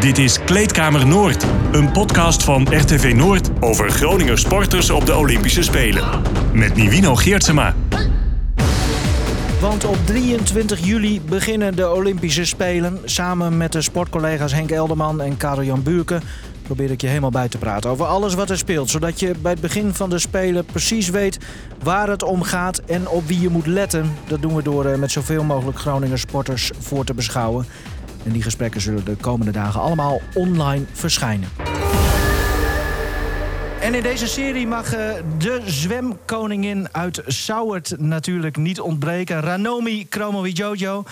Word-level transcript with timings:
Dit 0.00 0.18
is 0.18 0.38
Kleedkamer 0.44 1.06
Noord, 1.06 1.46
een 1.72 1.92
podcast 1.92 2.44
van 2.44 2.66
RTV 2.70 3.12
Noord 3.16 3.50
over 3.60 3.90
Groninger 3.90 4.38
sporters 4.38 4.90
op 4.90 5.06
de 5.06 5.16
Olympische 5.16 5.62
Spelen. 5.62 6.22
Met 6.52 6.74
Nivino 6.74 7.14
Geertsema. 7.14 7.74
Want 9.60 9.84
op 9.84 9.96
23 10.04 10.84
juli 10.84 11.20
beginnen 11.20 11.76
de 11.76 11.90
Olympische 11.90 12.44
Spelen. 12.44 13.00
Samen 13.04 13.56
met 13.56 13.72
de 13.72 13.82
sportcollega's 13.82 14.52
Henk 14.52 14.70
Elderman 14.70 15.20
en 15.20 15.36
Karel-Jan 15.36 15.82
Buurken 15.82 16.22
probeer 16.66 16.90
ik 16.90 17.00
je 17.00 17.06
helemaal 17.06 17.30
bij 17.30 17.48
te 17.48 17.58
praten 17.58 17.90
over 17.90 18.06
alles 18.06 18.34
wat 18.34 18.50
er 18.50 18.58
speelt. 18.58 18.90
Zodat 18.90 19.20
je 19.20 19.34
bij 19.42 19.52
het 19.52 19.60
begin 19.60 19.94
van 19.94 20.10
de 20.10 20.18
Spelen 20.18 20.64
precies 20.64 21.08
weet 21.08 21.38
waar 21.82 22.08
het 22.08 22.22
om 22.22 22.42
gaat 22.42 22.78
en 22.78 23.08
op 23.08 23.26
wie 23.26 23.40
je 23.40 23.48
moet 23.48 23.66
letten. 23.66 24.12
Dat 24.26 24.42
doen 24.42 24.54
we 24.54 24.62
door 24.62 24.84
eh, 24.84 24.98
met 24.98 25.10
zoveel 25.10 25.44
mogelijk 25.44 25.78
Groninger 25.78 26.18
sporters 26.18 26.70
voor 26.78 27.04
te 27.04 27.14
beschouwen. 27.14 27.66
En 28.26 28.32
die 28.32 28.42
gesprekken 28.42 28.80
zullen 28.80 29.04
de 29.04 29.16
komende 29.16 29.52
dagen 29.52 29.80
allemaal 29.80 30.20
online 30.34 30.84
verschijnen. 30.92 31.48
En 33.80 33.94
in 33.94 34.02
deze 34.02 34.26
serie 34.26 34.66
mag 34.66 34.94
eh, 34.94 35.10
de 35.38 35.62
zwemkoningin 35.64 36.88
uit 36.92 37.22
Sauert 37.26 37.94
natuurlijk 37.98 38.56
niet 38.56 38.80
ontbreken. 38.80 39.40
Ranomi 39.40 40.08
Kromowidjojo. 40.08 41.04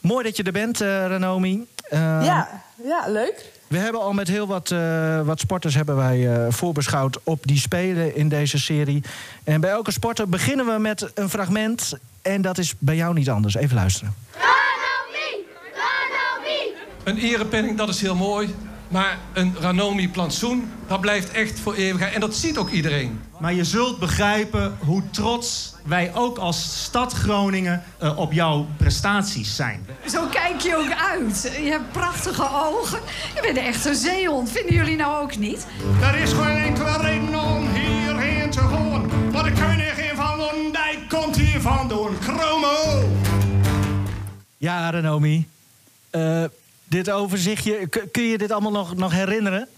Mooi 0.00 0.24
dat 0.24 0.36
je 0.36 0.42
er 0.42 0.52
bent, 0.52 0.82
uh, 0.82 1.06
Ranomi. 1.06 1.66
Uh, 1.92 1.98
ja, 2.00 2.48
ja, 2.84 3.04
leuk. 3.08 3.52
We 3.66 3.78
hebben 3.78 4.00
al 4.00 4.12
met 4.12 4.28
heel 4.28 4.46
wat, 4.46 4.70
uh, 4.70 5.20
wat 5.20 5.40
sporters 5.40 5.74
hebben 5.74 5.96
wij 5.96 6.46
voorbeschouwd 6.50 7.18
op 7.24 7.46
die 7.46 7.58
spelen 7.58 8.16
in 8.16 8.28
deze 8.28 8.58
serie. 8.58 9.02
En 9.44 9.60
bij 9.60 9.70
elke 9.70 9.92
sporter 9.92 10.28
beginnen 10.28 10.66
we 10.66 10.78
met 10.78 11.10
een 11.14 11.28
fragment. 11.28 11.92
En 12.22 12.42
dat 12.42 12.58
is 12.58 12.74
bij 12.78 12.96
jou 12.96 13.14
niet 13.14 13.30
anders. 13.30 13.54
Even 13.54 13.76
luisteren. 13.76 14.14
Ranomi! 14.30 14.63
Een 17.04 17.16
erepenning, 17.16 17.76
dat 17.76 17.88
is 17.88 18.00
heel 18.00 18.14
mooi. 18.14 18.54
Maar 18.88 19.18
een 19.32 19.54
Ranomi 19.60 20.08
plantsoen, 20.08 20.72
dat 20.86 21.00
blijft 21.00 21.30
echt 21.30 21.60
voor 21.60 21.74
eeuwig. 21.74 22.12
En 22.12 22.20
dat 22.20 22.34
ziet 22.34 22.58
ook 22.58 22.70
iedereen. 22.70 23.20
Maar 23.38 23.54
je 23.54 23.64
zult 23.64 23.98
begrijpen 23.98 24.76
hoe 24.78 25.02
trots 25.10 25.74
wij 25.84 26.14
ook 26.14 26.38
als 26.38 26.82
stad 26.84 27.12
Groningen 27.12 27.82
uh, 28.02 28.18
op 28.18 28.32
jouw 28.32 28.66
prestaties 28.76 29.56
zijn. 29.56 29.86
Zo 30.06 30.26
kijk 30.26 30.60
je 30.60 30.76
ook 30.76 30.94
uit. 31.12 31.52
Je 31.62 31.70
hebt 31.70 31.92
prachtige 31.92 32.48
ogen. 32.52 33.00
Je 33.34 33.40
bent 33.40 33.56
echt 33.56 33.84
een 33.84 33.94
zeehond. 33.94 34.50
Vinden 34.50 34.74
jullie 34.74 34.96
nou 34.96 35.22
ook 35.22 35.36
niet? 35.36 35.66
Er 36.00 36.14
is 36.14 36.32
geen 36.32 36.56
enkele 36.56 36.96
reden 36.96 37.42
om 37.42 37.68
hierheen 37.74 38.50
te 38.50 38.60
gaan. 38.60 39.30
Maar 39.32 39.44
de 39.44 39.52
koningin 39.52 40.16
van 40.16 40.36
Londijk 40.36 40.98
komt 41.08 41.36
hier 41.36 41.60
vandoor. 41.60 42.10
Chromo! 42.20 43.08
Ja, 44.56 44.90
Ranomi. 44.90 45.48
Uh, 46.10 46.44
dit 46.94 47.10
overzichtje, 47.10 47.86
kun 48.12 48.22
je 48.22 48.38
dit 48.38 48.52
allemaal 48.52 48.70
nog, 48.70 48.96
nog 48.96 49.12
herinneren? 49.12 49.68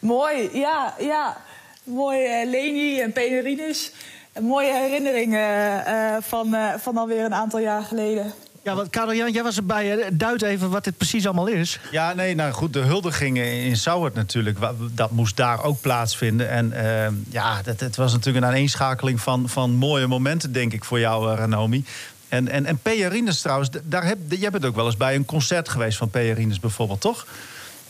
Mooi, 0.00 0.48
ja, 0.52 0.94
ja. 0.98 1.36
Mooi 1.84 2.18
uh, 2.18 2.50
Leni 2.50 3.00
en 3.00 3.12
Penerinus. 3.12 3.92
Mooie 4.40 4.72
herinneringen 4.72 5.84
uh, 5.88 6.16
van, 6.20 6.54
uh, 6.54 6.74
van 6.78 6.96
alweer 6.96 7.24
een 7.24 7.34
aantal 7.34 7.60
jaar 7.60 7.82
geleden. 7.82 8.32
Ja, 8.62 8.74
want 8.74 8.90
Karel 8.90 9.14
Jan, 9.14 9.32
jij 9.32 9.42
was 9.42 9.56
erbij. 9.56 10.08
Duid 10.12 10.42
even 10.42 10.70
wat 10.70 10.84
dit 10.84 10.96
precies 10.96 11.26
allemaal 11.26 11.46
is. 11.46 11.80
Ja, 11.90 12.12
nee, 12.12 12.34
nou 12.34 12.52
goed, 12.52 12.72
de 12.72 12.78
huldigingen 12.78 13.44
in 13.44 13.76
Sauwert 13.76 14.14
natuurlijk. 14.14 14.58
Dat 14.92 15.10
moest 15.10 15.36
daar 15.36 15.64
ook 15.64 15.80
plaatsvinden. 15.80 16.50
En 16.50 16.72
uh, 16.74 17.32
ja, 17.32 17.60
het, 17.64 17.80
het 17.80 17.96
was 17.96 18.12
natuurlijk 18.12 18.44
een 18.44 18.50
aaneenschakeling 18.50 19.20
van, 19.20 19.48
van 19.48 19.70
mooie 19.70 20.06
momenten, 20.06 20.52
denk 20.52 20.72
ik, 20.72 20.84
voor 20.84 20.98
jou, 20.98 21.34
Ranomi. 21.34 21.84
En, 22.32 22.48
en, 22.48 22.66
en 22.66 22.78
Peerines 22.78 23.40
trouwens, 23.40 23.70
daar 23.82 24.04
heb, 24.04 24.18
jij 24.28 24.50
bent 24.50 24.64
ook 24.64 24.74
wel 24.74 24.86
eens 24.86 24.96
bij 24.96 25.14
een 25.14 25.24
concert 25.24 25.68
geweest 25.68 25.98
van 25.98 26.10
Peerines 26.10 26.60
bijvoorbeeld, 26.60 27.00
toch? 27.00 27.26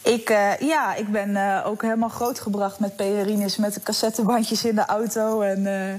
Ik, 0.02 0.30
uh, 0.30 0.50
ja, 0.60 0.94
ik 0.94 1.08
ben 1.08 1.30
uh, 1.30 1.60
ook 1.66 1.82
helemaal 1.82 2.08
grootgebracht 2.08 2.78
met 2.78 2.96
Peerines, 2.96 3.56
met 3.56 3.74
de 3.74 3.80
cassettebandjes 3.80 4.64
in 4.64 4.74
de 4.74 4.84
auto. 4.84 5.40
En 5.40 5.64
uh, 5.64 5.94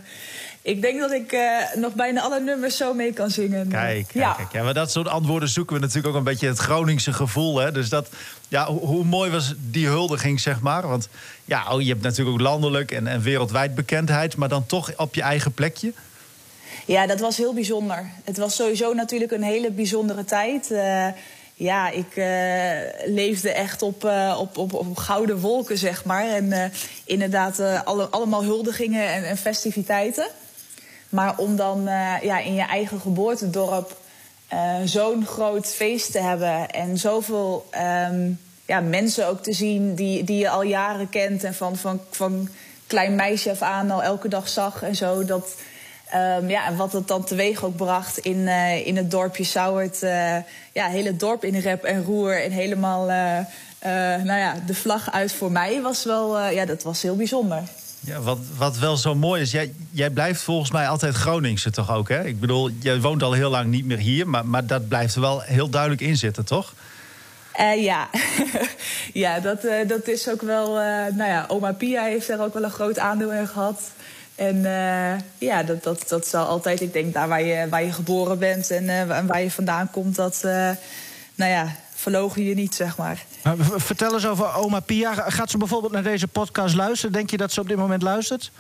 ik 0.61 0.81
denk 0.81 0.99
dat 0.99 1.11
ik 1.11 1.37
nog 1.75 1.93
bijna 1.93 2.21
alle 2.21 2.39
nummers 2.39 2.77
zo 2.77 2.93
mee 2.93 3.13
kan 3.13 3.29
zingen. 3.29 3.67
Kijk, 3.67 4.07
kijk, 4.07 4.13
ja. 4.13 4.33
kijk. 4.33 4.51
Ja, 4.51 4.63
maar 4.63 4.73
dat 4.73 4.91
soort 4.91 5.07
antwoorden 5.07 5.49
zoeken 5.49 5.75
we 5.75 5.81
natuurlijk 5.81 6.07
ook 6.07 6.15
een 6.15 6.23
beetje 6.23 6.47
het 6.47 6.57
Groningse 6.57 7.13
gevoel. 7.13 7.57
Hè? 7.57 7.71
Dus 7.71 7.89
dat, 7.89 8.09
ja, 8.47 8.65
hoe, 8.65 8.79
hoe 8.79 9.03
mooi 9.03 9.31
was 9.31 9.53
die 9.57 9.87
huldiging, 9.87 10.39
zeg 10.39 10.61
maar? 10.61 10.87
Want 10.87 11.09
ja, 11.45 11.73
oh, 11.73 11.81
je 11.81 11.89
hebt 11.89 12.01
natuurlijk 12.01 12.35
ook 12.35 12.41
landelijk 12.41 12.91
en, 12.91 13.07
en 13.07 13.21
wereldwijd 13.21 13.75
bekendheid, 13.75 14.35
maar 14.35 14.49
dan 14.49 14.65
toch 14.65 14.97
op 14.97 15.15
je 15.15 15.21
eigen 15.21 15.51
plekje. 15.51 15.93
Ja, 16.85 17.07
dat 17.07 17.19
was 17.19 17.37
heel 17.37 17.53
bijzonder. 17.53 18.09
Het 18.23 18.37
was 18.37 18.55
sowieso 18.55 18.93
natuurlijk 18.93 19.31
een 19.31 19.43
hele 19.43 19.71
bijzondere 19.71 20.25
tijd. 20.25 20.71
Uh, 20.71 21.07
ja, 21.53 21.89
ik 21.89 22.15
uh, 22.15 22.25
leefde 23.05 23.51
echt 23.51 23.81
op, 23.81 24.05
uh, 24.05 24.37
op, 24.39 24.57
op, 24.57 24.73
op, 24.73 24.97
gouden 24.97 25.39
wolken, 25.39 25.77
zeg 25.77 26.05
maar. 26.05 26.27
En 26.27 26.71
inderdaad, 27.05 27.59
alle, 27.83 28.05
allemaal 28.05 28.43
huldigingen 28.43 29.13
en, 29.13 29.23
en, 29.23 29.37
festiviteiten. 29.37 30.27
Maar 31.09 31.37
om 31.37 31.55
dan 31.55 31.83
ja, 32.21 32.39
in 32.39 32.53
je 32.53 32.65
eigen 32.65 32.99
geboortedorp 32.99 33.97
zo'n 34.85 35.25
groot 35.25 35.67
feest 35.67 36.11
te 36.11 36.19
hebben... 36.19 36.69
en 36.69 36.97
zoveel 36.97 37.69
um, 38.09 38.39
ja, 38.65 38.79
mensen 38.79 39.27
ook 39.27 39.43
te 39.43 39.53
zien 39.53 39.95
die, 39.95 40.23
die 40.23 40.37
je 40.37 40.49
al 40.49 40.63
jaren 40.63 41.09
kent... 41.09 41.43
en 41.43 41.53
van, 41.53 41.77
van, 41.77 42.01
van 42.11 42.49
klein 42.87 43.15
meisje 43.15 43.51
af 43.51 43.61
aan 43.61 43.91
al 43.91 44.03
elke 44.03 44.27
dag 44.27 44.49
zag 44.49 44.83
en 44.83 44.95
zo... 44.95 45.25
dat 45.25 45.55
Um, 46.15 46.49
ja, 46.49 46.67
en 46.67 46.75
wat 46.75 46.93
het 46.93 47.07
dan 47.07 47.23
teweeg 47.23 47.63
ook 47.63 47.75
bracht 47.75 48.17
in, 48.17 48.37
uh, 48.37 48.87
in 48.87 48.97
het 48.97 49.11
dorpje 49.11 49.43
Sauwert. 49.43 50.03
Uh, 50.03 50.35
ja, 50.71 50.87
hele 50.87 51.15
dorp 51.15 51.43
in 51.43 51.59
rep 51.59 51.83
en 51.83 52.03
roer. 52.03 52.43
En 52.43 52.51
helemaal 52.51 53.09
uh, 53.09 53.45
nou 54.23 54.39
ja, 54.39 54.55
de 54.65 54.73
vlag 54.73 55.11
uit 55.11 55.33
voor 55.33 55.51
mij 55.51 55.81
was 55.81 56.03
wel... 56.03 56.49
ja, 56.49 56.65
dat 56.65 56.83
was 56.83 57.01
heel 57.01 57.15
bijzonder. 57.15 57.61
Ja, 57.99 58.19
wat, 58.19 58.37
wat 58.57 58.77
wel 58.77 58.97
zo 58.97 59.15
mooi 59.15 59.41
is, 59.41 59.51
jij, 59.51 59.73
jij 59.91 60.09
blijft 60.09 60.41
volgens 60.41 60.71
mij 60.71 60.87
altijd 60.87 61.15
Groningse 61.15 61.71
toch 61.71 61.91
ook, 61.91 62.09
hè? 62.09 62.25
Ik 62.25 62.39
bedoel, 62.39 62.69
jij 62.79 63.01
woont 63.01 63.23
al 63.23 63.33
heel 63.33 63.49
lang 63.49 63.69
niet 63.69 63.85
meer 63.85 63.97
hier... 63.97 64.27
maar, 64.27 64.45
maar 64.45 64.65
dat 64.65 64.87
blijft 64.87 65.15
er 65.15 65.21
wel 65.21 65.41
heel 65.41 65.69
duidelijk 65.69 66.01
in 66.01 66.17
zitten, 66.17 66.45
toch? 66.45 66.73
ja, 67.75 68.09
ja 69.13 69.39
dat, 69.39 69.61
dat 69.87 70.07
is 70.07 70.29
ook 70.29 70.41
wel... 70.41 70.73
nou 71.13 71.29
ja, 71.29 71.45
oma 71.47 71.73
Pia 71.73 72.03
heeft 72.03 72.29
er 72.29 72.41
ook 72.41 72.53
wel 72.53 72.63
een 72.63 72.71
groot 72.71 72.99
aandeel 72.99 73.31
in 73.33 73.47
gehad... 73.47 73.81
En 74.35 74.55
uh, 74.55 75.13
ja, 75.37 75.63
dat, 75.63 75.83
dat, 75.83 76.03
dat 76.07 76.27
zal 76.27 76.45
altijd, 76.45 76.81
ik 76.81 76.93
denk, 76.93 77.13
daar 77.13 77.27
waar 77.27 77.43
je, 77.43 77.69
waar 77.69 77.83
je 77.83 77.91
geboren 77.91 78.39
bent 78.39 78.71
en 78.71 78.83
uh, 78.83 79.19
waar 79.25 79.41
je 79.41 79.51
vandaan 79.51 79.91
komt, 79.91 80.15
dat, 80.15 80.41
uh, 80.45 80.69
nou 81.35 81.51
ja, 81.51 81.75
verlogen 81.93 82.43
je 82.43 82.55
niet, 82.55 82.75
zeg 82.75 82.97
maar. 82.97 83.25
Vertel 83.75 84.13
eens 84.13 84.27
over 84.27 84.55
oma 84.55 84.79
Pia. 84.79 85.13
Gaat 85.13 85.49
ze 85.49 85.57
bijvoorbeeld 85.57 85.93
naar 85.93 86.03
deze 86.03 86.27
podcast 86.27 86.75
luisteren? 86.75 87.13
Denk 87.13 87.29
je 87.29 87.37
dat 87.37 87.51
ze 87.51 87.59
op 87.61 87.67
dit 87.67 87.77
moment 87.77 88.01
luistert? 88.01 88.51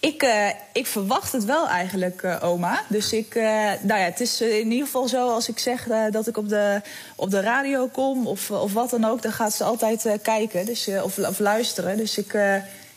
Ik, 0.00 0.22
uh, 0.22 0.48
ik 0.72 0.86
verwacht 0.86 1.32
het 1.32 1.44
wel 1.44 1.68
eigenlijk, 1.68 2.22
uh, 2.22 2.36
oma. 2.40 2.82
Dus 2.88 3.12
ik, 3.12 3.34
uh, 3.34 3.42
nou 3.82 4.00
ja, 4.00 4.04
het 4.04 4.20
is 4.20 4.40
in 4.40 4.70
ieder 4.70 4.86
geval 4.86 5.08
zo 5.08 5.30
als 5.30 5.48
ik 5.48 5.58
zeg 5.58 5.86
dat 6.10 6.26
ik 6.26 6.36
op 6.36 6.48
de, 6.48 6.80
op 7.16 7.30
de 7.30 7.40
radio 7.40 7.86
kom 7.86 8.26
of, 8.26 8.50
of 8.50 8.72
wat 8.72 8.90
dan 8.90 9.04
ook, 9.04 9.22
dan 9.22 9.32
gaat 9.32 9.54
ze 9.54 9.64
altijd 9.64 10.06
kijken 10.22 10.66
dus, 10.66 10.88
of, 11.02 11.18
of 11.18 11.38
luisteren. 11.38 11.96
Dus 11.96 12.18
ik 12.18 12.38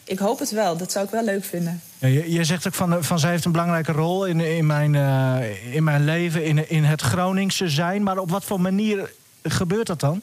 ik 0.04 0.20
hoop 0.20 0.40
het 0.40 0.52
wel. 0.52 0.78
Dat 0.78 0.92
zou 0.92 1.06
ik 1.06 1.12
wel 1.12 1.24
leuk 1.24 1.44
vinden. 1.44 1.82
Ja, 1.98 2.08
je, 2.08 2.32
je, 2.32 2.44
zegt 2.44 2.68
ook 2.68 2.74
van, 2.74 3.04
van 3.04 3.20
zij 3.20 3.30
heeft 3.30 3.46
een 3.46 3.52
belangrijke 3.52 3.92
rol 3.92 4.26
in, 4.26 4.40
in, 4.40 4.66
mijn, 4.66 4.94
uh, 4.94 5.76
in 5.76 5.84
mijn 5.84 6.04
leven, 6.04 6.44
in, 6.44 6.70
in 6.70 6.84
het 6.84 7.02
Groningse 7.02 7.70
zijn. 7.70 8.04
Maar 8.04 8.18
op 8.18 8.30
wat 8.30 8.44
voor 8.44 8.62
manier 8.62 9.12
gebeurt 9.44 9.88
dat 9.88 10.00
dan? 10.00 10.22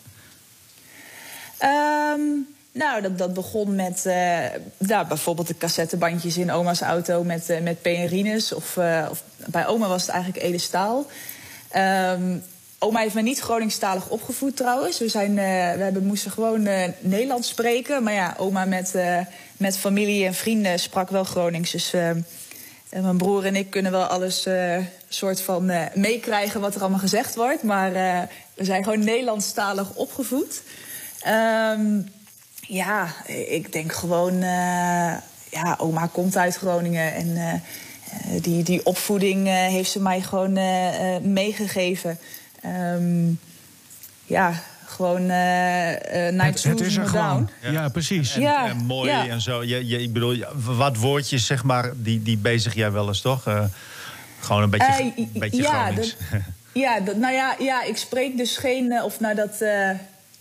Um, 1.62 2.46
nou, 2.72 3.02
dat, 3.02 3.18
dat 3.18 3.34
begon 3.34 3.74
met 3.74 4.04
uh, 4.06 4.38
nou, 4.76 5.06
bijvoorbeeld 5.06 5.46
de 5.46 5.56
cassettebandjes 5.56 6.36
in 6.36 6.52
oma's 6.52 6.80
auto 6.80 7.24
met, 7.24 7.50
uh, 7.50 7.60
met 7.60 7.82
PNRines. 7.82 8.52
Of, 8.52 8.76
of, 9.10 9.22
bij 9.36 9.66
oma 9.66 9.88
was 9.88 10.02
het 10.02 10.10
eigenlijk 10.10 10.44
Ede 10.44 10.58
Staal. 10.58 11.06
Um, 11.76 12.42
Oma 12.82 13.00
heeft 13.00 13.14
mij 13.14 13.22
niet 13.22 13.40
Groningstalig 13.40 14.08
opgevoed 14.08 14.56
trouwens. 14.56 14.98
We, 14.98 15.08
zijn, 15.08 15.30
uh, 15.30 15.36
we 15.36 15.82
hebben, 15.82 16.06
moesten 16.06 16.30
gewoon 16.30 16.66
uh, 16.66 16.84
Nederlands 17.00 17.48
spreken. 17.48 18.02
Maar 18.02 18.12
ja, 18.12 18.34
oma 18.38 18.64
met, 18.64 18.92
uh, 18.96 19.18
met 19.60 19.78
familie 19.78 20.26
en 20.26 20.34
vrienden 20.34 20.78
sprak 20.78 21.10
wel 21.10 21.24
Gronings. 21.24 21.70
Dus 21.70 21.90
mijn 22.90 23.16
broer 23.16 23.46
en 23.46 23.56
ik 23.56 23.70
kunnen 23.70 23.92
wel 23.92 24.04
alles 24.04 24.46
soort 25.08 25.40
van 25.40 25.70
meekrijgen 25.94 26.60
wat 26.60 26.74
er 26.74 26.80
allemaal 26.80 26.98
gezegd 26.98 27.34
wordt. 27.34 27.62
Maar 27.62 27.92
we 28.54 28.64
zijn 28.64 28.84
gewoon 28.84 29.04
Nederlandstalig 29.04 29.94
opgevoed. 29.94 30.62
Um, 31.76 32.08
ja, 32.60 33.14
ik 33.26 33.72
denk 33.72 33.92
gewoon... 33.92 34.40
ja, 35.50 35.76
oma 35.78 36.06
komt 36.06 36.36
uit 36.36 36.56
Groningen 36.56 37.14
en... 37.14 37.62
die, 38.42 38.62
die 38.62 38.86
opvoeding 38.86 39.46
heeft 39.46 39.90
ze 39.90 40.00
mij 40.00 40.20
gewoon 40.20 40.52
meegegeven. 41.32 42.18
Um, 42.94 43.40
ja, 44.26 44.62
gewoon 44.90 45.30
uh, 45.30 45.90
uh, 45.90 46.42
het, 46.42 46.62
het 46.62 46.80
is 46.80 46.96
er 46.96 47.08
gewoon. 47.08 47.50
Ja. 47.62 47.70
ja, 47.70 47.88
precies. 47.88 48.34
En, 48.34 48.40
ja. 48.40 48.68
en 48.68 48.76
mooi 48.76 49.10
ja. 49.10 49.26
en 49.26 49.40
zo. 49.40 49.64
Je, 49.64 49.86
je, 49.86 50.02
ik 50.02 50.12
bedoel, 50.12 50.44
wat 50.54 50.96
woordjes, 50.96 51.46
zeg 51.46 51.64
maar, 51.64 51.90
die, 51.94 52.22
die 52.22 52.36
bezig 52.36 52.74
jij 52.74 52.92
wel 52.92 53.08
eens, 53.08 53.20
toch? 53.20 53.48
Uh, 53.48 53.64
gewoon 54.40 54.62
een 54.62 54.70
beetje, 54.70 55.12
uh, 55.16 55.26
beetje 55.32 55.62
ja, 55.62 55.92
dat, 55.92 56.16
ja, 56.72 57.00
dat, 57.00 57.16
nou 57.16 57.34
ja, 57.34 57.54
ja, 57.58 57.82
ik 57.82 57.96
spreek 57.96 58.36
dus 58.36 58.56
geen... 58.56 59.02
of 59.02 59.20
nou, 59.20 59.34
dat, 59.34 59.62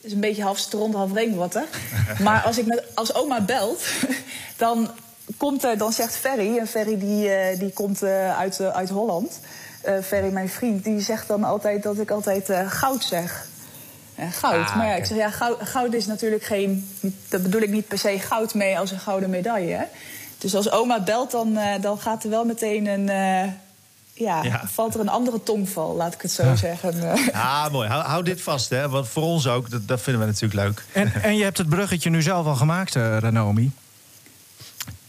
is 0.02 0.12
een 0.12 0.20
beetje 0.20 0.44
half 0.44 0.58
stront, 0.58 0.94
half 0.94 1.14
regenwater. 1.14 1.64
maar 2.24 2.42
als 2.42 2.58
ik 2.58 2.66
met, 2.66 2.84
als 2.94 3.14
oma 3.14 3.42
belt, 3.42 3.84
dan, 4.58 4.92
komt 5.38 5.64
er, 5.64 5.78
dan 5.78 5.92
zegt 5.92 6.16
Ferry... 6.16 6.58
en 6.58 6.68
Ferry 6.68 7.00
die, 7.00 7.30
eh, 7.30 7.60
die 7.60 7.72
komt 7.72 8.04
eh, 8.04 8.38
uit, 8.38 8.60
eh, 8.60 8.68
uit 8.68 8.90
Holland... 8.90 9.40
Eh, 9.82 9.94
Ferry, 10.04 10.32
mijn 10.32 10.50
vriend, 10.50 10.84
die 10.84 11.00
zegt 11.00 11.28
dan 11.28 11.44
altijd 11.44 11.84
dat 11.84 11.98
ik 11.98 12.12
altijd 12.12 12.50
eh, 12.50 12.72
goud 12.72 13.04
zeg. 13.04 13.48
Eh, 14.20 14.32
goud. 14.32 14.68
Ah, 14.68 14.76
maar 14.76 14.88
ja, 14.88 14.96
ik 14.96 15.06
zeg 15.06 15.18
ja, 15.18 15.30
goud, 15.30 15.58
goud 15.64 15.94
is 15.94 16.06
natuurlijk 16.06 16.44
geen. 16.44 16.90
Dat 17.30 17.44
bedoel 17.44 17.62
ik 17.62 17.70
niet 17.70 17.88
per 17.88 17.98
se 17.98 18.20
goud 18.20 18.54
mee 18.54 18.80
als 18.80 18.92
een 18.92 19.00
gouden 19.00 19.30
medaille. 19.30 19.74
Hè? 19.74 19.84
Dus 20.38 20.56
als 20.56 20.72
oma 20.72 21.00
belt, 21.04 21.32
dan, 21.32 21.58
eh, 21.58 21.82
dan 21.82 22.00
gaat 22.00 22.24
er 22.24 22.30
wel 22.30 22.46
meteen 22.46 22.88
een. 22.88 23.10
eh, 23.10 23.52
ja, 24.14 24.44
Ja. 24.44 24.62
valt 24.66 24.94
er 24.94 25.00
een 25.00 25.10
andere 25.10 25.44
tongval, 25.44 25.96
laat 25.96 26.14
ik 26.14 26.22
het 26.22 26.32
zo 26.32 26.56
zeggen. 26.56 27.12
Eh, 27.12 27.28
Ja, 27.32 27.70
mooi. 27.72 27.88
Hou, 27.90 28.04
hou 28.04 28.24
dit 28.24 28.42
vast, 28.42 28.70
hè. 28.70 28.90
Want 28.90 29.08
voor 29.08 29.24
ons 29.24 29.48
ook, 29.48 29.70
dat, 29.70 29.88
dat 29.88 30.02
vinden 30.02 30.22
we 30.22 30.28
natuurlijk 30.28 30.62
leuk. 30.62 30.84
En, 30.92 31.14
en 31.24 31.36
je 31.38 31.44
hebt 31.44 31.58
het 31.58 31.70
bruggetje 31.70 32.10
nu 32.10 32.22
zelf 32.22 32.46
al 32.46 32.56
gemaakt, 32.56 32.96
eh 32.96 33.18
Ranomi. 33.20 33.72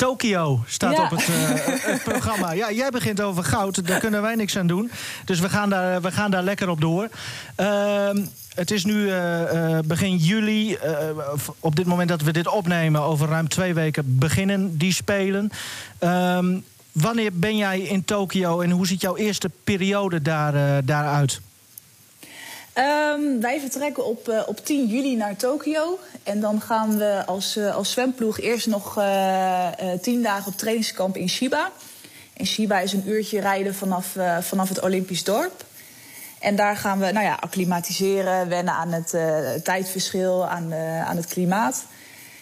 Tokio 0.01 0.63
staat 0.67 0.97
Ja. 0.97 1.03
op 1.03 1.11
het, 1.11 1.21
eh, 1.29 1.93
het 1.93 2.03
programma. 2.03 2.53
Ja, 2.53 2.73
jij 2.73 2.91
begint 2.91 3.21
over 3.21 3.45
goud, 3.45 3.87
daar 3.87 4.01
kunnen 4.01 4.23
wij 4.23 4.35
niks 4.35 4.59
aan 4.59 4.67
doen. 4.67 4.91
Dus 5.25 5.41
we 5.41 5.49
gaan 5.49 5.71
daar, 5.71 6.03
we 6.03 6.11
gaan 6.13 6.31
daar 6.31 6.43
lekker 6.43 6.69
op 6.69 6.81
door. 6.81 7.09
Ehm, 7.55 8.25
het 8.55 8.71
is 8.71 8.85
nu 8.85 9.11
eh, 9.11 9.77
eh, 9.77 9.85
begin 9.85 10.17
juli. 10.17 10.79
op 11.61 11.77
dit 11.77 11.87
moment 11.87 12.09
dat 12.09 12.23
we 12.23 12.33
dit 12.33 12.49
opnemen, 12.49 13.01
over 13.01 13.29
ruim 13.29 13.49
twee 13.49 13.75
weken 13.75 14.19
beginnen 14.19 14.79
die 14.79 14.93
spelen. 14.93 15.51
Ehm, 15.99 16.59
wanneer 16.93 17.31
ben 17.33 17.57
jij 17.57 17.81
in 17.81 18.05
Tokio 18.05 18.61
en 18.61 18.71
hoe 18.71 18.87
ziet 18.87 19.01
jouw 19.01 19.17
eerste 19.17 19.51
periode 19.65 20.23
daar, 20.23 20.85
daaruit? 20.85 21.41
Ehm, 22.73 23.41
wij 23.41 23.61
vertrekken 23.61 24.07
op, 24.07 24.29
eh, 24.29 24.43
op 24.47 24.65
10 24.65 24.87
juli 24.87 25.17
naar 25.17 25.37
Tokio. 25.37 25.99
En 26.23 26.41
dan 26.41 26.61
gaan 26.61 26.99
we 26.99 27.23
als, 27.27 27.57
eh, 27.57 27.77
als 27.77 27.91
zwemploeg 27.91 28.41
eerst 28.41 28.67
nog 28.67 28.99
eh, 28.99 29.69
tien 30.03 30.23
dagen 30.23 30.53
op 30.53 30.59
trainingskamp 30.59 31.17
in 31.17 31.29
Shiba. 31.29 31.71
En 32.33 32.47
Shiba 32.47 32.81
is 32.81 32.93
een 32.93 33.09
uurtje 33.09 33.41
rijden 33.41 33.75
vanaf, 33.75 34.17
vanaf 34.41 34.69
het 34.69 34.83
Olympisch 34.83 35.25
dorp. 35.25 35.65
En 36.39 36.57
daar 36.57 36.77
gaan 36.77 36.99
we 36.99 37.11
nou 37.11 37.25
ja, 37.25 37.39
acclimatiseren, 37.41 38.49
wennen 38.49 38.75
aan 38.75 38.93
het 38.93 39.15
tijdverschil, 39.65 40.47
aan, 40.47 40.75
aan 41.05 41.17
het 41.17 41.27
klimaat. 41.27 41.85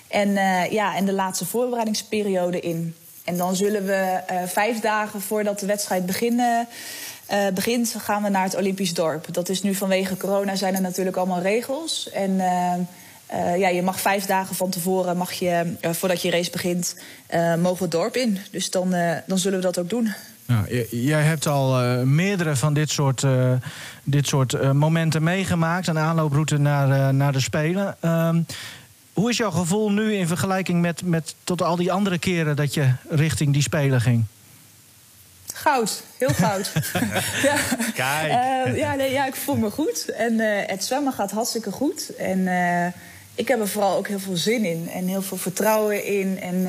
En, 0.09 0.33
ja, 0.71 0.97
en 0.97 1.05
de 1.05 1.13
laatste 1.13 1.47
voorbereidingsperiode 1.47 2.61
in. 2.61 2.97
En 3.25 3.37
dan 3.37 3.57
zullen 3.57 3.87
we 3.87 4.21
vijf 4.47 4.81
dagen 4.81 5.21
voordat 5.21 5.59
de 5.59 5.67
wedstrijd 5.67 6.07
beginnen, 6.07 6.69
eh, 7.29 7.47
begint, 7.55 7.95
gaan 7.99 8.23
we 8.23 8.29
naar 8.29 8.45
het 8.45 8.57
Olympisch 8.57 8.95
dorp. 8.95 9.35
Dat 9.35 9.49
is 9.49 9.63
nu 9.63 9.75
vanwege 9.75 10.17
corona 10.17 10.57
zijn 10.57 10.75
er 10.75 10.81
natuurlijk 10.81 11.17
allemaal 11.17 11.41
regels. 11.41 12.11
En 12.11 12.41
eh, 12.41 12.73
eh, 13.27 13.59
ja, 13.59 13.69
je 13.69 13.83
mag 13.83 14.01
vijf 14.01 14.25
dagen 14.25 14.57
van 14.57 14.71
tevoren, 14.71 15.17
mag 15.17 15.33
je, 15.33 15.77
voordat 15.81 16.23
je 16.23 16.31
race 16.31 16.51
begint, 16.51 16.97
mogen 17.59 17.83
het 17.83 17.91
dorp 17.91 18.17
in. 18.17 18.39
Dus 18.51 18.71
dan, 18.71 18.95
dan 19.27 19.39
zullen 19.39 19.59
we 19.59 19.65
dat 19.65 19.79
ook 19.79 19.89
doen. 19.91 20.13
Nou, 20.47 20.87
jij 20.91 21.23
hebt 21.23 21.47
al 21.47 21.97
meerdere 22.05 22.57
van 22.57 22.75
dit 22.75 22.91
soort, 22.91 23.27
dit 24.05 24.27
soort 24.27 24.73
momenten 24.73 25.23
meegemaakt. 25.23 25.87
Een 25.87 25.99
aanlooproute 25.99 26.59
naar, 26.59 27.15
naar 27.15 27.33
de 27.33 27.41
Spelen. 27.41 27.97
Ehm, 28.01 28.43
hoe 29.13 29.31
is 29.31 29.37
jouw 29.37 29.51
gevoel 29.51 29.91
nu 29.91 30.15
in 30.15 30.27
vergelijking 30.27 30.81
met, 30.81 31.03
met 31.05 31.35
tot 31.45 31.63
al 31.63 31.77
die 31.77 31.93
andere 31.93 32.19
keren 32.19 32.57
dat 32.57 32.75
je 32.75 32.93
richting 33.09 33.53
die 33.53 33.63
Spelen 33.63 34.01
ging? 34.01 34.25
Goud, 35.69 36.03
heel 36.19 36.35
goud. 36.35 36.73
ja. 37.49 37.56
Kijk. 37.94 38.31
Eh, 38.31 38.76
ja, 38.76 38.94
nee, 38.94 39.12
ja, 39.12 39.26
ik 39.26 39.35
voel 39.35 39.56
me 39.56 39.70
goed. 39.70 40.09
En 40.09 40.41
eh, 40.41 40.69
het 40.69 40.85
zwemmen 40.85 41.12
gaat 41.12 41.31
hartstikke 41.31 41.70
goed. 41.70 42.17
En 42.17 42.49
eh, 42.49 42.93
ik 43.35 43.49
heb 43.49 43.61
er 43.61 43.69
vooral 43.69 43.97
ook 43.97 44.09
heel 44.09 44.19
veel 44.19 44.37
zin 44.37 44.65
in. 44.65 44.88
En 44.91 45.06
heel 45.06 45.23
veel 45.23 45.37
vertrouwen 45.37 46.05
in. 46.05 46.41
En 46.41 46.67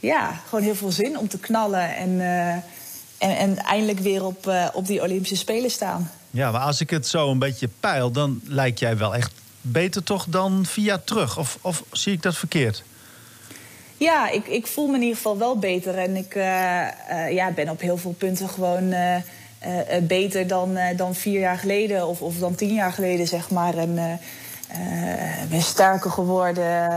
ja, 0.00 0.40
gewoon 0.48 0.64
heel 0.64 0.74
veel 0.74 0.90
zin 0.90 1.18
om 1.18 1.28
te 1.28 1.38
knallen. 1.38 1.96
En, 1.96 2.20
en, 3.18 3.36
en 3.36 3.56
eindelijk 3.56 3.98
weer 3.98 4.24
op, 4.24 4.52
op 4.72 4.86
die 4.86 5.02
Olympische 5.02 5.36
Spelen 5.36 5.70
staan. 5.70 6.10
Ja, 6.30 6.50
maar 6.50 6.60
als 6.60 6.80
ik 6.80 6.90
het 6.90 7.06
zo 7.06 7.30
een 7.30 7.38
beetje 7.38 7.68
peil, 7.80 8.10
dan 8.10 8.40
lijkt 8.44 8.78
jij 8.78 8.96
wel 8.96 9.14
echt 9.14 9.32
beter 9.60 10.02
toch 10.02 10.26
dan 10.28 10.66
via 10.66 11.00
terug. 11.04 11.38
Of, 11.38 11.58
of 11.60 11.82
zie 11.92 12.12
ik 12.12 12.22
dat 12.22 12.36
verkeerd? 12.36 12.82
Ja, 13.98 14.30
ik, 14.30 14.46
ik 14.46 14.66
voel 14.66 14.86
me 14.86 14.94
in 14.94 15.00
ieder 15.00 15.16
geval 15.16 15.38
wel 15.38 15.58
beter. 15.58 15.98
En 15.98 16.16
ik 16.16 16.34
eh, 16.34 16.86
eh, 16.86 17.32
ja, 17.32 17.50
ben 17.50 17.68
op 17.68 17.80
heel 17.80 17.96
veel 17.96 18.14
punten 18.18 18.48
gewoon 18.48 18.92
eh, 18.92 19.22
beter 20.02 20.46
dan, 20.46 20.78
dan 20.96 21.14
vier 21.14 21.40
jaar 21.40 21.58
geleden 21.58 22.06
of, 22.06 22.22
of 22.22 22.38
dan 22.38 22.54
tien 22.54 22.74
jaar 22.74 22.92
geleden, 22.92 23.26
zeg 23.26 23.50
maar. 23.50 23.76
En 23.76 24.20
ben 25.48 25.62
sterker 25.62 26.10
geworden. 26.10 26.88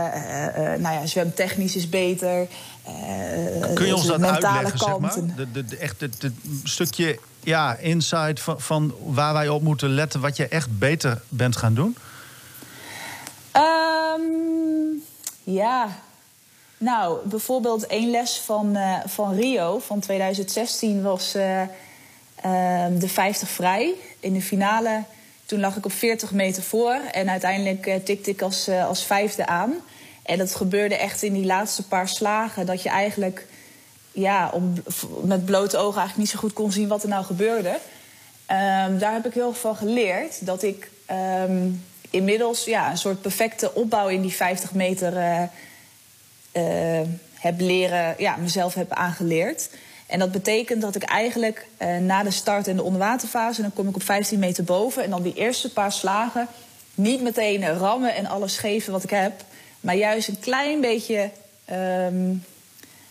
nou 0.78 0.94
ja, 0.94 1.06
zwemtechnisch 1.06 1.76
is 1.76 1.88
beter. 1.88 2.46
Kun 3.74 3.86
je 3.86 3.94
ons 3.94 4.06
dat 4.06 4.22
uitleggen, 4.22 4.78
zeg 4.78 4.98
maar? 4.98 5.14
De, 5.36 5.50
de, 5.52 5.64
de, 5.64 5.76
echt 5.76 6.00
het 6.00 6.22
het 6.22 6.32
stukje 6.62 7.18
ja, 7.40 7.76
insight 7.76 8.40
van, 8.40 8.60
van 8.60 8.94
waar 9.04 9.32
wij 9.32 9.48
op 9.48 9.62
moeten 9.62 9.88
letten... 9.88 10.20
wat 10.20 10.36
je 10.36 10.48
echt 10.48 10.78
beter 10.78 11.22
bent 11.28 11.56
gaan 11.56 11.74
doen? 11.74 11.96
Ehm, 13.52 14.20
ja, 15.44 15.88
nou, 16.82 17.28
bijvoorbeeld 17.28 17.86
één 17.86 18.10
les 18.10 18.38
van, 18.38 18.76
eh, 18.76 18.98
van 19.06 19.34
Rio 19.34 19.78
van 19.78 20.00
2016 20.00 21.02
was 21.02 21.34
eh, 21.34 21.60
ehm, 22.34 22.98
de 22.98 23.08
50 23.08 23.48
vrij. 23.48 23.94
In 24.20 24.32
de 24.32 24.42
finale, 24.42 25.02
toen 25.46 25.60
lag 25.60 25.76
ik 25.76 25.84
op 25.84 25.92
40 25.92 26.32
meter 26.32 26.62
voor. 26.62 26.98
En 27.12 27.30
uiteindelijk 27.30 27.86
eh, 27.86 27.96
tikte 28.04 28.30
ik 28.30 28.42
als, 28.42 28.68
als 28.68 29.04
vijfde 29.04 29.46
aan. 29.46 29.74
En 30.22 30.38
dat 30.38 30.54
gebeurde 30.54 30.96
echt 30.96 31.22
in 31.22 31.32
die 31.32 31.44
laatste 31.44 31.86
paar 31.86 32.08
slagen. 32.08 32.66
Dat 32.66 32.82
je 32.82 32.88
eigenlijk 32.88 33.46
ja, 34.12 34.50
om, 34.52 34.72
met 35.22 35.44
blote 35.44 35.76
ogen 35.76 36.00
eigenlijk 36.00 36.16
niet 36.16 36.30
zo 36.30 36.38
goed 36.38 36.52
kon 36.52 36.72
zien 36.72 36.88
wat 36.88 37.02
er 37.02 37.08
nou 37.08 37.24
gebeurde. 37.24 37.78
Ehm, 38.46 38.98
daar 38.98 39.12
heb 39.12 39.26
ik 39.26 39.34
heel 39.34 39.52
veel 39.52 39.70
van 39.70 39.76
geleerd. 39.76 40.46
Dat 40.46 40.62
ik 40.62 40.90
ehm, 41.06 41.68
inmiddels 42.10 42.64
ja, 42.64 42.90
een 42.90 42.98
soort 42.98 43.20
perfecte 43.20 43.74
opbouw 43.74 44.08
in 44.08 44.20
die 44.20 44.32
50 44.32 44.72
meter 44.72 45.12
heb 47.42 47.60
leren, 47.60 48.14
ja, 48.18 48.36
mezelf 48.36 48.74
heb 48.74 48.92
aangeleerd. 48.92 49.68
En 50.12 50.18
dat 50.18 50.32
betekent 50.32 50.82
dat 50.82 50.94
ik 50.94 51.02
eigenlijk 51.02 51.66
eh, 51.76 51.96
na 51.96 52.22
de 52.22 52.30
start 52.30 52.68
en 52.68 52.76
de 52.76 52.82
onderwaterfase, 52.82 53.62
dan 53.62 53.72
kom 53.72 53.88
ik 53.88 53.94
op 53.94 54.02
15 54.02 54.38
meter 54.38 54.64
boven. 54.64 55.04
En 55.04 55.10
dan 55.10 55.22
die 55.22 55.34
eerste 55.34 55.72
paar 55.72 55.92
slagen 55.92 56.48
niet 56.94 57.22
meteen 57.22 57.78
rammen 57.78 58.14
en 58.14 58.26
alles 58.26 58.56
geven 58.56 58.92
wat 58.92 59.02
ik 59.02 59.10
heb. 59.10 59.32
Maar 59.80 59.94
juist 59.94 60.28
een 60.28 60.40
klein 60.40 60.80
beetje 60.80 61.30
ehm, 61.64 62.34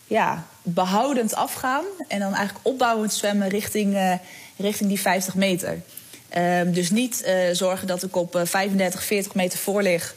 ja, 0.06 0.46
behoudend 0.62 1.34
afgaan. 1.34 1.84
En 2.08 2.18
dan 2.18 2.34
eigenlijk 2.34 2.66
opbouwend 2.66 3.12
zwemmen 3.12 3.48
richting, 3.48 3.94
eh, 3.94 4.14
richting 4.56 4.88
die 4.88 5.00
50 5.00 5.34
meter. 5.34 5.80
Ehm, 6.28 6.72
dus 6.72 6.90
niet 6.90 7.22
eh, 7.22 7.34
zorgen 7.52 7.86
dat 7.86 8.02
ik 8.02 8.16
op 8.16 8.36
eh, 8.36 8.42
35, 8.44 9.04
40 9.04 9.34
meter 9.34 9.58
voor 9.58 9.82
lig. 9.82 10.14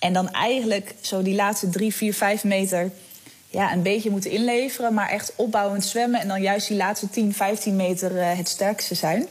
En 0.00 0.12
dan 0.12 0.30
eigenlijk 0.30 0.94
zo 1.00 1.22
die 1.22 1.34
laatste 1.34 1.68
3, 1.68 1.94
4, 1.94 2.14
5 2.14 2.44
meter 2.44 2.90
ja, 3.48 3.72
een 3.72 3.82
beetje 3.82 4.10
moeten 4.10 4.30
inleveren. 4.30 4.94
Maar 4.94 5.08
echt 5.08 5.32
opbouwend 5.36 5.84
zwemmen. 5.84 6.20
En 6.20 6.28
dan 6.28 6.42
juist 6.42 6.68
die 6.68 6.76
laatste 6.76 7.10
10, 7.10 7.34
15 7.34 7.76
meter 7.76 8.18
eh, 8.18 8.36
het 8.36 8.48
sterkste 8.48 8.94
zijn. 8.94 9.26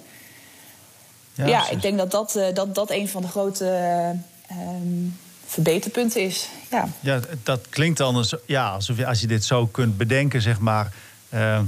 Ja, 1.33 1.57
precies. 1.57 1.69
ik 1.75 1.81
denk 1.81 1.97
dat 1.97 2.11
dat, 2.11 2.35
eh, 2.35 2.53
dat 2.53 2.75
dat 2.75 2.91
een 2.91 3.09
van 3.09 3.21
de 3.21 3.27
grote 3.27 3.65
eh, 3.65 4.09
ehm, 4.57 5.07
verbeterpunten 5.45 6.21
is. 6.21 6.49
Ja. 6.71 6.87
Ja, 6.99 7.19
dat 7.43 7.65
klinkt 7.69 7.97
dan 7.97 8.15
als, 8.15 8.35
ja, 8.45 8.69
alsof 8.69 8.97
je, 8.97 9.05
als 9.05 9.21
je 9.21 9.27
dit 9.27 9.45
zo 9.45 9.67
kunt 9.67 9.97
bedenken, 9.97 10.41
zeg 10.41 10.59
maar. 10.59 10.93
eh, 11.29 11.59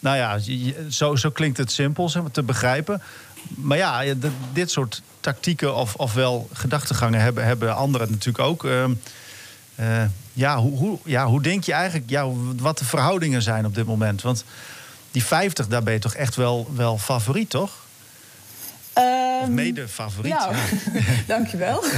nou 0.00 0.16
ja, 0.16 0.38
zo, 0.90 1.16
zo 1.16 1.30
klinkt 1.30 1.58
het 1.58 1.72
simpel 1.72 2.08
zeg 2.08 2.22
maar, 2.22 2.30
te 2.30 2.42
begrijpen. 2.42 3.02
Maar 3.48 3.76
ja, 3.76 4.02
dit- 4.52 4.70
soort 4.70 5.02
tactieken 5.20 5.74
of, 5.74 5.94
ofwel 5.94 6.48
gedachtegangen 6.52 7.20
hebben, 7.20 7.44
hebben 7.44 7.74
anderen 7.76 8.10
natuurlijk 8.10 8.44
ook. 8.44 8.64
Ehm, 8.64 8.92
eh, 9.74 10.04
ja, 10.32 10.58
hoe, 10.58 10.78
hoe, 10.78 10.98
ja, 11.04 11.26
hoe 11.26 11.42
denk 11.42 11.64
je 11.64 11.72
eigenlijk 11.72 12.10
ja, 12.10 12.26
wat 12.56 12.78
de 12.78 12.84
verhoudingen 12.84 13.42
zijn 13.42 13.66
op 13.66 13.74
dit 13.74 13.86
moment? 13.86 14.22
Want 14.22 14.44
die 15.10 15.24
50, 15.24 15.66
daar 15.68 15.82
ben 15.82 15.92
je 15.92 15.98
toch 15.98 16.14
echt 16.14 16.34
wel, 16.36 16.70
wel 16.74 16.98
favoriet, 16.98 17.50
toch? 17.50 17.70
Of 18.92 19.02
Ehm, 19.42 19.54
mede 19.54 19.88
favoriet. 19.88 20.32
Nou, 20.32 20.54
ja. 20.54 20.60
dankjewel. 21.34 21.84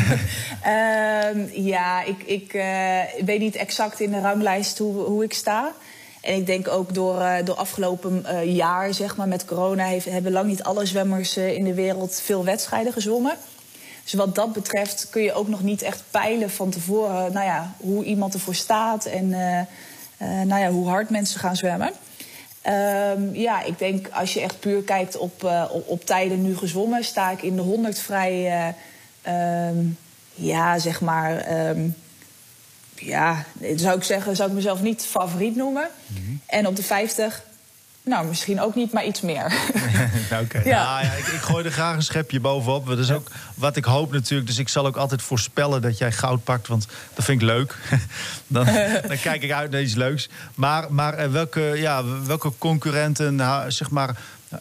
Ehm 0.63 1.39
ja, 1.53 2.03
ik, 2.03 2.23
ik 2.23 2.53
eh, 2.55 3.25
weet 3.25 3.41
niet 3.41 3.57
exact 3.57 4.01
in 4.01 4.11
de 4.11 4.21
ranglijst 4.21 4.79
hoe, 4.79 5.05
hoe 5.05 5.25
ik 5.25 5.33
sta. 5.35 5.73
En 6.21 6.35
ik 6.35 6.47
denk 6.47 6.69
ook 6.69 6.95
door, 6.95 7.21
eh 7.21 7.45
door 7.45 7.55
afgelopen 7.55 8.25
eh, 8.25 8.55
jaar, 8.55 8.95
zeg 8.95 9.17
maar, 9.17 9.29
met 9.29 9.45
corona... 9.45 9.87
Hebben 10.09 10.33
lang 10.33 10.47
niet 10.47 10.63
alle 10.63 10.87
zwemmers 10.87 11.37
eh, 11.37 11.55
in 11.55 11.65
de 11.65 11.75
wereld 11.75 12.21
veel 12.25 12.45
wedstrijden 12.45 12.93
gezwommen. 12.93 13.37
Dus 14.03 14.13
wat 14.13 14.35
dat 14.35 14.53
betreft 14.53 15.07
kun 15.11 15.23
je 15.23 15.33
ook 15.33 15.49
nog 15.49 15.63
niet 15.63 15.83
echt 15.83 16.03
peilen 16.11 16.51
van 16.51 16.71
tevoren... 16.71 17.33
Nou 17.33 17.47
ja, 17.47 17.73
hoe 17.77 18.05
iemand 18.05 18.35
ervoor 18.35 18.55
staat 18.55 19.05
en 19.05 19.29
nou 20.47 20.61
ja, 20.61 20.71
hoe 20.71 20.89
hard 20.89 21.11
mensen 21.11 21.41
gaan 21.41 21.57
zwemmen. 21.57 21.93
Ehm, 22.63 23.35
ja, 23.35 23.63
ik 23.63 23.79
denk 23.79 24.09
als 24.13 24.35
je 24.35 24.41
echt 24.41 24.61
puur 24.61 24.83
kijkt 24.83 25.17
op, 25.17 25.51
op, 25.87 26.05
tijden 26.05 26.43
nu 26.43 26.57
gezwommen, 26.57 27.05
sta 27.05 27.31
ik 27.31 27.43
in 27.43 27.57
de 27.57 27.63
100 27.63 27.99
vrij. 27.99 28.47
eh, 28.47 29.69
ehm, 29.69 29.77
ja, 30.35 30.79
zeg 30.79 31.01
maar. 31.01 31.37
ehm, 31.37 31.89
ja, 33.01 33.45
zou 33.77 33.97
ik 33.97 34.05
zeggen, 34.05 34.37
zou 34.37 34.49
ik 34.49 34.55
mezelf 34.55 34.83
niet 34.83 35.07
favoriet 35.07 35.57
noemen. 35.57 35.89
En 36.47 36.67
op 36.67 36.77
de 36.77 36.83
50, 36.83 37.43
nou, 38.09 38.27
misschien 38.27 38.61
ook 38.61 38.75
niet, 38.75 38.93
maar 38.93 39.05
iets 39.05 39.21
meer. 39.21 39.45
Oké. 40.43 40.61
Ja. 40.65 40.85
Nou 40.85 41.05
ja, 41.05 41.13
ik, 41.13 41.27
ik 41.27 41.41
gooi 41.41 41.65
er 41.65 41.71
graag 41.71 41.95
een 41.95 42.03
schepje 42.03 42.41
bovenop. 42.41 42.87
Dat 42.87 42.99
is 42.99 43.11
ook 43.11 43.31
wat 43.55 43.77
ik 43.77 43.85
hoop 43.85 44.13
natuurlijk. 44.13 44.49
Dus 44.49 44.59
ik 44.59 44.69
zal 44.69 44.87
ook 44.87 44.97
altijd 44.97 45.23
voorspellen 45.23 45.83
dat 45.83 45.99
jij 45.99 46.13
goud 46.13 46.45
pakt. 46.45 46.67
Want 46.69 46.87
dat 47.15 47.25
vind 47.25 47.41
ik 47.41 47.47
leuk. 47.47 47.77
dan, 48.47 48.65
dan 49.09 49.21
kijk 49.21 49.43
ik 49.43 49.53
uit 49.53 49.71
naar 49.71 49.83
iets 49.83 49.95
leuks. 49.95 50.29
Maar, 50.55 50.93
maar 50.93 51.15
eh, 51.15 51.31
welke, 51.31 51.61
ja, 51.61 52.05
welke 52.25 52.53
concurrenten, 52.59 53.35
nou, 53.35 53.71
zeg 53.71 53.91
maar... 53.91 54.17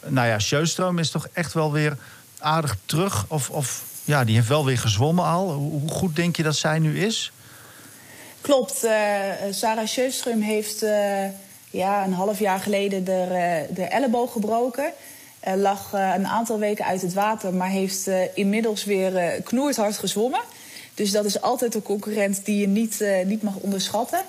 Nou 0.05 0.27
ja, 0.27 0.39
Sjöström 0.39 0.99
is 0.99 1.11
toch 1.11 1.27
echt 1.33 1.53
wel 1.53 1.71
weer 1.71 1.97
aardig 2.39 2.75
terug? 2.85 3.25
Of, 3.27 3.49
of 3.49 3.83
ja, 4.03 4.23
die 4.23 4.35
heeft 4.35 4.47
wel 4.47 4.65
weer 4.65 4.77
gezwommen 4.77 5.25
al. 5.25 5.53
Hoe 5.53 5.89
goed 5.89 6.15
denk 6.15 6.35
je 6.35 6.43
dat 6.43 6.55
zij 6.55 6.79
nu 6.79 6.99
is? 6.99 7.31
Klopt. 8.47 8.83
eh, 8.83 9.21
Sarah 9.51 9.87
Sjöström 9.87 10.41
heeft 10.41 10.81
eh, 10.83 11.25
ja, 11.71 12.03
een 12.05 12.13
half 12.13 12.39
jaar 12.39 12.59
geleden 12.59 13.03
de, 13.03 13.11
eh, 13.31 13.75
de 13.75 13.83
elleboog 13.83 14.31
gebroken. 14.31 14.91
Eh, 15.39 15.53
lag 15.55 15.93
eh, 15.93 16.13
een 16.15 16.27
aantal 16.27 16.59
weken 16.59 16.85
uit 16.85 17.01
het 17.01 17.13
water, 17.13 17.53
maar 17.53 17.69
heeft 17.69 18.07
eh, 18.07 18.19
inmiddels 18.33 18.83
weer 18.83 19.15
eh 19.17 19.43
knoerhard 19.43 19.97
gezwommen. 19.97 20.39
Dus 20.93 21.11
dat 21.11 21.25
is 21.25 21.41
altijd 21.41 21.75
een 21.75 21.81
concurrent 21.81 22.45
die 22.45 22.59
je 22.59 22.67
niet, 22.67 23.01
eh, 23.01 23.25
niet 23.25 23.43
mag 23.43 23.55
onderschatten. 23.55 24.21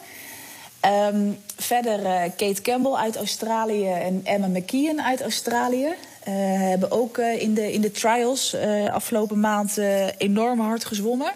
Ehm, 0.81 1.31
verder 1.57 2.05
eh, 2.07 2.23
Kate 2.37 2.63
Campbell 2.63 2.93
uit 2.93 3.17
Australië 3.17 3.89
en 3.91 4.21
Emma 4.25 4.47
McKeon 4.47 5.03
uit 5.03 5.23
Australië. 5.23 5.89
eh, 6.23 6.35
hebben 6.59 6.91
ook 6.91 7.19
eh, 7.19 7.43
in, 7.43 7.55
de, 7.55 7.73
in 7.73 7.81
de 7.81 7.91
trials 7.91 8.53
eh, 8.55 8.93
afgelopen 8.93 9.41
maand 9.41 9.79
eh, 9.79 10.07
enorm 10.17 10.61
hard 10.61 10.85
gezwommen. 10.85 11.33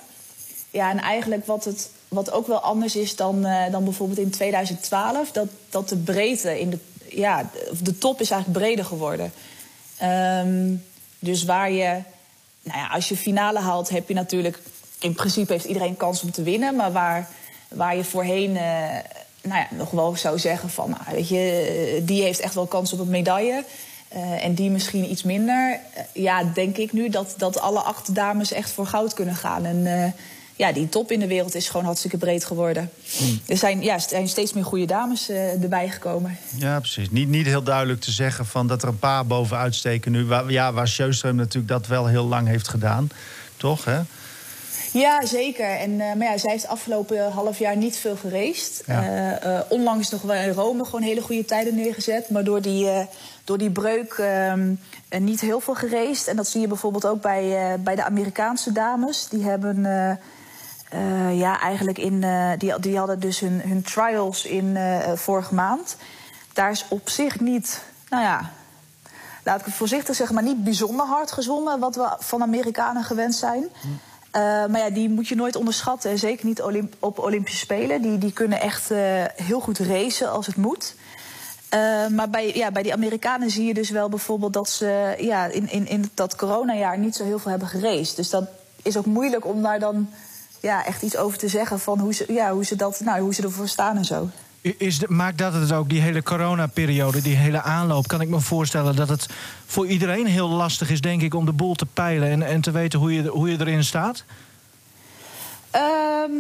Ja, 0.71 0.91
en 0.91 0.99
eigenlijk 0.99 1.47
wat, 1.47 1.65
het, 1.65 1.91
wat 2.13 2.33
ook 2.33 2.47
wel 2.47 2.61
anders 2.61 2.97
is 2.97 3.17
dan, 3.17 3.45
eh, 3.45 3.73
dan 3.73 3.85
bijvoorbeeld 3.85 4.19
in 4.19 4.31
2012... 4.31 5.31
dat, 5.31 5.49
dat 5.71 5.89
de 5.89 5.97
breedte 5.97 6.61
in 6.61 6.71
de... 6.71 6.79
Ja, 7.09 7.51
de 7.83 7.99
top 7.99 8.21
is 8.21 8.31
eigenlijk 8.31 8.65
breder 8.65 8.85
geworden. 8.85 9.33
Ehm, 9.99 10.75
dus 11.19 11.45
waar 11.45 11.71
je... 11.71 12.01
Nou 12.63 12.79
ja, 12.79 12.87
als 12.87 13.09
je 13.09 13.17
finale 13.17 13.59
haalt, 13.59 13.89
heb 13.89 14.09
je 14.09 14.15
natuurlijk... 14.15 14.59
In 14.99 15.15
principe 15.15 15.53
heeft 15.53 15.65
iedereen 15.65 15.97
kans 15.97 16.23
om 16.23 16.31
te 16.31 16.43
winnen. 16.43 16.77
Maar 16.77 16.93
waar, 16.93 17.29
waar 17.69 17.97
je 17.97 18.05
voorheen 18.05 18.57
eh, 18.57 18.97
nou 19.43 19.59
ja, 19.61 19.67
nog 19.71 19.91
wel 19.91 20.17
zou 20.17 20.39
zeggen 20.39 20.71
van... 20.71 20.91
Nou, 20.91 21.03
weet 21.11 21.29
je, 21.29 21.97
eh, 21.97 22.07
die 22.07 22.23
heeft 22.23 22.41
echt 22.41 22.55
wel 22.55 22.67
kans 22.67 22.93
op 22.93 22.99
een 22.99 23.09
medaille... 23.09 23.65
En 24.41 24.55
die 24.55 24.71
misschien 24.71 25.11
iets 25.11 25.23
minder. 25.23 25.81
Ja, 26.13 26.45
denk 26.45 26.77
ik 26.77 26.93
nu 26.93 27.09
dat, 27.09 27.35
dat 27.37 27.61
alle 27.61 27.81
acht 27.81 28.15
dames 28.15 28.53
echt 28.53 28.71
voor 28.71 28.87
goud 28.87 29.15
kunnen 29.15 29.35
gaan. 29.35 29.65
En 29.65 30.15
ja, 30.63 30.73
die 30.73 30.89
top 30.89 31.11
in 31.11 31.21
de 31.21 31.27
wereld 31.27 31.55
is 31.55 31.69
gewoon 31.69 31.85
hartstikke 31.85 32.17
breed 32.17 32.45
geworden. 32.45 32.91
Er 33.47 33.57
zijn, 33.57 33.83
ja, 33.83 33.95
er 33.95 34.01
zijn 34.01 34.29
steeds 34.29 34.53
meer 34.53 34.65
goede 34.65 34.87
dames 34.87 35.29
eh, 35.29 35.63
erbij 35.63 35.89
gekomen. 35.89 36.39
Ja, 36.57 36.79
precies. 36.79 37.11
Niet, 37.11 37.29
niet 37.29 37.47
heel 37.47 37.63
duidelijk 37.63 38.01
te 38.01 38.11
zeggen 38.11 38.47
van 38.47 38.67
dat 38.67 38.83
er 38.83 38.89
een 38.89 38.99
paar 38.99 39.27
bovenuit 39.27 39.75
steken 39.75 40.13
nu. 40.13 40.25
Waar, 40.25 40.51
ja, 40.51 40.73
waar 40.73 40.89
Sjöström 40.89 41.35
natuurlijk 41.35 41.69
dat 41.69 41.87
wel 41.87 42.07
heel 42.07 42.25
lang 42.25 42.49
heeft 42.49 42.69
gedaan. 42.69 43.09
Toch, 43.57 43.85
hè? 43.85 44.01
Ja, 44.93 45.27
zeker. 45.27 45.79
En, 45.79 46.01
eh, 46.01 46.15
maar 46.15 46.27
ja, 46.27 46.39
zij 46.39 46.51
heeft 46.51 46.67
afgelopen 46.67 47.31
half 47.31 47.59
jaar 47.59 47.77
niet 47.77 47.97
veel 47.97 48.17
gereest. 48.17 48.83
Ja. 48.87 49.39
Eh, 49.39 49.61
onlangs 49.69 50.11
nog 50.11 50.23
wel 50.23 50.37
in 50.37 50.53
Rome 50.53 50.85
gewoon 50.85 51.03
hele 51.03 51.21
goede 51.21 51.45
tijden 51.45 51.75
neergezet. 51.75 52.31
Maar 52.31 52.45
door 52.45 52.63
die, 52.63 52.89
door 53.45 53.59
die 53.59 53.71
breuk 53.71 54.13
ehm, 54.13 54.75
eh, 55.09 55.21
niet 55.21 55.41
heel 55.41 55.61
veel 55.61 55.75
gereest. 55.75 56.27
En 56.27 56.37
dat 56.37 56.49
zie 56.49 56.61
je 56.61 56.67
bijvoorbeeld 56.67 57.07
ook 57.07 57.23
bij, 57.23 57.77
bij 57.81 57.95
de 57.95 58.05
Amerikaanse 58.05 58.73
dames. 58.73 59.29
Die 59.29 59.45
hebben 59.45 59.87
eh, 60.93 61.39
ja, 61.39 61.61
eigenlijk 61.61 61.99
in. 61.99 62.23
eh, 62.23 62.51
die, 62.59 62.81
die 62.81 62.99
hadden 62.99 63.21
dus 63.21 63.41
hun, 63.41 63.61
hun 63.65 63.83
trials 63.83 64.45
in 64.45 64.77
eh, 64.77 65.13
vorige 65.15 65.55
maand. 65.55 65.97
Daar 66.53 66.71
is 66.71 66.85
op 66.89 67.09
zich 67.09 67.41
niet. 67.41 67.83
Nou 68.09 68.23
ja, 68.23 68.51
laat 69.45 69.61
ik 69.61 69.65
het 69.67 69.75
voorzichtig 69.75 70.15
zeggen, 70.15 70.35
maar 70.35 70.45
niet 70.45 70.65
bijzonder 70.65 71.07
hard 71.07 71.33
gezwommen, 71.33 71.79
wat 71.81 71.95
we 71.95 72.17
van 72.19 72.43
Amerikanen 72.43 73.05
gewend 73.05 73.35
zijn. 73.35 73.65
Eh, 74.31 74.41
maar 74.43 74.79
ja, 74.79 74.91
die 74.91 75.11
moet 75.11 75.29
je 75.29 75.35
nooit 75.35 75.57
onderschatten. 75.57 76.11
En 76.11 76.19
zeker 76.19 76.47
niet 76.47 76.63
Olymp- 76.63 76.95
op 76.99 77.19
Olympische 77.19 77.59
Spelen. 77.59 78.03
Die, 78.03 78.19
die 78.19 78.33
kunnen 78.33 78.61
echt 78.61 78.89
heel 79.37 79.61
goed 79.61 79.79
racen 79.79 80.31
als 80.31 80.47
het 80.47 80.57
moet. 80.57 80.95
Maar 82.11 82.31
bij, 82.31 82.55
ja, 82.55 82.71
bij 82.71 82.83
die 82.83 82.93
Amerikanen 82.93 83.51
zie 83.51 83.67
je 83.67 83.75
dus 83.75 83.91
wel 83.91 84.09
bijvoorbeeld 84.09 84.53
dat 84.53 84.69
ze 84.69 85.15
ja, 85.19 85.45
in, 85.47 85.71
in, 85.71 85.89
in 85.89 86.11
dat 86.15 86.37
coronajaar 86.37 86.99
niet 86.99 87.17
zo 87.17 87.25
heel 87.25 87.39
veel 87.39 87.51
hebben 87.51 87.69
geraced. 87.69 88.17
Dus 88.17 88.31
dat 88.31 88.45
is 88.83 88.97
ook 88.97 89.07
moeilijk 89.07 89.47
om 89.47 89.63
daar 89.63 89.79
dan 89.79 90.09
ja, 90.63 90.85
echt 90.85 91.03
iets 91.03 91.17
over 91.17 91.39
te 91.39 91.49
zeggen 91.49 91.81
van 91.81 91.99
hoe 91.99 92.15
ze, 92.15 92.33
ja, 92.33 92.53
hoe 92.53 92.65
ze, 92.65 92.77
dat, 92.77 93.01
nou, 93.01 93.21
hoe 93.21 93.35
ze 93.35 93.43
ervoor 93.43 93.69
staan 93.69 93.97
en 93.97 94.05
zo. 94.05 94.29
Is 94.61 94.99
de, 94.99 95.07
maakt 95.09 95.39
dat 95.39 95.53
het 95.53 95.73
ook, 95.73 95.89
die 95.89 96.01
hele 96.01 96.23
coronaperiode, 96.23 97.23
die 97.23 97.37
hele 97.37 97.63
aanloop... 97.63 98.07
kan 98.07 98.21
ik 98.21 98.29
me 98.29 98.41
voorstellen 98.41 98.97
dat 98.97 99.09
het 99.09 99.27
voor 99.67 99.87
iedereen 99.87 100.27
heel 100.27 100.49
lastig 100.49 100.91
is, 100.91 101.01
denk 101.01 101.23
ik... 101.23 101.35
om 101.35 101.45
de 101.45 101.53
boel 101.53 101.75
te 101.75 101.87
peilen 101.87 102.31
en, 102.31 102.43
en 102.43 102.61
te 102.61 102.71
weten 102.71 102.99
hoe 102.99 103.15
je, 103.15 103.29
hoe 103.29 103.51
je 103.51 103.61
erin 103.61 103.85
staat? 103.85 104.25
Ehm, 105.71 106.33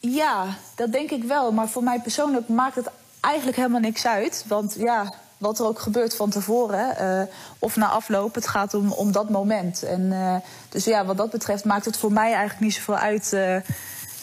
ja, 0.00 0.56
dat 0.74 0.92
denk 0.92 1.10
ik 1.10 1.24
wel. 1.24 1.52
Maar 1.52 1.68
voor 1.68 1.82
mij 1.82 2.00
persoonlijk 2.00 2.48
maakt 2.48 2.74
het 2.74 2.90
eigenlijk 3.20 3.56
helemaal 3.56 3.80
niks 3.80 4.06
uit. 4.06 4.44
Want 4.48 4.74
ja, 4.78 5.14
wat 5.38 5.58
er 5.58 5.66
ook 5.66 5.78
gebeurt 5.78 6.16
van 6.16 6.30
tevoren, 6.30 6.96
eh, 6.96 7.22
of 7.58 7.76
na 7.76 7.88
afloop, 7.88 8.34
het 8.34 8.48
gaat 8.48 8.74
om, 8.74 8.92
om 8.92 9.12
dat 9.12 9.30
moment. 9.30 9.82
En, 9.82 10.12
eh, 10.12 10.36
dus 10.68 10.84
ja, 10.84 11.04
wat 11.04 11.16
dat 11.16 11.30
betreft 11.30 11.64
maakt 11.64 11.84
het 11.84 11.96
voor 11.96 12.12
mij 12.12 12.30
eigenlijk 12.30 12.60
niet 12.60 12.74
zoveel 12.74 12.96
uit... 12.96 13.32
eh, 13.32 13.56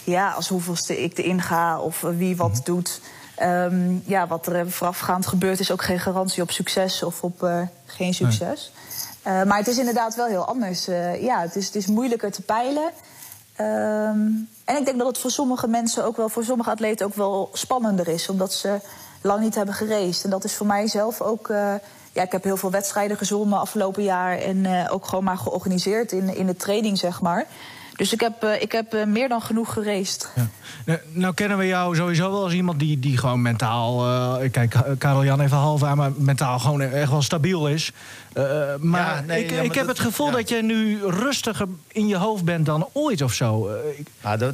ja, 0.03 0.32
als 0.32 0.48
hoeveelste 0.48 1.03
ik 1.03 1.17
erin 1.17 1.41
ga 1.41 1.79
of 1.79 2.01
wie 2.01 2.38
wat 2.38 2.62
doet. 2.63 3.01
Ehm, 3.36 3.98
ja, 4.05 4.27
wat 4.27 4.48
er 4.48 4.72
voorafgaand 4.72 5.27
gebeurt 5.27 5.60
is 5.60 5.72
ook 5.72 5.84
geen 5.84 6.00
garantie 6.00 6.43
op 6.43 6.51
succes 6.51 7.03
of 7.03 7.24
op 7.24 7.50
geen 7.86 8.13
succes. 8.13 8.72
Maar 9.24 9.58
het 9.58 9.67
is 9.67 9.77
inderdaad 9.77 10.15
wel 10.15 10.25
heel 10.25 10.46
anders. 10.46 10.86
Ja, 11.20 11.41
het 11.41 11.55
is, 11.55 11.65
het 11.65 11.75
is 11.75 11.88
moeilijker 11.88 12.32
te 12.32 12.41
peilen. 12.41 12.91
Ehm, 13.55 14.27
en 14.65 14.77
ik 14.77 14.86
denk 14.86 14.98
dat 14.98 15.08
het 15.08 15.17
voor 15.17 15.32
sommige 15.32 15.67
mensen 15.67 16.05
ook 16.05 16.17
wel, 16.17 16.29
voor 16.29 16.43
sommige 16.43 16.70
atleten 16.70 17.05
ook 17.05 17.15
wel 17.15 17.50
spannender 17.53 18.08
is, 18.08 18.29
omdat 18.29 18.53
ze 18.53 18.79
lang 19.24 19.42
niet 19.42 19.56
hebben 19.56 19.74
geraced. 19.75 20.24
En 20.24 20.30
dat 20.30 20.44
is 20.44 20.56
voor 20.56 20.68
mij 20.68 20.88
zelf 20.88 21.22
ook. 21.22 21.50
eh, 21.50 21.74
ja, 22.12 22.22
ik 22.24 22.32
heb 22.32 22.44
heel 22.44 22.58
veel 22.58 22.72
wedstrijden 22.72 23.18
gezwommen 23.18 23.60
afgelopen 23.60 24.03
jaar 24.03 24.38
en 24.38 24.65
eh, 24.65 24.94
ook 24.94 25.06
gewoon 25.08 25.24
maar 25.24 25.38
georganiseerd 25.38 26.12
in, 26.12 26.36
in 26.36 26.46
de 26.46 26.56
training, 26.56 26.98
zeg 26.98 27.22
maar. 27.22 27.46
Dus 27.96 28.13
ik 28.13 28.20
heb, 28.20 28.44
eh, 28.44 28.62
ik 28.62 28.72
heb 28.72 28.94
eh, 28.94 29.06
meer 29.06 29.30
dan 29.30 29.42
genoeg 29.42 29.74
geraced. 29.74 30.30
Nou, 30.86 31.00
nou 31.12 31.34
kennen 31.34 31.58
we 31.58 31.68
jou 31.68 31.96
sowieso 31.96 32.32
wel 32.32 32.44
als 32.44 32.53
iemand 32.53 32.80
die, 32.80 33.00
die 33.00 33.18
gewoon 33.18 33.42
mentaal... 33.42 34.06
eh, 34.42 34.51
kijk, 34.51 34.75
Karel 34.98 35.24
Jan 35.24 35.39
even 35.42 35.58
half 35.58 35.84
aan, 35.84 35.98
maar 35.98 36.12
mentaal 36.15 36.60
gewoon 36.60 36.82
echt 36.82 37.10
wel 37.10 37.22
stabiel 37.22 37.68
is. 37.68 37.92
Eh, 38.34 38.44
maar 38.80 39.15
Ja, 39.15 39.22
nee, 39.22 39.44
ik, 39.44 39.50
ja, 39.50 39.56
maar 39.56 39.65
ik 39.65 39.74
heb 39.74 39.88
dat- 39.88 39.98
het 39.98 40.06
gevoel 40.06 40.27
ja. 40.27 40.32
dat 40.34 40.50
je 40.50 40.62
nu 40.62 41.00
rustiger 41.06 41.68
in 41.88 42.08
je 42.08 42.18
hoofd 42.18 42.44
bent 42.44 42.65
dan 42.65 42.88
ooit 42.94 43.22
of 43.22 43.34
zo. 43.34 43.70
Ik- 43.98 44.08
Nou, 44.24 44.38
dat, 44.38 44.53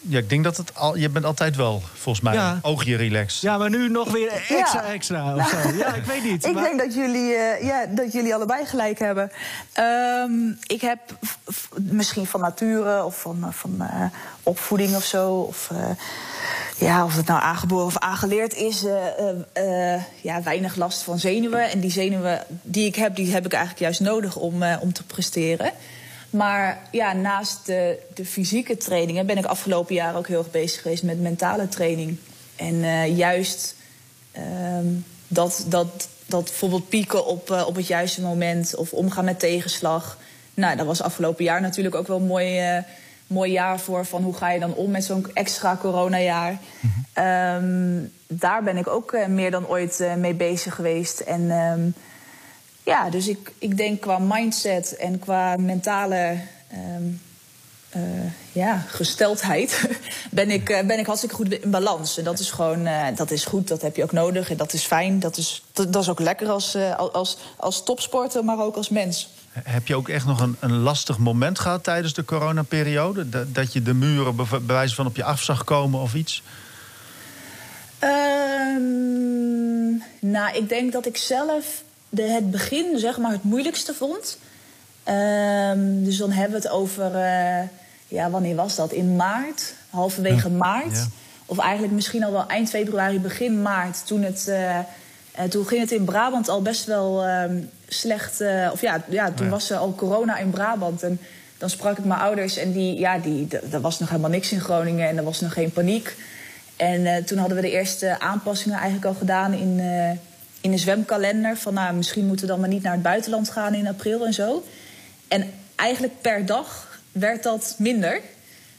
ja, 0.00 0.18
ik 0.18 0.28
denk 0.28 0.44
dat 0.44 0.56
het 0.56 0.74
al, 0.74 0.96
je 0.96 1.08
bent 1.08 1.24
altijd 1.24 1.56
wel, 1.56 1.82
volgens 1.94 2.24
mij, 2.24 2.34
Ja. 2.34 2.58
oogje 2.62 2.96
relaxed. 2.96 3.40
ja, 3.42 3.58
maar 3.58 3.70
nu 3.70 3.88
nog 3.88 4.10
weer 4.12 4.28
extra, 4.28 4.82
Ja. 4.82 4.92
extra 4.92 5.34
of 5.36 5.48
zo. 5.48 5.56
Ja, 5.76 5.94
ik 5.94 6.04
weet 6.04 6.24
niet. 6.24 6.44
Ik 6.44 6.54
maar- 6.54 6.62
denk 6.62 6.78
dat 6.78 6.94
jullie, 6.94 7.34
eh, 7.34 7.64
ja, 7.66 7.86
dat 7.86 8.12
jullie 8.12 8.34
allebei 8.34 8.66
gelijk 8.66 8.98
hebben. 8.98 9.30
Ehm, 9.72 10.48
ik 10.66 10.80
heb 10.80 10.98
misschien 11.80 12.26
van 12.26 12.40
nature 12.40 13.04
of 13.04 13.20
van, 13.20 13.44
eh, 13.44 13.52
van 13.52 13.74
eh, 13.80 14.04
opvoeding 14.42 14.96
of 14.96 15.04
zo. 15.04 15.32
Of, 15.34 15.70
eh, 15.72 15.90
ja, 16.78 17.04
of 17.04 17.16
het 17.16 17.26
nou 17.26 17.42
aangeboren 17.42 17.86
of 17.86 17.98
aangeleerd 17.98 18.54
is. 18.54 18.84
eh, 18.84 19.06
eh, 19.52 19.94
eh, 19.94 20.02
ja, 20.22 20.42
weinig 20.42 20.76
last 20.76 21.02
van 21.02 21.18
zenuwen. 21.18 21.70
En 21.70 21.80
die 21.80 21.90
zenuwen 21.90 22.44
die 22.48 22.86
ik 22.86 22.94
heb, 22.96 23.14
die 23.16 23.32
heb 23.32 23.44
ik 23.44 23.52
eigenlijk 23.52 23.82
juist 23.82 24.00
nodig 24.00 24.36
om, 24.36 24.62
eh, 24.62 24.76
om 24.80 24.92
te 24.92 25.02
presteren. 25.04 25.72
Maar 26.30 26.78
ja, 26.90 27.12
naast 27.12 27.66
de, 27.66 27.98
de 28.14 28.24
fysieke 28.24 28.76
trainingen 28.76 29.26
ben 29.26 29.38
ik 29.38 29.44
afgelopen 29.44 29.94
jaar 29.94 30.16
ook 30.16 30.26
heel 30.26 30.38
erg 30.38 30.50
bezig 30.50 30.82
geweest 30.82 31.02
met 31.02 31.20
mentale 31.20 31.68
training. 31.68 32.18
En 32.56 32.84
eh, 32.84 33.16
juist 33.16 33.74
Ehm, 34.32 34.86
dat, 35.28 35.64
dat, 35.68 36.08
dat 36.26 36.44
bijvoorbeeld 36.44 36.88
pieken 36.88 37.26
op, 37.26 37.50
eh, 37.50 37.66
op 37.66 37.76
het 37.76 37.86
juiste 37.86 38.20
moment 38.20 38.74
of 38.74 38.92
omgaan 38.92 39.24
met 39.24 39.38
tegenslag. 39.38 40.18
Nou, 40.54 40.76
dat 40.76 40.86
was 40.86 41.02
afgelopen 41.02 41.44
jaar 41.44 41.60
natuurlijk 41.60 41.94
ook 41.94 42.06
wel 42.06 42.16
een 42.16 42.26
mooi, 42.26 42.58
eh, 42.58 42.82
mooi 43.26 43.52
jaar 43.52 43.80
voor. 43.80 44.04
Van 44.06 44.22
hoe 44.22 44.34
ga 44.34 44.50
je 44.50 44.60
dan 44.60 44.74
om 44.74 44.90
met 44.90 45.04
zo'n 45.04 45.26
extra 45.34 45.76
coronajaar? 45.76 46.58
Ehm, 47.12 47.98
daar 48.26 48.62
ben 48.62 48.76
ik 48.76 48.88
ook 48.88 49.16
meer 49.28 49.50
dan 49.50 49.68
ooit 49.68 50.04
mee 50.16 50.34
bezig 50.34 50.74
geweest. 50.74 51.20
En 51.20 51.50
ehm, 51.50 51.90
ja, 52.90 53.10
dus 53.10 53.28
ik, 53.28 53.52
ik 53.58 53.76
denk 53.76 54.00
qua 54.00 54.18
mindset 54.18 54.96
en 54.96 55.18
qua 55.18 55.56
mentale 55.56 56.40
ehm, 56.68 57.04
eh, 57.90 58.00
ja, 58.52 58.84
gesteldheid 58.88 59.88
ben 60.30 60.50
ik, 60.50 60.68
eh, 60.68 60.86
ben 60.86 60.98
ik 60.98 61.06
hartstikke 61.06 61.34
goed 61.34 61.52
in 61.52 61.70
balans. 61.70 62.18
En 62.18 62.24
dat 62.24 62.38
is 62.38 62.50
gewoon, 62.50 62.86
eh, 62.86 63.06
dat 63.16 63.30
is 63.30 63.44
goed, 63.44 63.68
dat 63.68 63.82
heb 63.82 63.96
je 63.96 64.02
ook 64.02 64.12
nodig 64.12 64.50
en 64.50 64.56
dat 64.56 64.72
is 64.72 64.84
fijn. 64.84 65.20
Dat 65.20 65.36
is, 65.36 65.62
dat, 65.72 65.92
dat 65.92 66.02
is 66.02 66.08
ook 66.08 66.20
lekker 66.20 66.48
als, 66.48 66.76
als, 66.96 67.36
als 67.56 67.84
topsporter, 67.84 68.44
maar 68.44 68.58
ook 68.58 68.76
als 68.76 68.88
mens. 68.88 69.28
Heb 69.52 69.86
je 69.86 69.96
ook 69.96 70.08
echt 70.08 70.26
nog 70.26 70.40
een, 70.40 70.56
een 70.60 70.78
lastig 70.78 71.18
moment 71.18 71.58
gehad 71.58 71.84
tijdens 71.84 72.14
de 72.14 72.24
coronaperiode? 72.24 73.28
Dat, 73.28 73.54
dat 73.54 73.72
je 73.72 73.82
de 73.82 73.94
muren 73.94 74.36
bij 74.36 74.46
bij 74.50 74.60
wijze 74.66 74.94
van 74.94 75.06
op 75.06 75.16
je 75.16 75.24
af 75.24 75.42
zag 75.42 75.64
komen 75.64 76.00
of 76.00 76.14
iets? 76.14 76.42
Ehm, 77.98 78.90
nou, 80.20 80.56
ik 80.56 80.68
denk 80.68 80.92
dat 80.92 81.06
ik 81.06 81.16
zelf 81.16 81.82
de, 82.10 82.22
het 82.22 82.50
begin 82.50 82.98
zeg 82.98 83.18
maar 83.18 83.32
het 83.32 83.42
moeilijkste 83.44 83.94
vond. 83.94 84.38
Ehm, 85.04 86.04
dus 86.04 86.16
dan 86.16 86.30
hebben 86.30 86.60
we 86.60 86.66
het 86.66 86.76
over, 86.76 87.14
eh, 87.14 87.62
ja, 88.08 88.30
wanneer 88.30 88.54
was 88.56 88.76
dat? 88.76 88.92
In 88.92 89.16
maart, 89.16 89.74
halverwege 89.90 90.48
maart. 90.50 90.96
ja. 90.96 91.06
Of 91.46 91.58
eigenlijk 91.58 91.92
misschien 91.92 92.24
al 92.24 92.32
wel 92.32 92.46
eind 92.46 92.70
februari, 92.70 93.20
begin 93.20 93.62
maart. 93.62 94.06
Toen, 94.06 94.22
het, 94.22 94.48
eh, 94.48 94.78
eh, 94.78 94.84
toen 95.48 95.66
ging 95.66 95.80
het 95.80 95.90
in 95.90 96.04
Brabant 96.04 96.48
al 96.48 96.62
best 96.62 96.84
wel 96.84 97.24
ehm, 97.24 97.56
slecht. 97.88 98.40
of 98.72 98.80
ja, 98.80 99.02
ja 99.08 99.30
toen 99.30 99.46
Ja. 99.46 99.52
was 99.52 99.70
er 99.70 99.76
al 99.76 99.94
corona 99.94 100.36
in 100.38 100.50
Brabant. 100.50 101.02
En 101.02 101.20
dan 101.58 101.70
sprak 101.70 101.98
ik 101.98 102.04
mijn 102.04 102.20
ouders 102.20 102.56
en 102.56 102.72
die, 102.72 102.98
ja, 102.98 103.18
die, 103.18 103.48
er 103.72 103.80
was 103.80 103.98
nog 103.98 104.08
helemaal 104.08 104.30
niks 104.30 104.52
in 104.52 104.60
Groningen 104.60 105.08
en 105.08 105.16
er 105.16 105.24
was 105.24 105.40
nog 105.40 105.52
geen 105.52 105.72
paniek. 105.72 106.16
En 106.76 107.24
toen 107.24 107.38
hadden 107.38 107.56
we 107.56 107.62
de 107.62 107.70
eerste 107.70 108.20
aanpassingen 108.20 108.76
eigenlijk 108.78 109.06
al 109.06 109.14
gedaan 109.14 109.52
in, 109.52 109.80
in 110.60 110.70
de 110.70 110.78
zwemkalender. 110.78 111.56
Van 111.56 111.74
nou, 111.74 111.94
misschien 111.94 112.26
moeten 112.26 112.46
we 112.46 112.52
dan 112.52 112.60
maar 112.60 112.68
niet 112.68 112.82
naar 112.82 112.92
het 112.92 113.02
buitenland 113.02 113.50
gaan 113.50 113.74
in 113.74 113.86
april 113.86 114.26
en 114.26 114.32
zo. 114.32 114.64
En 115.28 115.52
eigenlijk 115.76 116.20
per 116.20 116.46
dag 116.46 116.98
werd 117.12 117.42
dat 117.42 117.74
minder. 117.78 118.20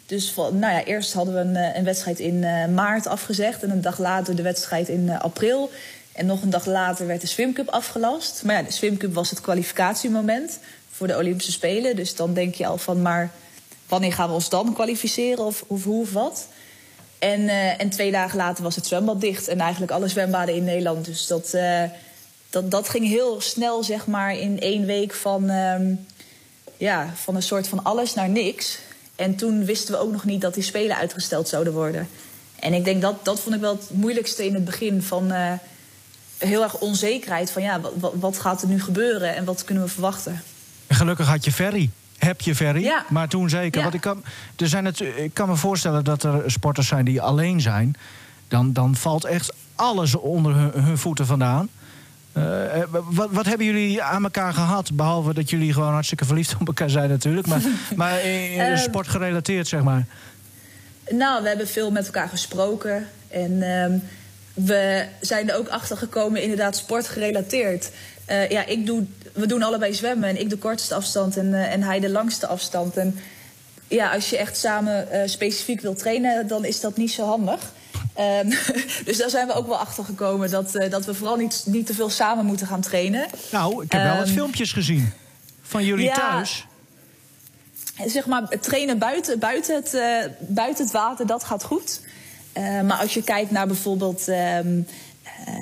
Dus 0.06 0.32
van, 0.32 0.60
nou 0.60 0.74
ja, 0.74 0.84
eerst 0.84 1.14
hadden 1.14 1.34
we 1.34 1.40
een, 1.40 1.56
eh, 1.56 1.78
een 1.78 1.84
wedstrijd 1.84 2.20
in 2.20 2.44
eh, 2.44 2.68
maart 2.68 3.08
afgezegd. 3.08 3.64
En 3.64 3.70
een 3.70 3.82
dag 3.82 4.00
later 4.00 4.36
de 4.36 4.42
wedstrijd 4.42 4.90
in 4.90 5.10
eh, 5.10 5.20
april. 5.20 5.72
En 6.12 6.26
nog 6.26 6.42
een 6.42 6.50
dag 6.50 6.66
later 6.66 7.08
werd 7.08 7.22
de 7.22 7.28
swimcup 7.28 7.68
afgelast. 7.68 8.44
Maar 8.44 8.56
ja, 8.56 8.62
de 8.62 8.72
swimcup 8.72 9.14
was 9.14 9.30
het 9.30 9.42
kwalificatiemoment 9.42 10.60
voor 10.92 11.08
de 11.08 11.18
Olympische 11.18 11.52
Spelen. 11.52 11.96
Dus 11.96 12.16
dan 12.16 12.34
denk 12.34 12.56
je 12.56 12.66
al 12.66 12.78
van, 12.78 13.02
maar 13.02 13.32
wanneer 13.88 14.14
gaan 14.14 14.28
we 14.28 14.34
ons 14.34 14.50
dan 14.50 14.74
kwalificeren? 14.74 15.46
Of, 15.46 15.64
of 15.68 15.84
hoe 15.84 16.02
of 16.02 16.12
wat? 16.12 16.48
En, 17.22 17.50
eh, 17.50 17.82
en 17.82 17.90
twee 17.90 18.12
dagen 18.12 18.38
later 18.38 18.64
was 18.64 18.76
het 18.76 18.86
zwembad 18.86 19.22
dicht. 19.22 19.48
En 19.48 19.60
eigenlijk 19.60 19.92
alle 19.92 20.08
zwembaden 20.08 20.56
in 20.56 20.64
Nederland. 20.64 21.06
Dus 21.06 21.28
dat, 21.28 21.54
eh, 21.54 21.84
dat, 22.50 22.72
dat 22.72 22.90
ging 22.90 23.08
heel 23.08 23.42
snel, 23.42 23.84
zeg 23.84 24.08
maar, 24.08 24.38
in 24.38 24.60
één 24.60 24.86
week 24.86 25.14
van, 25.14 25.50
ehm, 25.50 25.94
ja, 26.78 27.14
van 27.16 27.36
een 27.36 27.44
soort 27.44 27.68
van 27.68 27.84
alles 27.84 28.14
naar 28.14 28.30
niks. 28.30 28.80
En 29.16 29.36
toen 29.36 29.66
wisten 29.66 29.94
we 29.94 30.00
ook 30.00 30.12
nog 30.12 30.26
niet 30.26 30.42
dat 30.42 30.54
die 30.54 30.64
spelen 30.64 30.98
uitgesteld 30.98 31.48
zouden 31.48 31.74
worden. 31.74 32.08
En 32.60 32.74
ik 32.74 32.84
denk 32.84 33.02
dat 33.02 33.26
dat 33.26 33.40
vond 33.40 33.56
ik 33.56 33.62
wel 33.62 33.76
het 33.76 33.90
moeilijkste 33.94 34.46
in 34.46 34.54
het 34.54 34.66
begin 34.66 35.02
van 35.02 35.32
eh, 35.32 35.54
heel 36.38 36.64
erg 36.64 36.80
onzekerheid 36.80 37.52
van 37.52 37.62
ja, 37.62 37.82
wat, 37.96 38.14
wat 38.16 38.40
gaat 38.40 38.62
er 38.62 38.68
nu 38.68 38.82
gebeuren 38.82 39.36
en 39.36 39.46
wat 39.46 39.64
kunnen 39.64 39.84
we 39.84 39.90
verwachten. 39.90 40.44
En 40.88 40.96
gelukkig 40.96 41.28
had 41.28 41.46
je 41.46 41.52
Ferry. 41.52 41.90
Heb 42.26 42.42
je 42.42 42.56
Ferry? 42.56 42.84
Ja. 42.84 43.06
Maar 43.10 43.28
toen 43.28 43.50
zeker. 43.50 43.78
Ja. 43.78 43.82
Want 43.82 43.94
ik 43.94 44.02
kan, 44.02 44.24
er 44.56 44.68
zijn 44.68 44.86
het, 44.86 45.00
ik 45.00 45.34
kan 45.34 45.50
me 45.50 45.56
voorstellen 45.56 46.04
dat 46.04 46.24
er 46.24 46.52
sporters 46.52 46.88
zijn 46.88 47.06
die 47.06 47.22
alleen 47.22 47.62
zijn. 47.62 47.96
Dan, 48.48 48.74
dan 48.74 48.96
valt 48.96 49.26
echt 49.26 49.54
alles 49.76 50.16
onder 50.16 50.56
hun, 50.56 50.84
hun 50.84 50.98
voeten 50.98 51.26
vandaan. 51.26 51.70
Eh, 52.34 52.82
eh, 52.82 52.88
wat, 52.92 53.28
wat 53.32 53.46
hebben 53.46 53.66
jullie 53.66 54.02
aan 54.04 54.24
elkaar 54.24 54.54
gehad? 54.54 54.94
Behalve 54.94 55.34
dat 55.34 55.50
jullie 55.50 55.74
gewoon 55.74 55.92
hartstikke 55.94 56.26
verliefd 56.26 56.56
op 56.60 56.68
elkaar 56.68 56.90
zijn 56.90 57.10
natuurlijk. 57.10 57.48
Maar, 57.48 57.62
maar 57.96 58.24
in, 58.24 58.52
in 58.52 58.60
Ehm. 58.60 58.78
sport 58.78 59.08
gerelateerd, 59.08 59.68
zeg 59.68 59.82
maar. 59.82 60.06
Nou, 61.10 61.42
we 61.42 61.48
hebben 61.48 61.68
veel 61.68 61.92
met 61.92 62.06
elkaar 62.06 62.30
gesproken. 62.30 63.08
En 63.28 63.62
ehm, 63.62 63.98
we 64.54 65.06
zijn 65.22 65.50
er 65.50 65.58
ook 65.58 65.68
achter 65.68 65.98
gekomen, 65.98 66.42
inderdaad, 66.42 66.76
sportgerelateerd. 66.76 67.92
Eh, 68.32 68.50
ja, 68.50 68.66
ik 68.66 68.86
doe, 68.86 69.06
we 69.34 69.46
doen 69.46 69.64
allebei 69.64 69.94
zwemmen. 69.94 70.30
En 70.30 70.40
ik 70.40 70.50
de 70.50 70.58
kortste 70.58 70.96
afstand 70.96 71.38
en, 71.38 71.54
eh, 71.54 71.74
en 71.74 71.84
hij 71.84 72.00
de 72.00 72.10
langste 72.10 72.48
afstand. 72.48 72.98
En 72.98 73.20
ja, 73.88 74.14
als 74.14 74.30
je 74.30 74.38
echt 74.38 74.58
samen 74.58 75.12
eh, 75.12 75.28
specifiek 75.28 75.82
wil 75.82 75.96
trainen, 75.96 76.48
dan 76.48 76.66
is 76.66 76.80
dat 76.80 76.98
niet 76.98 77.12
zo 77.12 77.26
handig. 77.26 77.72
Ehm, 78.14 78.50
dus 79.06 79.18
daar 79.18 79.30
zijn 79.30 79.48
we 79.48 79.54
ook 79.54 79.68
wel 79.68 79.78
achter 79.78 80.04
gekomen 80.04 80.50
dat, 80.50 80.72
dat 80.90 81.06
we 81.06 81.14
vooral 81.14 81.36
niet, 81.36 81.64
niet 81.66 81.86
te 81.86 81.94
veel 81.94 82.10
samen 82.10 82.46
moeten 82.46 82.68
gaan 82.68 82.82
trainen. 82.82 83.26
Nou, 83.52 83.84
ik 83.84 83.92
heb 83.92 84.04
wel 84.04 84.16
wat 84.16 84.26
Ehm, 84.26 84.34
filmpjes 84.34 84.72
gezien. 84.72 85.14
Van 85.62 85.86
jullie 85.86 86.06
ja. 86.06 86.14
thuis. 86.14 86.66
zeg 88.06 88.26
maar, 88.26 88.60
trainen 88.60 88.98
buiten, 88.98 89.40
buiten, 89.40 89.76
het, 89.76 89.98
buiten 90.40 90.84
het 90.84 90.94
water, 90.94 91.28
dat 91.28 91.44
gaat 91.44 91.64
goed. 91.64 92.02
Maar 92.54 92.98
als 92.98 93.14
je 93.14 93.24
kijkt 93.24 93.52
naar 93.52 93.68
bijvoorbeeld, 93.68 94.28
ehm, 94.28 94.38
eh, 94.78 94.84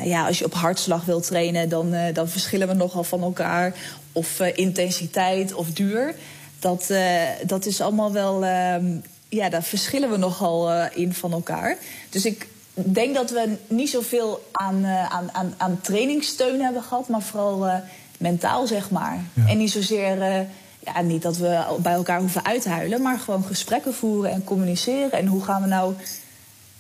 ja, 0.04 0.26
als 0.28 0.40
je 0.40 0.46
op 0.46 0.54
hartslag 0.54 1.06
wilt 1.06 1.26
trainen, 1.28 1.70
dan, 1.70 1.94
eh, 1.94 2.14
dan 2.14 2.28
verschillen 2.30 2.68
we 2.68 2.74
nogal 2.74 3.04
van 3.04 3.22
elkaar. 3.22 3.74
Of 4.12 4.40
eh, 4.40 4.58
intensiteit 4.58 5.54
of 5.54 5.68
duur. 5.72 6.16
Dat, 6.60 6.90
eh, 6.90 7.22
dat 7.46 7.66
is 7.66 7.82
allemaal 7.82 8.12
wel, 8.12 8.46
ehm, 8.46 8.86
ja, 9.30 9.50
daar 9.50 9.64
verschillen 9.64 10.10
we 10.10 10.18
nogal 10.18 10.72
eh, 10.72 10.86
in 10.94 11.14
van 11.14 11.32
elkaar. 11.32 11.78
Dus 12.10 12.26
ik 12.26 12.48
denk 12.74 13.16
dat 13.16 13.32
we 13.32 13.58
niet 13.68 13.90
zoveel 13.90 14.50
aan, 14.52 14.84
eh, 14.86 15.06
aan, 15.06 15.30
aan, 15.34 15.54
aan 15.58 15.80
trainingssteun 15.82 16.62
hebben 16.62 16.84
gehad, 16.84 17.08
maar 17.08 17.22
vooral 17.22 17.68
eh, 17.68 17.76
mentaal, 18.18 18.68
zeg 18.68 18.90
maar. 18.90 19.24
En 19.48 19.58
niet 19.58 19.72
zozeer. 19.72 20.22
eh, 20.22 20.40
ja, 20.86 21.02
niet 21.02 21.22
dat 21.22 21.38
we 21.38 21.64
bij 21.82 21.94
elkaar 21.94 22.20
hoeven 22.20 22.46
uithuilen, 22.46 23.02
maar 23.02 23.20
gewoon 23.20 23.44
gesprekken 23.44 23.94
voeren 23.94 24.32
en 24.32 24.44
communiceren. 24.44 25.12
En 25.12 25.26
hoe 25.26 25.44
gaan 25.44 25.62
we 25.62 25.68
nou, 25.68 25.94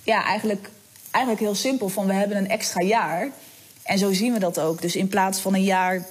ja, 0.03 0.23
eigenlijk, 0.23 0.69
eigenlijk 1.12 1.43
heel 1.43 1.56
simpel, 1.56 1.89
van 1.89 2.06
we 2.06 2.13
hebben 2.13 2.38
een 2.38 2.50
extra 2.50 2.86
jaar. 2.86 3.30
En 3.84 3.98
zo 3.98 4.13
zien 4.13 4.34
we 4.34 4.39
dat 4.39 4.60
ook. 4.60 4.82
Dus 4.82 4.95
in 4.95 5.08
plaats 5.08 5.39
van 5.39 5.54
een 5.54 5.63
jaar 5.63 6.06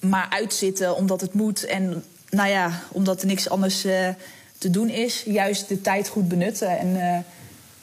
maar 0.00 0.26
uitzitten 0.30 0.96
omdat 0.96 1.20
het 1.20 1.34
moet 1.34 1.64
en 1.64 2.04
nou 2.30 2.48
ja, 2.48 2.82
omdat 2.88 3.20
er 3.20 3.26
niks 3.26 3.48
anders 3.48 3.84
eh, 3.84 4.08
te 4.58 4.70
doen 4.70 4.88
is, 4.88 5.22
juist 5.26 5.68
de 5.68 5.80
tijd 5.80 6.08
goed 6.08 6.28
benutten. 6.28 6.78
En 6.78 7.00
eh, 7.00 7.18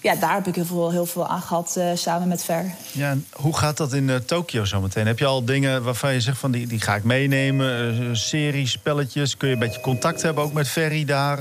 ja, 0.01 0.15
daar 0.15 0.33
heb 0.33 0.47
ik 0.47 0.55
heel 0.55 0.65
veel, 0.65 0.91
heel 0.91 1.05
veel 1.05 1.27
aan 1.27 1.41
gehad 1.41 1.75
eh, 1.75 1.91
samen 1.93 2.27
met 2.27 2.43
Ver. 2.43 2.65
Ja, 2.91 3.09
en 3.09 3.25
hoe 3.31 3.57
gaat 3.57 3.77
dat 3.77 3.93
in 3.93 4.21
Tokio 4.25 4.65
zometeen? 4.65 5.07
Heb 5.07 5.19
je 5.19 5.25
al 5.25 5.45
dingen 5.45 5.83
waarvan 5.83 6.13
je 6.13 6.21
zegt 6.21 6.37
van 6.37 6.51
die, 6.51 6.67
die 6.67 6.81
ga 6.81 6.95
ik 6.95 7.03
meenemen? 7.03 8.17
series, 8.17 8.71
spelletjes? 8.71 9.37
Kun 9.37 9.47
je 9.47 9.53
een 9.53 9.59
beetje 9.59 9.81
contact 9.81 10.21
hebben 10.21 10.43
ook 10.43 10.53
met 10.53 10.67
Ferry 10.67 11.05
daar? 11.05 11.39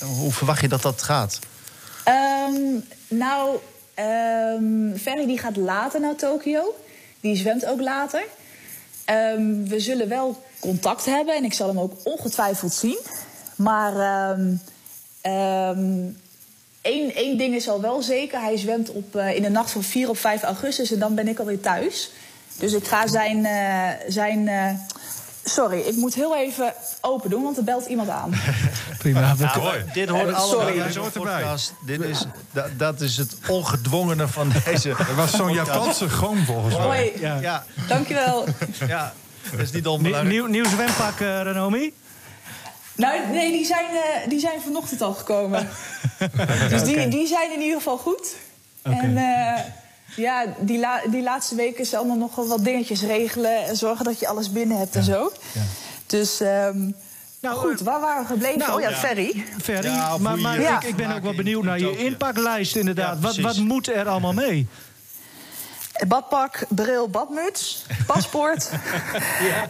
Hoe 0.00 0.32
verwacht 0.32 0.60
je 0.60 0.68
dat 0.68 0.82
dat 0.82 1.02
gaat? 1.02 1.38
Ehm, 2.04 2.52
nou, 3.08 3.58
ehm 3.98 4.96
Ferry 4.96 5.26
die 5.26 5.38
gaat 5.38 5.56
later 5.56 6.00
naar 6.00 6.14
Tokio. 6.14 6.74
Die 7.20 7.36
zwemt 7.36 7.66
ook 7.66 7.80
later. 7.80 8.22
Ehm, 9.04 9.64
we 9.64 9.80
zullen 9.80 10.08
wel 10.08 10.42
contact 10.60 11.04
hebben 11.04 11.36
en 11.36 11.44
ik 11.44 11.52
zal 11.52 11.68
hem 11.68 11.78
ook 11.78 11.92
ongetwijfeld 12.04 12.72
zien. 12.72 12.98
Maar 13.56 13.92
ehm, 15.20 16.08
één, 16.82 17.14
één 17.14 17.38
ding 17.38 17.54
is 17.54 17.68
al 17.68 17.80
wel 17.80 18.02
zeker. 18.02 18.40
Hij 18.40 18.56
zwemt 18.56 18.90
op, 18.90 19.16
eh, 19.16 19.36
in 19.36 19.42
de 19.42 19.50
nacht 19.50 19.70
van 19.70 19.82
4 19.82 20.08
op 20.08 20.18
5 20.18 20.42
augustus 20.42 20.92
en 20.92 20.98
dan 20.98 21.14
ben 21.14 21.28
ik 21.28 21.38
alweer 21.38 21.60
thuis. 21.60 22.10
Dus 22.58 22.72
ik 22.72 22.86
ga 22.86 23.06
zijn... 23.06 23.44
eh, 23.44 23.88
zijn 24.08 24.48
eh, 24.48 24.70
sorry, 25.48 25.78
ik 25.80 25.96
moet 25.96 26.14
heel 26.14 26.36
even 26.36 26.72
open 27.00 27.30
doen, 27.30 27.42
want 27.42 27.56
er 27.56 27.64
belt 27.64 27.86
iemand 27.86 28.08
aan. 28.08 28.30
Prima. 28.98 29.34
dit 29.34 30.08
hoort 30.08 30.28
Eh, 30.28 30.36
allemaal 30.38 30.46
sorry. 30.90 31.10
podcast. 31.12 31.74
Dit 31.86 32.00
is, 32.00 32.24
dat, 32.52 32.66
dat 32.76 33.00
is 33.00 33.16
het 33.16 33.36
ongedwongene 33.48 34.28
van 34.28 34.52
deze 34.64 34.88
Er 34.90 35.14
was 35.16 35.30
zo'n. 35.30 35.52
Japanse 35.52 36.08
goon 36.08 36.44
volgens 36.44 36.76
mij. 36.76 36.84
Hoi, 36.86 37.12
Ja. 37.20 37.38
Ja, 37.40 37.64
dankjewel. 37.88 38.44
ja, 38.86 39.12
dat 39.50 39.60
is 39.60 39.70
niet 39.72 39.82
Nieuw, 39.84 39.92
onbelangrijk. 39.92 40.34
nieuw, 40.34 40.46
nieuw 40.46 40.64
zwempak, 40.64 41.20
eh, 41.20 41.42
Renomi? 41.42 41.92
Nou, 42.96 43.28
nee, 43.32 43.50
die 43.52 43.66
zijn, 43.66 43.86
eh, 43.90 44.28
die 44.28 44.40
zijn 44.40 44.60
vanochtend 44.60 45.02
al 45.02 45.12
gekomen. 45.14 45.68
dus 46.68 46.82
die, 46.82 47.08
die 47.08 47.26
zijn 47.26 47.52
in 47.52 47.60
ieder 47.60 47.76
geval 47.76 47.98
goed. 47.98 48.34
En 48.82 49.16
eh, 49.16 49.60
ja, 50.18 50.44
die, 50.58 50.78
la- 50.78 51.02
die 51.10 51.22
laatste 51.22 51.54
weken 51.54 51.80
is 51.80 51.94
allemaal 51.94 52.16
nog 52.16 52.34
wel 52.34 52.46
wat 52.48 52.64
dingetjes 52.64 53.02
regelen... 53.02 53.64
en 53.64 53.76
zorgen 53.76 54.04
dat 54.04 54.18
je 54.20 54.28
alles 54.28 54.52
binnen 54.52 54.78
hebt 54.78 54.96
en 54.96 55.02
zo. 55.04 55.32
Dus 56.06 56.40
ehm, 56.40 56.90
goed, 57.42 57.80
waar 57.80 58.00
waren 58.00 58.22
we 58.22 58.28
gebleven? 58.28 58.58
nou, 58.58 58.72
oh 58.74 58.80
ja, 58.80 58.88
ja. 58.88 58.96
Ferry. 58.96 59.44
Ferry, 59.62 59.86
Ja, 59.88 60.18
maar, 60.18 60.38
maar 60.38 60.60
je- 60.60 60.66
ik, 60.68 60.82
ik 60.82 60.96
ben 60.96 61.08
Ja. 61.08 61.14
ook 61.16 61.22
wel 61.22 61.34
benieuwd 61.34 61.64
naar 61.64 61.78
je 61.78 61.96
inpaklijst 61.96 62.76
inderdaad. 62.76 63.14
Ja, 63.16 63.20
wat, 63.20 63.36
wat 63.36 63.56
moet 63.56 63.88
er 63.88 64.08
allemaal 64.08 64.32
mee? 64.32 64.66
Badpak, 66.08 66.64
bril, 66.68 67.08
badmuts, 67.08 67.86
paspoort. 68.06 68.70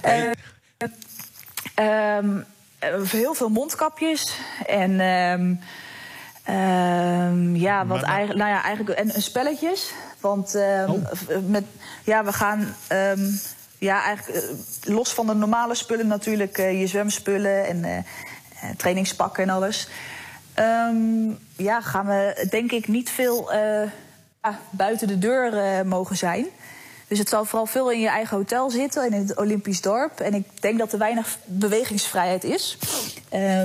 Eh, 0.00 0.30
ehm, 2.16 2.38
eh, 2.78 2.88
heel 3.10 3.34
veel 3.34 3.48
mondkapjes. 3.48 4.32
En 4.66 5.00
ehm, 5.00 5.54
ehm, 6.44 7.54
ja, 7.56 7.86
wat 7.86 8.00
Maar- 8.00 8.10
eigenlijk, 8.10 8.38
nou 8.38 8.50
ja, 8.56 8.62
eigenlijk 8.62 8.98
en, 8.98 9.10
en 9.10 9.22
spelletjes. 9.22 9.92
Want 10.20 10.54
ehm, 10.54 10.90
Oh. 10.90 11.48
met, 11.48 11.64
ja, 12.04 12.24
we 12.24 12.32
gaan 12.32 12.74
ehm, 12.86 13.30
ja, 13.78 14.02
eigenlijk 14.02 14.44
eh, 14.44 14.94
los 14.94 15.12
van 15.12 15.26
de 15.26 15.34
normale 15.34 15.74
spullen 15.74 16.06
natuurlijk, 16.06 16.58
eh, 16.58 16.80
je 16.80 16.86
zwemspullen 16.86 17.66
en 17.66 17.84
eh, 17.84 17.98
trainingspakken 18.76 19.42
en 19.42 19.50
alles. 19.50 19.88
Ehm, 20.54 21.30
ja, 21.56 21.80
gaan 21.80 22.06
we 22.06 22.46
denk 22.50 22.72
ik 22.72 22.88
niet 22.88 23.10
veel 23.10 23.52
ja, 24.42 24.58
buiten 24.70 25.08
de 25.08 25.18
deur 25.18 25.86
mogen 25.86 26.16
zijn. 26.16 26.46
Dus 27.08 27.18
het 27.18 27.28
zal 27.28 27.44
vooral 27.44 27.66
veel 27.66 27.90
in 27.90 28.00
je 28.00 28.08
eigen 28.08 28.36
hotel 28.36 28.70
zitten 28.70 29.04
en 29.04 29.12
in 29.12 29.26
het 29.26 29.36
Olympisch 29.36 29.80
dorp. 29.80 30.20
En 30.20 30.34
ik 30.34 30.44
denk 30.60 30.78
dat 30.78 30.92
er 30.92 30.98
weinig 30.98 31.38
bewegingsvrijheid 31.44 32.44
is. 32.44 32.78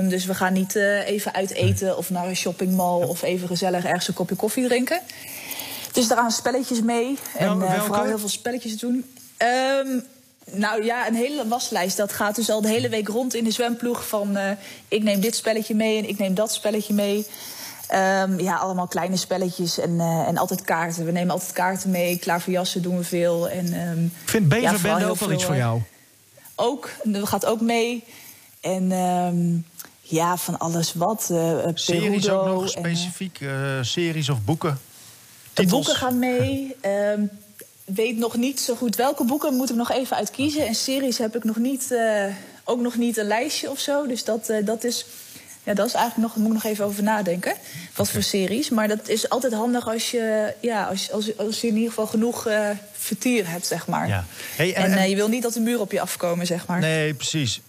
Dus 0.08 0.24
we 0.24 0.34
gaan 0.34 0.52
niet 0.52 0.74
even 1.04 1.34
uit 1.34 1.50
eten 1.50 1.96
of 1.96 2.10
naar 2.10 2.26
een 2.26 2.36
shoppingmall 2.36 3.02
of 3.02 3.22
even 3.22 3.48
gezellig 3.48 3.84
ergens 3.84 4.08
een 4.08 4.14
kopje 4.14 4.36
koffie 4.36 4.66
drinken. 4.66 5.00
Dus 5.94 6.08
daar 6.08 6.18
gaan 6.18 6.30
spelletjes 6.30 6.80
mee. 6.82 7.18
En 7.36 7.58
Wel- 7.58 7.68
eh, 7.68 7.82
vooral 7.82 8.04
heel 8.04 8.18
veel 8.18 8.28
spelletjes 8.28 8.78
doen. 8.78 9.04
Ehm, 9.36 9.98
nou 10.50 10.84
ja, 10.84 11.06
een 11.08 11.14
hele 11.14 11.48
waslijst. 11.48 11.96
Dat 11.96 12.12
gaat 12.12 12.34
dus 12.34 12.50
al 12.50 12.60
de 12.60 12.68
hele 12.68 12.88
week 12.88 13.08
rond 13.08 13.34
in 13.34 13.44
de 13.44 13.50
zwemploeg. 13.50 14.06
Van 14.08 14.36
eh, 14.36 14.50
ik 14.88 15.02
neem 15.02 15.20
dit 15.20 15.36
spelletje 15.36 15.74
mee 15.74 15.98
en 15.98 16.08
ik 16.08 16.18
neem 16.18 16.34
dat 16.34 16.52
spelletje 16.52 16.94
mee. 16.94 17.26
Ehm, 17.88 18.38
ja, 18.40 18.56
allemaal 18.56 18.86
kleine 18.86 19.16
spelletjes 19.16 19.78
en, 19.78 20.00
eh, 20.00 20.28
en 20.28 20.36
altijd 20.36 20.62
kaarten. 20.62 21.04
We 21.04 21.10
nemen 21.12 21.30
altijd 21.32 21.52
kaarten 21.52 21.90
mee. 21.90 22.18
Klaar 22.18 22.40
voor 22.40 22.52
jassen 22.52 22.82
doen 22.82 22.96
we 22.98 23.04
veel. 23.04 23.48
En, 23.48 23.72
ehm, 23.72 24.04
Ik 24.04 24.60
ja, 24.62 24.70
Beverbende 24.72 24.98
heel 24.98 25.08
ook 25.08 25.18
wel 25.18 25.32
iets 25.32 25.44
voor 25.44 25.56
jou. 25.56 25.80
Ook, 26.54 26.90
dat 27.02 27.28
gaat 27.28 27.46
ook 27.46 27.60
mee. 27.60 28.04
En 28.60 28.88
ja, 30.00 30.36
van 30.36 30.58
alles 30.58 30.94
wat. 30.94 31.28
eh, 31.30 31.58
Series 31.74 32.28
ook 32.28 32.46
nog 32.46 32.62
en, 32.62 32.68
specifiek? 32.68 33.40
series 33.82 34.28
of 34.28 34.44
boeken? 34.44 34.78
De 35.54 35.62
Titels? 35.62 35.70
boeken 35.84 35.94
gaan 36.02 36.18
mee. 36.18 36.76
Ehm, 36.80 37.20
weet 37.84 38.16
nog 38.16 38.36
niet 38.36 38.60
zo 38.60 38.74
goed 38.74 38.96
welke 38.96 39.24
boeken 39.24 39.54
moet 39.54 39.70
ik 39.70 39.76
nog 39.76 39.90
even 39.92 40.16
uitkiezen. 40.16 40.66
En 40.66 40.74
series 40.74 41.18
heb 41.18 41.36
ik 41.36 41.44
nog 41.44 41.56
niet, 41.56 41.90
eh, 41.92 42.24
ook 42.64 42.80
nog 42.80 42.96
niet 42.96 43.16
een 43.16 43.26
lijstje 43.26 43.70
of 43.70 43.78
zo. 43.78 44.06
Dus 44.06 44.24
dat, 44.24 44.48
eh, 44.48 44.66
dat 44.66 44.84
is. 44.84 45.06
Ja, 45.62 45.74
dat 45.74 45.86
is 45.86 45.92
eigenlijk 45.94 46.28
nog, 46.28 46.36
moet 46.36 46.46
ik 46.56 46.62
nog 46.62 46.72
even 46.72 46.84
over 46.84 47.02
nadenken. 47.02 47.54
Wat 47.94 48.10
voor 48.10 48.22
series. 48.22 48.70
Maar 48.70 48.88
dat 48.88 49.08
is 49.08 49.28
altijd 49.28 49.52
handig 49.52 49.88
als 49.88 50.10
je, 50.10 50.54
ja, 50.60 50.84
als, 50.84 51.12
als, 51.12 51.36
als 51.38 51.60
je 51.60 51.66
in 51.66 51.74
ieder 51.74 51.88
geval 51.88 52.06
genoeg 52.06 52.46
eh, 52.46 52.68
vertier 52.92 53.50
hebt, 53.50 53.66
zeg 53.66 53.86
maar. 53.86 54.08
Ja. 54.08 54.24
Hey, 54.56 54.74
en- 54.74 54.84
en 54.84 54.92
en- 54.98 55.08
je 55.10 55.16
wil 55.16 55.28
niet 55.28 55.42
dat 55.42 55.52
de 55.52 55.60
muren 55.60 55.80
op 55.80 55.92
je 55.92 56.00
afkomen, 56.00 56.46
zeg 56.46 56.66
maar. 56.66 56.80
Nee, 56.80 57.14
precies. 57.14 57.60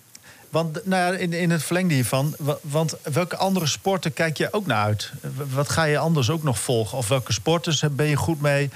Want 0.55 0.85
nou 0.85 1.13
ja, 1.13 1.19
in, 1.19 1.33
in 1.33 1.49
het 1.51 1.63
verlengde 1.63 1.93
hiervan, 1.93 2.35
wa- 2.39 2.57
want 2.61 2.93
welke 3.13 3.35
andere 3.35 3.67
sporten 3.67 4.13
kijk 4.13 4.37
je 4.37 4.47
ook 4.53 4.65
naar 4.65 4.83
uit? 4.85 5.11
Wat 5.53 5.69
ga 5.69 5.83
je 5.83 5.97
anders 5.97 6.29
ook 6.29 6.43
nog 6.43 6.59
volgen? 6.59 6.97
Of 6.97 7.07
welke 7.07 7.33
sporters 7.33 7.83
ben 7.91 8.05
je 8.05 8.15
goed 8.15 8.41
mee? 8.41 8.69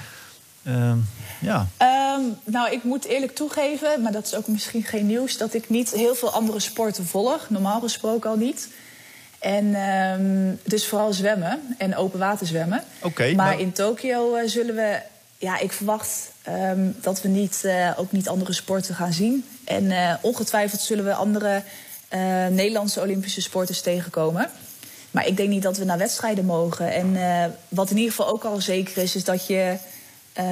Ehm, 0.62 0.96
ja. 1.40 1.66
Ehm, 1.76 2.20
nou, 2.44 2.70
ik 2.72 2.84
moet 2.84 3.04
eerlijk 3.04 3.34
toegeven, 3.34 4.02
maar 4.02 4.12
dat 4.12 4.26
is 4.26 4.34
ook 4.34 4.46
misschien 4.46 4.82
geen 4.82 5.06
nieuws, 5.06 5.36
dat 5.36 5.54
ik 5.54 5.68
niet 5.68 5.90
heel 5.90 6.14
veel 6.14 6.30
andere 6.32 6.60
sporten 6.60 7.06
volg. 7.06 7.50
Normaal 7.50 7.80
gesproken 7.80 8.30
al 8.30 8.36
niet. 8.36 8.68
En 9.38 9.74
ehm, 9.74 10.54
dus 10.64 10.86
vooral 10.86 11.12
zwemmen 11.12 11.60
en 11.78 11.96
open 11.96 12.18
water 12.18 12.46
zwemmen. 12.46 12.82
Oké, 13.02 13.24
maar 13.34 13.34
maar- 13.46 13.60
in 13.60 13.72
Tokio 13.72 14.34
eh, 14.34 14.48
zullen 14.48 14.74
we, 14.74 14.98
ja, 15.38 15.58
ik 15.58 15.72
verwacht 15.72 16.32
dat 17.00 17.22
we 17.22 17.28
niet, 17.28 17.64
eh, 17.64 17.90
ook 17.96 18.12
niet 18.12 18.28
andere 18.28 18.52
sporten 18.52 18.94
gaan 18.94 19.12
zien. 19.12 19.44
En 19.70 19.90
eh, 19.90 20.14
ongetwijfeld 20.20 20.80
zullen 20.80 21.04
we 21.04 21.14
andere 21.14 21.62
eh, 22.08 22.20
Nederlandse 22.46 23.00
Olympische 23.00 23.40
sporters 23.40 23.80
tegenkomen. 23.80 24.50
Maar 25.10 25.26
ik 25.26 25.36
denk 25.36 25.48
niet 25.48 25.62
dat 25.62 25.76
we 25.76 25.84
naar 25.84 25.98
wedstrijden 25.98 26.44
mogen. 26.44 26.92
En 26.92 27.16
eh, 27.16 27.50
wat 27.68 27.90
in 27.90 27.96
ieder 27.96 28.10
geval 28.14 28.32
ook 28.32 28.44
al 28.44 28.60
zeker 28.60 29.02
is, 29.02 29.16
is 29.16 29.24
dat 29.24 29.46
je 29.46 29.76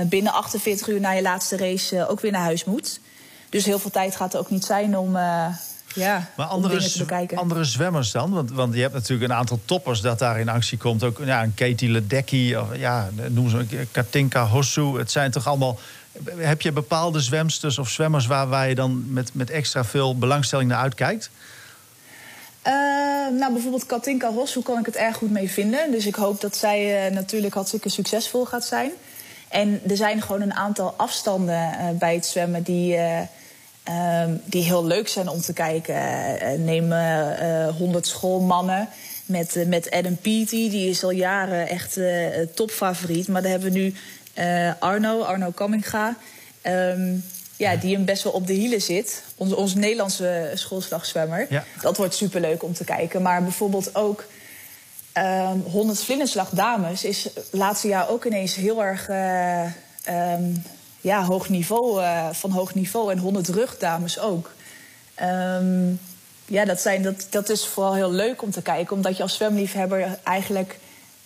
binnen 0.06 0.32
48 0.32 0.88
uur 0.88 1.00
na 1.00 1.10
je 1.10 1.22
laatste 1.22 1.56
race 1.56 2.08
ook 2.08 2.20
weer 2.20 2.32
naar 2.32 2.42
huis 2.42 2.64
moet. 2.64 3.00
Dus 3.48 3.64
heel 3.64 3.78
veel 3.78 3.90
tijd 3.90 4.16
gaat 4.16 4.34
er 4.34 4.40
ook 4.40 4.50
niet 4.50 4.64
zijn 4.64 4.98
om, 4.98 5.16
ja, 5.94 6.30
Maar 6.36 6.46
andere, 6.46 6.90
te 7.26 7.36
andere 7.36 7.64
zwemmers 7.64 8.10
dan? 8.10 8.30
Want, 8.30 8.50
want 8.50 8.74
je 8.74 8.80
hebt 8.80 8.92
natuurlijk 8.92 9.30
een 9.30 9.36
aantal 9.36 9.60
toppers 9.64 10.00
dat 10.00 10.18
daar 10.18 10.40
in 10.40 10.48
actie 10.48 10.78
komt. 10.78 11.04
Ook 11.04 11.20
ja, 11.24 11.42
een 11.42 11.54
Katie 11.54 11.90
Ledecky, 11.90 12.54
of, 12.54 12.76
ja, 12.76 13.08
noem 13.28 13.48
ze 13.48 13.86
Katinka 13.90 14.46
Hossu. 14.46 14.98
Het 14.98 15.10
zijn 15.10 15.30
toch 15.30 15.46
allemaal... 15.46 15.78
Heb 16.36 16.60
je 16.60 16.72
bepaalde 16.72 17.20
zwemsters 17.20 17.78
of 17.78 17.88
zwemmers 17.88 18.26
waar, 18.26 18.48
waar 18.48 18.68
je 18.68 18.74
dan 18.74 19.12
met, 19.12 19.34
met 19.34 19.50
extra 19.50 19.84
veel 19.84 20.18
belangstelling 20.18 20.68
naar 20.68 20.80
uitkijkt? 20.80 21.30
Eh, 22.62 22.74
nou, 23.38 23.52
bijvoorbeeld 23.52 23.86
Katinka 23.86 24.32
hoe 24.32 24.62
kan 24.62 24.78
ik 24.78 24.86
het 24.86 24.96
erg 24.96 25.16
goed 25.16 25.30
mee 25.30 25.50
vinden. 25.50 25.90
Dus 25.90 26.06
ik 26.06 26.14
hoop 26.14 26.40
dat 26.40 26.56
zij 26.56 27.06
eh, 27.06 27.12
natuurlijk 27.12 27.54
hartstikke 27.54 27.88
succesvol 27.88 28.44
gaat 28.44 28.64
zijn. 28.64 28.90
En 29.48 29.80
er 29.88 29.96
zijn 29.96 30.22
gewoon 30.22 30.40
een 30.40 30.54
aantal 30.54 30.94
afstanden 30.96 31.72
eh, 31.72 31.88
bij 31.90 32.14
het 32.14 32.26
zwemmen 32.26 32.62
die, 32.62 32.98
ehm, 33.88 34.36
die 34.44 34.62
heel 34.62 34.84
leuk 34.84 35.08
zijn 35.08 35.28
om 35.28 35.40
te 35.40 35.52
kijken. 35.52 35.94
Eh, 36.40 36.58
neem 36.58 36.92
eh, 36.92 37.66
eh, 37.66 37.76
100 37.76 38.06
schoolmannen 38.06 38.88
met, 39.26 39.64
met 39.66 39.90
Adam 39.90 40.16
Peaty. 40.16 40.70
Die 40.70 40.88
is 40.88 41.04
al 41.04 41.10
jaren 41.10 41.68
echt 41.68 42.00
topfavoriet. 42.54 43.28
Maar 43.28 43.42
dan 43.42 43.50
hebben 43.50 43.72
we 43.72 43.78
nu 43.78 43.94
Arno, 44.78 45.20
Arno 45.20 45.50
Kamminga. 45.50 46.16
Ehm, 46.62 47.16
ja, 47.56 47.76
die 47.76 47.94
hem 47.94 48.04
best 48.04 48.22
wel 48.22 48.32
op 48.32 48.46
de 48.46 48.52
hielen 48.52 48.82
zit. 48.82 49.22
Onze, 49.36 49.56
onze 49.56 49.78
Nederlandse 49.78 50.50
schoolslagzwemmer. 50.54 51.46
Ja. 51.50 51.64
Dat 51.80 51.96
wordt 51.96 52.14
superleuk 52.14 52.62
om 52.62 52.74
te 52.74 52.84
kijken. 52.84 53.22
Maar 53.22 53.42
bijvoorbeeld 53.42 53.94
ook 53.94 54.24
ehm 55.12 55.58
100 55.58 56.04
vlinderslag 56.04 56.48
dames 56.50 57.04
is 57.04 57.24
het 57.24 57.48
laatste 57.50 57.88
jaar 57.88 58.08
ook 58.08 58.24
ineens 58.24 58.54
heel 58.54 58.84
erg 58.84 59.08
ehm, 59.08 60.52
ja, 61.00 61.24
hoog 61.24 61.48
niveau, 61.48 62.02
eh, 62.02 62.28
van 62.32 62.50
hoog 62.50 62.74
niveau. 62.74 63.12
En 63.12 63.18
100 63.18 63.48
rugdames 63.48 64.18
ook. 64.18 64.50
Ehm, 65.14 65.88
ja, 66.46 66.64
dat, 66.64 66.80
zijn, 66.80 67.02
dat, 67.02 67.26
dat 67.30 67.48
is 67.48 67.66
vooral 67.66 67.94
heel 67.94 68.12
leuk 68.12 68.42
om 68.42 68.50
te 68.50 68.62
kijken. 68.62 68.96
Omdat 68.96 69.16
je 69.16 69.22
als 69.22 69.34
zwemliefhebber 69.34 70.18
eigenlijk... 70.22 70.78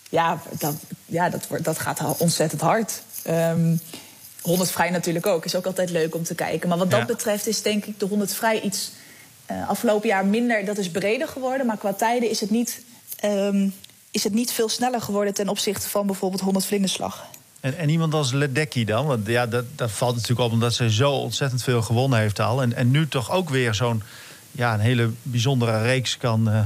Ja, 0.09 0.41
dat, 0.59 0.75
ja, 1.05 1.29
dat, 1.29 1.47
wordt, 1.47 1.63
dat 1.63 1.79
gaat 1.79 1.99
al 1.99 2.15
ontzettend 2.19 2.61
hard. 2.61 3.01
Ehm 3.23 3.75
100 4.41 4.71
vrij 4.71 4.89
natuurlijk 4.89 5.25
ook. 5.25 5.45
Is 5.45 5.55
ook 5.55 5.65
altijd 5.65 5.89
leuk 5.89 6.15
om 6.15 6.23
te 6.23 6.35
kijken. 6.35 6.69
Maar 6.69 6.77
wat 6.77 6.91
dat 6.91 6.99
Ja. 6.99 7.05
betreft 7.05 7.47
is 7.47 7.61
denk 7.61 7.85
ik 7.85 7.99
de 7.99 8.05
100 8.05 8.33
vrij 8.33 8.61
iets... 8.61 8.91
eh, 9.45 9.69
afgelopen 9.69 10.07
jaar 10.09 10.25
minder, 10.25 10.65
dat 10.65 10.77
is 10.77 10.91
breder 10.91 11.27
geworden. 11.27 11.65
Maar 11.65 11.77
qua 11.77 11.93
tijden 11.93 12.29
is 12.29 12.39
het 12.39 12.49
niet, 12.49 12.81
ehm, 13.19 13.69
is 14.11 14.23
het 14.23 14.33
niet 14.33 14.51
veel 14.51 14.69
sneller 14.69 15.01
geworden... 15.01 15.33
ten 15.33 15.49
opzichte 15.49 15.89
van 15.89 16.05
bijvoorbeeld 16.05 16.41
100 16.41 16.65
vlinderslag. 16.65 17.25
En, 17.63 17.77
en 17.77 17.89
iemand 17.89 18.13
als 18.13 18.31
Ledecky 18.31 18.85
dan? 18.85 19.05
Want 19.05 19.27
ja, 19.27 19.47
dat, 19.47 19.65
dat 19.75 19.91
valt 19.91 20.13
natuurlijk 20.15 20.41
op 20.47 20.51
omdat 20.51 20.73
zij 20.73 20.89
zo 20.89 21.11
ontzettend 21.11 21.63
veel 21.63 21.81
gewonnen 21.81 22.19
heeft 22.19 22.39
al. 22.39 22.61
En, 22.61 22.73
en 22.73 22.91
nu 22.91 23.07
toch 23.07 23.31
ook 23.31 23.49
weer 23.49 23.73
zo'n 23.73 24.03
ja, 24.51 24.73
een 24.73 24.79
hele 24.79 25.09
bijzondere 25.21 25.81
reeks 25.81 26.17
kan 26.17 26.49
eh, 26.49 26.59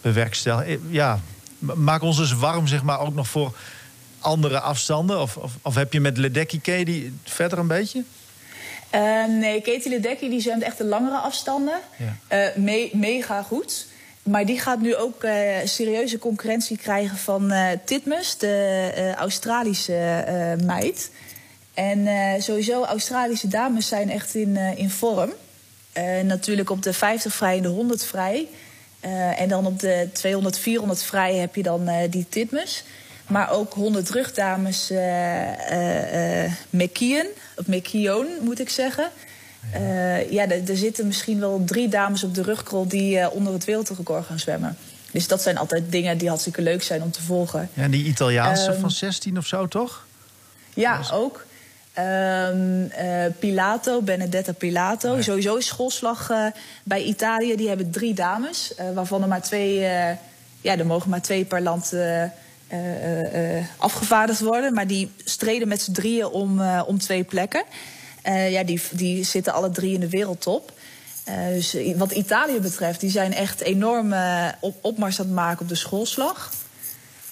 bewerkstelligen. 0.00 0.66
Eh, 0.72 0.78
Ja, 0.90 1.20
maak 1.58 2.02
ons 2.02 2.16
dus 2.16 2.32
warm, 2.32 2.66
zeg 2.66 2.82
maar, 2.82 3.00
ook 3.00 3.14
nog 3.14 3.28
voor 3.28 3.56
andere 4.18 4.60
afstanden. 4.60 5.20
Of, 5.20 5.36
of, 5.36 5.52
of 5.62 5.74
heb 5.74 5.92
je 5.92 6.00
met 6.00 6.16
Ledecky, 6.16 6.84
die 6.84 7.14
verder 7.24 7.58
een 7.58 7.66
beetje? 7.66 8.02
Eh, 8.90 9.00
nee, 9.28 9.60
Katie 9.60 9.88
Ledecky 9.90 10.28
die 10.28 10.40
zwemt 10.40 10.62
echt 10.62 10.78
de 10.78 10.84
langere 10.84 11.16
afstanden. 11.18 11.78
Ja. 11.98 12.52
Me- 12.56 12.90
mega 12.92 13.42
goed. 13.42 13.86
Maar 14.22 14.46
die 14.46 14.60
gaat 14.60 14.80
nu 14.80 14.96
ook 14.96 15.22
eh, 15.22 15.56
serieuze 15.64 16.18
concurrentie 16.18 16.76
krijgen 16.76 17.16
van 17.16 17.50
eh 17.50 17.68
Titmus, 17.84 18.36
de 18.38 18.90
eh, 18.94 19.12
Australische 19.12 20.24
meid. 20.64 21.10
En 21.74 22.08
sowieso, 22.42 22.84
Australische 22.84 23.48
dames 23.48 23.88
zijn 23.88 24.10
echt 24.10 24.34
in, 24.34 24.56
in 24.56 24.90
vorm. 24.90 25.32
Natuurlijk 26.24 26.70
op 26.70 26.82
de 26.82 26.92
50 26.92 27.34
vrij 27.34 27.56
en 27.56 27.62
de 27.62 27.68
100 27.68 28.04
vrij. 28.04 28.48
En 29.36 29.48
dan 29.48 29.66
op 29.66 29.80
de 29.80 30.08
200, 30.12 30.58
400 30.58 31.02
vrij 31.02 31.34
heb 31.34 31.54
je 31.54 31.62
dan 31.62 31.90
die 32.10 32.26
Titmus. 32.28 32.84
Maar 33.26 33.50
ook 33.50 33.72
100 33.72 34.10
rugdames 34.10 34.90
eh, 34.90 36.52
McKeon, 36.70 37.26
of 37.56 37.66
McKeown 37.66 38.26
moet 38.40 38.60
ik 38.60 38.68
zeggen. 38.68 39.10
Eh, 39.70 40.30
ja, 40.30 40.48
er, 40.48 40.76
zitten 40.76 41.06
misschien 41.06 41.40
wel 41.40 41.62
drie 41.64 41.88
dames 41.88 42.24
op 42.24 42.34
de 42.34 42.42
rugkrol 42.42 42.88
die 42.88 43.18
eh, 43.18 43.34
onder 43.34 43.52
het 43.52 43.64
wereldrecord 43.64 44.26
gaan 44.26 44.38
zwemmen. 44.38 44.76
Dus 45.10 45.28
dat 45.28 45.42
zijn 45.42 45.58
altijd 45.58 45.92
dingen 45.92 46.18
die 46.18 46.28
hartstikke 46.28 46.62
leuk 46.62 46.82
zijn 46.82 47.02
om 47.02 47.10
te 47.10 47.22
volgen. 47.22 47.70
Ja, 47.74 47.82
en 47.82 47.90
die 47.90 48.04
Italiaanse 48.04 48.70
Ehm, 48.70 48.80
van 48.80 48.90
16 48.90 49.38
of 49.38 49.46
zo, 49.46 49.68
toch? 49.68 50.06
Ja, 50.74 51.00
ook. 51.12 51.46
Ehm, 51.92 52.84
eh, 52.90 53.24
Pilato, 53.38 54.02
Benedetta 54.02 54.52
Pilato. 54.52 55.22
Sowieso 55.22 55.56
is 55.56 55.66
schoolslag 55.66 56.30
bij 56.82 57.02
Italië. 57.02 57.56
Die 57.56 57.68
hebben 57.68 57.90
drie 57.90 58.14
dames, 58.14 58.74
waarvan 58.94 59.22
er 59.22 59.28
maar 59.28 59.42
twee... 59.42 59.78
ja, 60.60 60.78
er 60.78 60.86
mogen 60.86 61.10
maar 61.10 61.22
twee 61.22 61.44
per 61.44 61.62
land 61.62 61.94
afgevaardigd 63.76 64.40
worden. 64.40 64.74
Maar 64.74 64.86
die 64.86 65.10
streden 65.24 65.68
met 65.68 65.82
z'n 65.82 65.92
drieën 65.92 66.26
om, 66.26 66.60
om 66.62 66.98
twee 66.98 67.24
plekken. 67.24 67.64
Eh, 68.22 68.50
ja, 68.50 68.64
die, 68.64 68.82
die 68.90 69.24
zitten 69.24 69.52
alle 69.52 69.70
drie 69.70 69.94
in 69.94 70.00
de 70.00 70.08
wereldtop. 70.08 70.72
Eh, 71.24 71.46
dus 71.46 71.76
wat 71.96 72.12
Italië 72.12 72.60
betreft, 72.60 73.00
die 73.00 73.10
zijn 73.10 73.34
echt 73.34 73.60
enorm 73.60 74.12
eh, 74.12 74.48
op, 74.60 74.76
opmars 74.80 75.20
aan 75.20 75.26
het 75.26 75.34
maken 75.34 75.60
op 75.62 75.68
de 75.68 75.74
schoolslag. 75.74 76.52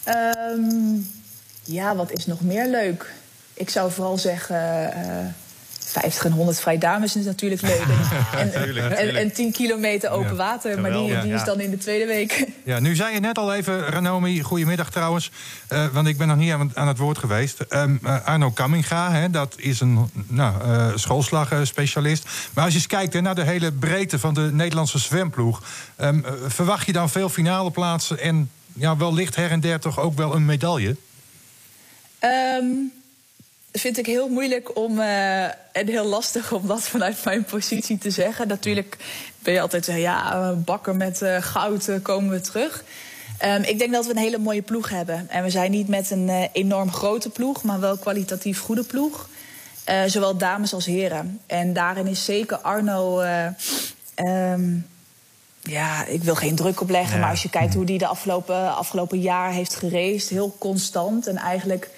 Ehm, 0.04 0.96
ja, 1.64 1.96
wat 1.96 2.12
is 2.12 2.26
nog 2.26 2.40
meer 2.40 2.66
leuk? 2.66 3.12
Ik 3.54 3.70
zou 3.70 3.90
vooral 3.90 4.18
zeggen 4.18 5.34
50 5.90 6.24
en 6.24 6.32
100 6.32 6.60
vrij 6.60 6.78
dames 6.78 7.16
is 7.16 7.24
natuurlijk 7.24 7.62
leuk. 7.62 7.78
En, 8.36 8.52
en, 8.52 8.96
en, 8.96 9.16
en 9.16 9.32
10 9.32 9.52
kilometer 9.52 10.10
open 10.10 10.36
water, 10.36 10.80
maar 10.80 10.92
die, 10.92 11.32
is 11.32 11.44
dan 11.44 11.60
in 11.60 11.70
de 11.70 11.78
tweede 11.78 12.06
week. 12.06 12.46
Ja, 12.64 12.80
nu 12.80 12.94
zei 12.94 13.14
je 13.14 13.20
net 13.20 13.38
al 13.38 13.54
even, 13.54 13.80
Ranomi, 13.86 14.42
goedemiddag 14.42 14.90
trouwens. 14.90 15.30
eh, 15.68 15.86
want 15.92 16.06
ik 16.06 16.18
ben 16.18 16.28
nog 16.28 16.36
niet 16.36 16.52
aan, 16.52 16.70
aan 16.74 16.88
het 16.88 16.98
woord 16.98 17.18
geweest. 17.18 17.60
Ehm, 17.60 17.96
eh, 18.02 18.24
Arno 18.24 18.50
Kamminga, 18.50 19.12
hè, 19.12 19.30
dat 19.30 19.54
is 19.56 19.80
een 19.80 20.10
nou, 20.26 20.62
eh, 20.62 20.86
schoolslagspecialist. 20.94 22.24
Maar 22.54 22.64
als 22.64 22.72
je 22.72 22.78
eens 22.78 22.88
kijkt 22.88 23.12
hè, 23.12 23.20
naar 23.20 23.34
de 23.34 23.44
hele 23.44 23.72
breedte 23.72 24.18
van 24.18 24.34
de 24.34 24.50
Nederlandse 24.52 24.98
zwemploeg... 24.98 25.62
ehm, 25.96 26.24
eh, 26.24 26.32
verwacht 26.46 26.86
je 26.86 26.92
dan 26.92 27.10
veel 27.10 27.28
finale 27.28 27.70
plaatsen 27.70 28.18
en 28.18 28.50
ja, 28.72 28.96
wellicht 28.96 29.36
her 29.36 29.50
en 29.50 29.60
der 29.60 29.80
toch 29.80 29.98
ook 29.98 30.16
wel 30.16 30.34
een 30.34 30.44
medaille? 30.44 30.96
Ehm 32.18 32.99
vind 33.72 33.98
ik 33.98 34.06
heel 34.06 34.28
moeilijk 34.28 34.76
om, 34.76 35.00
eh, 35.00 35.44
en 35.44 35.86
heel 35.86 36.04
lastig 36.04 36.52
om 36.52 36.66
dat 36.66 36.82
vanuit 36.82 37.24
mijn 37.24 37.44
positie 37.44 37.98
te 37.98 38.10
zeggen. 38.10 38.48
Natuurlijk 38.48 38.96
ben 39.38 39.54
je 39.54 39.60
altijd 39.60 39.84
zeggen, 39.84 40.02
ja, 40.04 40.52
bakken 40.52 40.96
met 40.96 41.22
eh, 41.22 41.42
goud 41.42 41.88
eh, 41.88 41.96
komen 42.02 42.30
we 42.30 42.40
terug. 42.40 42.84
Ehm, 43.38 43.62
ik 43.62 43.78
denk 43.78 43.92
dat 43.92 44.04
we 44.04 44.10
een 44.10 44.16
hele 44.16 44.38
mooie 44.38 44.62
ploeg 44.62 44.88
hebben. 44.88 45.26
En 45.28 45.42
we 45.42 45.50
zijn 45.50 45.70
niet 45.70 45.88
met 45.88 46.10
een 46.10 46.28
eh, 46.28 46.44
enorm 46.52 46.92
grote 46.92 47.30
ploeg, 47.30 47.62
maar 47.62 47.80
wel 47.80 47.96
kwalitatief 47.96 48.60
goede 48.60 48.82
ploeg. 48.84 49.28
Eh, 49.84 50.02
zowel 50.06 50.36
dames 50.36 50.72
als 50.72 50.86
heren. 50.86 51.40
En 51.46 51.72
daarin 51.72 52.06
is 52.06 52.24
zeker 52.24 52.56
Arno. 52.58 53.20
eh, 53.20 53.46
ehm, 54.14 54.76
ja, 55.62 56.04
ik 56.06 56.22
wil 56.22 56.34
geen 56.34 56.54
druk 56.56 56.80
opleggen, 56.80 57.14
Ja. 57.14 57.20
maar 57.20 57.30
als 57.30 57.42
je 57.42 57.50
kijkt 57.50 57.74
hoe 57.74 57.84
die 57.84 57.98
de 57.98 58.06
afgelopen, 58.06 58.76
afgelopen 58.76 59.20
jaar 59.20 59.52
heeft 59.52 59.74
gereisd, 59.74 60.28
heel 60.28 60.56
constant 60.58 61.26
en 61.26 61.36
eigenlijk 61.36 61.90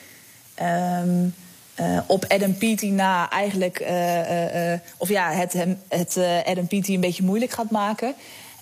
ehm, 0.54 1.26
eh, 1.74 1.98
op 2.06 2.24
Adam 2.28 2.58
Peaty 2.58 2.86
na 2.86 3.30
eigenlijk, 3.30 3.78
eh, 3.78 4.72
eh, 4.72 4.80
of 4.96 5.08
ja, 5.08 5.30
het, 5.32 5.52
hem, 5.52 5.80
het 5.88 6.16
Adam 6.44 6.66
Peaty 6.66 6.94
een 6.94 7.00
beetje 7.00 7.22
moeilijk 7.22 7.52
gaat 7.52 7.70
maken. 7.70 8.14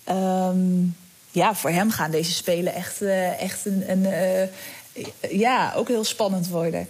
Ehm, 0.05 0.59
ja, 1.31 1.55
voor 1.55 1.71
hem 1.71 1.91
gaan 1.91 2.11
deze 2.11 2.33
spelen 2.33 2.75
echt, 2.75 3.03
echt 3.39 3.67
een, 3.67 3.85
een 3.91 4.07
ja, 5.31 5.73
ook 5.77 5.89
heel 5.89 6.05
spannend 6.05 6.49
worden. 6.49 6.89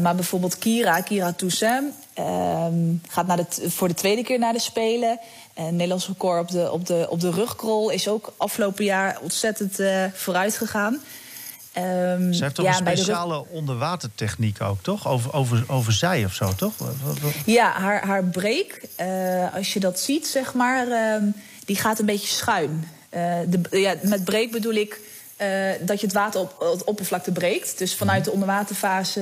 Maar 0.00 0.14
bijvoorbeeld 0.14 0.58
Kira, 0.58 1.00
Kira 1.00 1.32
Toussaint, 1.32 1.94
ehm, 2.14 2.94
gaat 3.08 3.26
naar 3.26 3.36
de, 3.36 3.70
voor 3.70 3.88
de 3.88 3.94
tweede 3.94 4.22
keer 4.22 4.38
naar 4.38 4.52
de 4.52 4.58
Spelen. 4.58 5.18
En 5.54 5.72
Nederlands 5.72 6.06
record 6.06 6.40
op 6.40 6.50
de, 6.50 6.72
op, 6.72 6.86
de, 6.86 7.06
op 7.10 7.20
de 7.20 7.30
rugkrol 7.30 7.90
is 7.90 8.08
ook 8.08 8.32
afgelopen 8.36 8.84
jaar 8.84 9.18
ontzettend 9.22 9.78
vooruit 10.14 10.56
gegaan. 10.56 11.00
Ehm, 11.72 12.32
Ze 12.32 12.42
heeft 12.42 12.54
toch 12.54 12.64
ja, 12.64 12.78
een 12.78 12.84
de 12.84 12.90
speciale 12.90 13.44
onderwatertechniek 13.48 14.60
ook, 14.60 14.82
toch? 14.82 15.08
Over, 15.08 15.32
over, 15.32 15.64
over 15.66 15.92
zij 15.92 16.24
of 16.24 16.34
zo, 16.34 16.54
toch? 16.54 16.72
Ja, 17.44 17.72
haar, 17.72 18.06
haar 18.06 18.24
break, 18.24 18.80
eh, 18.96 19.54
als 19.54 19.72
je 19.72 19.80
dat 19.80 20.00
ziet, 20.00 20.26
zeg 20.26 20.54
maar, 20.54 20.88
ehm, 20.88 21.24
die 21.64 21.76
gaat 21.76 21.98
een 21.98 22.06
beetje 22.06 22.26
schuin. 22.26 22.88
Eh, 23.08 23.34
de, 23.46 23.60
ja, 23.70 23.94
met 24.02 24.24
break 24.24 24.50
bedoel 24.50 24.72
ik 24.72 25.00
eh, 25.36 25.48
dat 25.80 26.00
je 26.00 26.06
het 26.06 26.14
water 26.14 26.40
op 26.40 26.60
het 26.72 26.84
oppervlakte 26.84 27.32
breekt. 27.32 27.78
Dus 27.78 27.94
vanuit 27.94 28.24
de 28.24 28.30
onderwaterfase, 28.30 29.20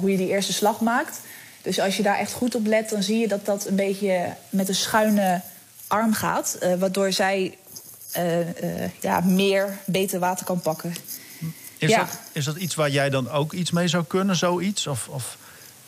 hoe 0.00 0.10
je 0.10 0.16
die 0.16 0.28
eerste 0.28 0.52
slag 0.52 0.80
maakt. 0.80 1.20
Dus 1.62 1.80
als 1.80 1.96
je 1.96 2.02
daar 2.02 2.18
echt 2.18 2.32
goed 2.32 2.54
op 2.54 2.66
let, 2.66 2.90
dan 2.90 3.02
zie 3.02 3.18
je 3.18 3.28
dat 3.28 3.46
dat 3.46 3.66
een 3.66 3.76
beetje 3.76 4.34
met 4.48 4.68
een 4.68 4.74
schuine 4.74 5.40
arm 5.86 6.12
gaat. 6.12 6.58
waardoor 6.78 7.12
zij 7.12 7.58
ja, 9.00 9.20
meer, 9.20 9.78
beter 9.84 10.18
water 10.18 10.46
kan 10.46 10.60
pakken. 10.60 10.94
Is, 11.80 11.90
Ja. 11.90 11.98
dat, 11.98 12.18
is 12.32 12.44
dat 12.44 12.56
iets 12.56 12.74
waar 12.74 12.90
jij 12.90 13.10
dan 13.10 13.30
ook 13.30 13.52
iets 13.52 13.70
mee 13.70 13.88
zou 13.88 14.04
kunnen, 14.04 14.36
zoiets? 14.36 14.86
Of, 14.86 15.08
of 15.08 15.36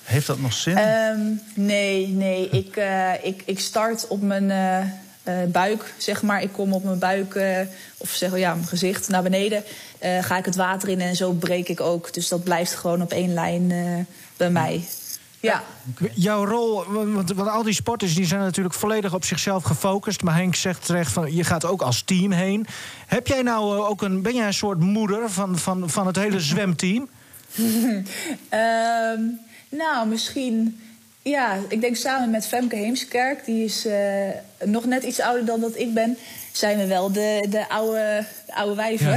heeft 0.03 0.27
dat 0.27 0.39
nog 0.39 0.53
zin? 0.53 0.77
Ehm, 0.77 1.21
nee, 1.55 2.09
nee. 2.09 2.49
Ik, 2.49 2.77
eh, 2.77 3.13
ik, 3.23 3.43
ik 3.45 3.61
start 3.61 4.07
op 4.09 4.23
mijn 4.23 4.51
eh, 4.51 4.81
eh, 5.23 5.49
buik, 5.49 5.95
zeg 5.97 6.23
maar. 6.23 6.43
Ik 6.43 6.53
kom 6.53 6.73
op 6.73 6.85
mijn 6.85 6.99
buik, 6.99 7.41
of 7.97 8.11
zeg 8.11 8.37
ja, 8.37 8.55
mijn 8.55 8.67
gezicht 8.67 9.09
naar 9.09 9.23
beneden. 9.23 9.65
Ga 10.21 10.39
ik 10.39 10.45
het 10.45 10.57
water 10.57 10.89
in 10.89 11.01
en 11.01 11.17
zo 11.17 11.33
breek 11.33 11.69
ik 11.69 11.81
ook. 11.81 12.15
Dus 12.15 12.29
dat 12.29 12.45
blijft 12.45 12.75
gewoon 12.75 13.03
op 13.03 13.13
één 13.13 13.35
lijn 13.35 13.67
bij 14.37 14.51
mij. 14.51 14.85
Ja. 15.43 15.63
Jouw 16.15 16.45
rol, 16.45 16.85
want, 16.93 17.33
want 17.33 17.49
al 17.49 17.63
die 17.63 17.75
sporters 17.75 18.15
die 18.15 18.25
zijn 18.27 18.41
natuurlijk 18.41 18.75
volledig 18.75 19.15
op 19.15 19.25
zichzelf 19.25 19.63
gefocust. 19.63 20.23
Maar 20.23 20.35
Henk 20.35 20.55
zegt 20.55 20.87
terecht 20.87 21.13
van 21.13 21.35
je 21.35 21.45
gaat 21.45 21.65
ook 21.65 21.83
als 21.83 22.03
team 22.03 22.33
heen. 22.33 22.67
Heb 23.07 23.27
jij 23.27 23.43
nou 23.43 23.77
eh, 23.77 23.89
ook 23.89 24.03
een, 24.03 24.23
ben 24.23 24.35
jij 24.35 24.47
een 24.47 24.55
soort 24.55 24.81
moeder 24.81 25.31
van, 25.31 25.59
van, 25.59 25.91
van 25.91 26.07
het 26.07 26.17
hele 26.17 26.41
zwemteam? 26.41 27.09
Ehm, 28.49 29.21
nou, 29.69 30.09
misschien. 30.09 30.81
Ja, 31.23 31.59
ik 31.69 31.81
denk 31.81 31.97
samen 31.97 32.31
met 32.31 32.47
Femke 32.47 32.77
Heemskerk, 32.77 33.45
die 33.45 33.65
is 33.65 33.87
eh, 33.87 34.29
nog 34.65 34.85
net 34.85 35.03
iets 35.03 35.21
ouder 35.21 35.45
dan 35.45 35.61
dat 35.61 35.77
ik 35.77 35.95
ben, 35.95 36.17
zijn 36.53 36.79
we 36.79 36.87
wel 36.87 37.13
de, 37.13 37.47
de, 37.51 37.69
oude, 37.69 38.25
de 38.42 38.42
oude 38.55 38.75
wijven. 38.75 39.11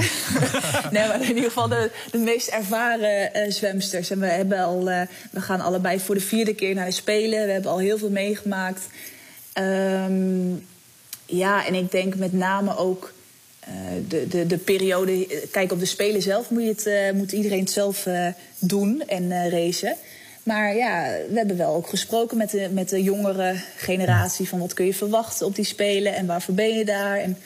nee, 0.91 1.07
maar 1.07 1.21
in 1.21 1.27
ieder 1.27 1.43
geval 1.43 1.67
de, 1.67 1.91
de 2.11 2.17
meest 2.17 2.47
ervaren 2.47 3.33
eh, 3.33 3.51
zwemsters. 3.51 4.09
En 4.09 4.19
we, 4.19 4.25
hebben 4.25 4.59
al, 4.59 4.89
eh, 4.89 5.01
we 5.31 5.41
gaan 5.41 5.61
allebei 5.61 5.99
voor 5.99 6.15
de 6.15 6.21
vierde 6.21 6.53
keer 6.53 6.75
naar 6.75 6.85
de 6.85 6.91
Spelen. 6.91 7.45
We 7.45 7.51
hebben 7.51 7.71
al 7.71 7.79
heel 7.79 7.97
veel 7.97 8.09
meegemaakt. 8.09 8.87
Ehm, 9.53 10.53
ja, 11.25 11.65
en 11.65 11.73
ik 11.73 11.91
denk 11.91 12.15
met 12.15 12.33
name 12.33 12.77
ook 12.77 13.13
eh, 13.59 13.71
de, 14.07 14.27
de, 14.27 14.45
de 14.45 14.57
periode. 14.57 15.27
Kijk, 15.51 15.71
op 15.71 15.79
de 15.79 15.85
Spelen 15.85 16.21
zelf 16.21 16.49
moet, 16.49 16.63
je 16.63 16.89
het, 16.89 17.15
moet 17.15 17.31
iedereen 17.31 17.59
het 17.59 17.71
zelf 17.71 18.07
doen 18.59 19.03
en 19.07 19.49
racen. 19.49 19.95
Maar 20.43 20.75
ja, 20.75 21.17
we 21.29 21.37
hebben 21.37 21.57
wel 21.57 21.75
ook 21.75 21.87
gesproken 21.87 22.37
met 22.37 22.49
de, 22.49 22.69
met 22.71 22.89
de 22.89 23.03
jongere 23.03 23.55
generatie... 23.75 24.47
van 24.47 24.59
wat 24.59 24.73
kun 24.73 24.85
je 24.85 24.93
verwachten 24.93 25.45
op 25.45 25.55
die 25.55 25.65
Spelen 25.65 26.15
en 26.15 26.25
waarvoor 26.25 26.55
ben 26.55 26.77
je 26.77 26.85
daar... 26.85 27.17
En, 27.17 27.37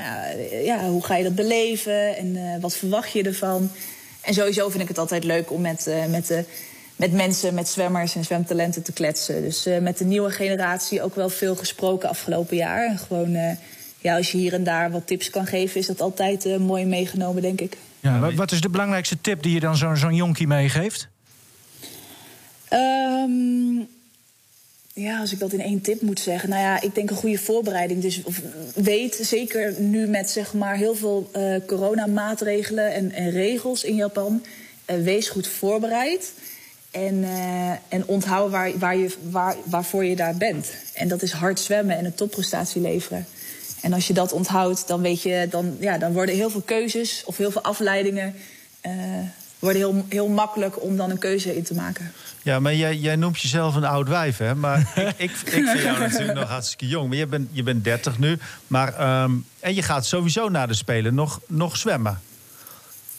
nou 0.00 0.48
ja, 0.50 0.58
ja, 0.58 0.88
hoe 0.88 1.04
ga 1.04 1.16
je 1.16 1.22
dat 1.24 1.34
beleven 1.34 2.16
en 2.16 2.36
eh, 2.36 2.60
wat 2.60 2.76
verwacht 2.76 3.12
je 3.12 3.22
ervan? 3.22 3.70
En 4.20 4.34
sowieso 4.34 4.68
vind 4.68 4.82
ik 4.82 4.88
het 4.88 4.98
altijd 4.98 5.24
leuk 5.24 5.50
om 5.52 5.60
met, 5.60 5.86
eh, 5.86 6.06
met, 6.06 6.26
de, 6.26 6.44
met 6.96 7.12
mensen, 7.12 7.54
met 7.54 7.68
zwemmers 7.68 8.14
en 8.14 8.24
zwemtalenten 8.24 8.82
te 8.82 8.92
kletsen. 8.92 9.42
Dus 9.42 9.66
eh, 9.66 9.78
met 9.78 9.98
de 9.98 10.04
nieuwe 10.04 10.30
generatie 10.30 11.02
ook 11.02 11.14
wel 11.14 11.28
veel 11.28 11.56
gesproken 11.56 12.08
afgelopen 12.08 12.56
jaar. 12.56 12.86
En 12.86 12.98
gewoon, 12.98 13.34
eh, 13.34 13.56
ja, 14.00 14.16
als 14.16 14.32
je 14.32 14.38
hier 14.38 14.52
en 14.54 14.64
daar 14.64 14.90
wat 14.90 15.06
tips 15.06 15.30
kan 15.30 15.46
geven, 15.46 15.80
is 15.80 15.86
dat 15.86 16.00
altijd 16.00 16.44
eh, 16.46 16.56
mooi 16.56 16.84
meegenomen, 16.84 17.42
denk 17.42 17.60
ik. 17.60 17.76
Ja, 18.00 18.18
wa- 18.18 18.34
wat 18.34 18.52
is 18.52 18.60
de 18.60 18.70
belangrijkste 18.70 19.20
tip 19.20 19.42
die 19.42 19.52
je 19.54 19.60
dan 19.60 19.76
zo'n 19.76 19.96
zo'n 19.96 20.14
jonkie 20.14 20.46
meegeeft? 20.46 21.08
Ehm, 22.68 23.82
ja, 24.98 25.20
als 25.20 25.32
ik 25.32 25.38
dat 25.38 25.52
in 25.52 25.60
één 25.60 25.80
tip 25.80 26.00
moet 26.00 26.20
zeggen. 26.20 26.48
Nou 26.48 26.62
ja, 26.62 26.80
ik 26.80 26.94
denk 26.94 27.10
een 27.10 27.16
goede 27.16 27.38
voorbereiding. 27.38 28.02
Dus 28.02 28.22
weet, 28.74 29.18
zeker 29.22 29.80
nu 29.80 30.06
met 30.06 30.30
zeg 30.30 30.54
maar 30.54 30.76
heel 30.76 30.94
veel 30.94 31.28
eh, 31.32 31.54
coronamaatregelen 31.66 32.94
en, 32.94 33.12
en 33.12 33.30
regels 33.30 33.84
in 33.84 33.94
Japan. 33.94 34.44
eh, 34.84 34.96
wees 34.96 35.28
goed 35.28 35.46
voorbereid. 35.46 36.32
En, 36.90 37.24
eh, 37.24 37.70
en 37.70 38.06
onthoud 38.06 38.50
waar, 38.50 38.78
waar 38.78 38.96
je, 38.96 39.14
waar, 39.30 39.56
waarvoor 39.64 40.04
je 40.04 40.16
daar 40.16 40.36
bent. 40.36 40.70
En 40.94 41.08
dat 41.08 41.22
is 41.22 41.32
hard 41.32 41.60
zwemmen 41.60 41.96
en 41.96 42.04
een 42.04 42.14
topprestatie 42.14 42.80
leveren. 42.80 43.26
En 43.80 43.92
als 43.92 44.06
je 44.06 44.12
dat 44.12 44.32
onthoudt, 44.32 44.88
dan, 44.88 45.00
weet 45.00 45.22
je, 45.22 45.46
dan, 45.50 45.76
ja, 45.80 45.98
dan 45.98 46.12
worden 46.12 46.34
heel 46.34 46.50
veel 46.50 46.60
keuzes 46.60 47.22
of 47.26 47.36
heel 47.36 47.50
veel 47.50 47.62
afleidingen. 47.62 48.34
Eh, 49.58 49.64
worden 49.64 49.80
heel, 49.80 50.04
heel 50.08 50.28
makkelijk 50.28 50.82
om 50.82 50.96
dan 50.96 51.10
een 51.10 51.18
keuze 51.18 51.56
in 51.56 51.62
te 51.62 51.74
maken. 51.74 52.12
Ja, 52.42 52.60
maar 52.60 52.74
jij, 52.74 52.96
jij 52.96 53.16
noemt 53.16 53.40
jezelf 53.40 53.74
een 53.74 53.84
oud 53.84 54.08
wijf, 54.08 54.38
hè? 54.38 54.54
Maar 54.54 54.78
ik, 54.96 55.14
ik, 55.16 55.30
ik 55.30 55.66
vind 55.66 55.82
jou 55.82 55.98
natuurlijk 55.98 56.38
nog 56.38 56.48
hartstikke 56.48 56.86
jong. 56.86 57.08
Maar 57.08 57.16
je 57.16 57.26
bent, 57.26 57.48
je 57.52 57.62
bent 57.62 57.84
30 57.84 58.18
nu. 58.18 58.38
Maar, 58.66 58.94
ehm, 58.94 59.32
en 59.60 59.74
je 59.74 59.82
gaat 59.82 60.06
sowieso 60.06 60.48
na 60.48 60.66
de 60.66 60.74
Spelen 60.74 61.14
nog, 61.14 61.40
nog 61.46 61.76
zwemmen. 61.76 62.20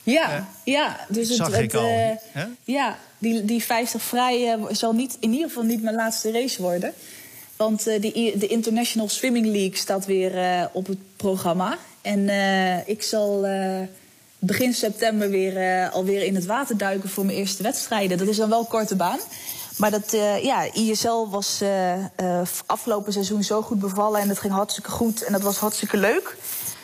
Ja, 0.03 0.47
ja. 0.63 0.99
Dus 1.09 1.27
het, 1.27 1.37
Zag 1.37 1.51
het, 1.51 1.59
ik 1.59 1.73
al, 1.73 2.17
eh, 2.33 2.43
ja, 2.63 2.97
die, 3.17 3.45
die 3.45 3.63
50 3.63 4.01
vrij 4.01 4.53
eh, 4.53 4.63
zal 4.69 4.93
niet, 4.93 5.17
in 5.19 5.31
ieder 5.31 5.47
geval 5.47 5.63
niet 5.63 5.83
mijn 5.83 5.95
laatste 5.95 6.31
race 6.31 6.61
worden. 6.61 6.93
Want 7.55 7.87
eh, 7.87 8.01
de, 8.01 8.33
de 8.37 8.47
International 8.47 9.09
Swimming 9.09 9.45
League 9.45 9.77
staat 9.77 10.05
weer 10.05 10.37
eh, 10.37 10.65
op 10.71 10.87
het 10.87 10.97
programma. 11.15 11.77
En 12.01 12.29
eh, 12.29 12.87
ik 12.87 13.03
zal 13.03 13.45
eh, 13.45 13.79
begin 14.39 14.73
september 14.73 15.29
weer, 15.29 15.57
eh, 15.57 15.93
alweer 15.93 16.23
in 16.25 16.35
het 16.35 16.45
water 16.45 16.77
duiken 16.77 17.09
voor 17.09 17.25
mijn 17.25 17.37
eerste 17.37 17.63
wedstrijden. 17.63 18.17
Dat 18.17 18.27
is 18.27 18.37
dan 18.37 18.49
wel 18.49 18.65
korte 18.65 18.95
baan. 18.95 19.19
Maar 19.77 19.91
dat, 19.91 20.13
eh, 20.13 20.43
ja, 20.43 20.73
ISL 20.73 21.27
was 21.29 21.61
eh, 21.61 22.41
afgelopen 22.65 23.13
seizoen 23.13 23.43
zo 23.43 23.61
goed 23.61 23.79
bevallen 23.79 24.21
en 24.21 24.29
het 24.29 24.39
ging 24.39 24.53
hartstikke 24.53 24.89
goed 24.91 25.21
en 25.23 25.31
dat 25.31 25.41
was 25.41 25.57
hartstikke 25.57 25.97
leuk. 25.97 26.37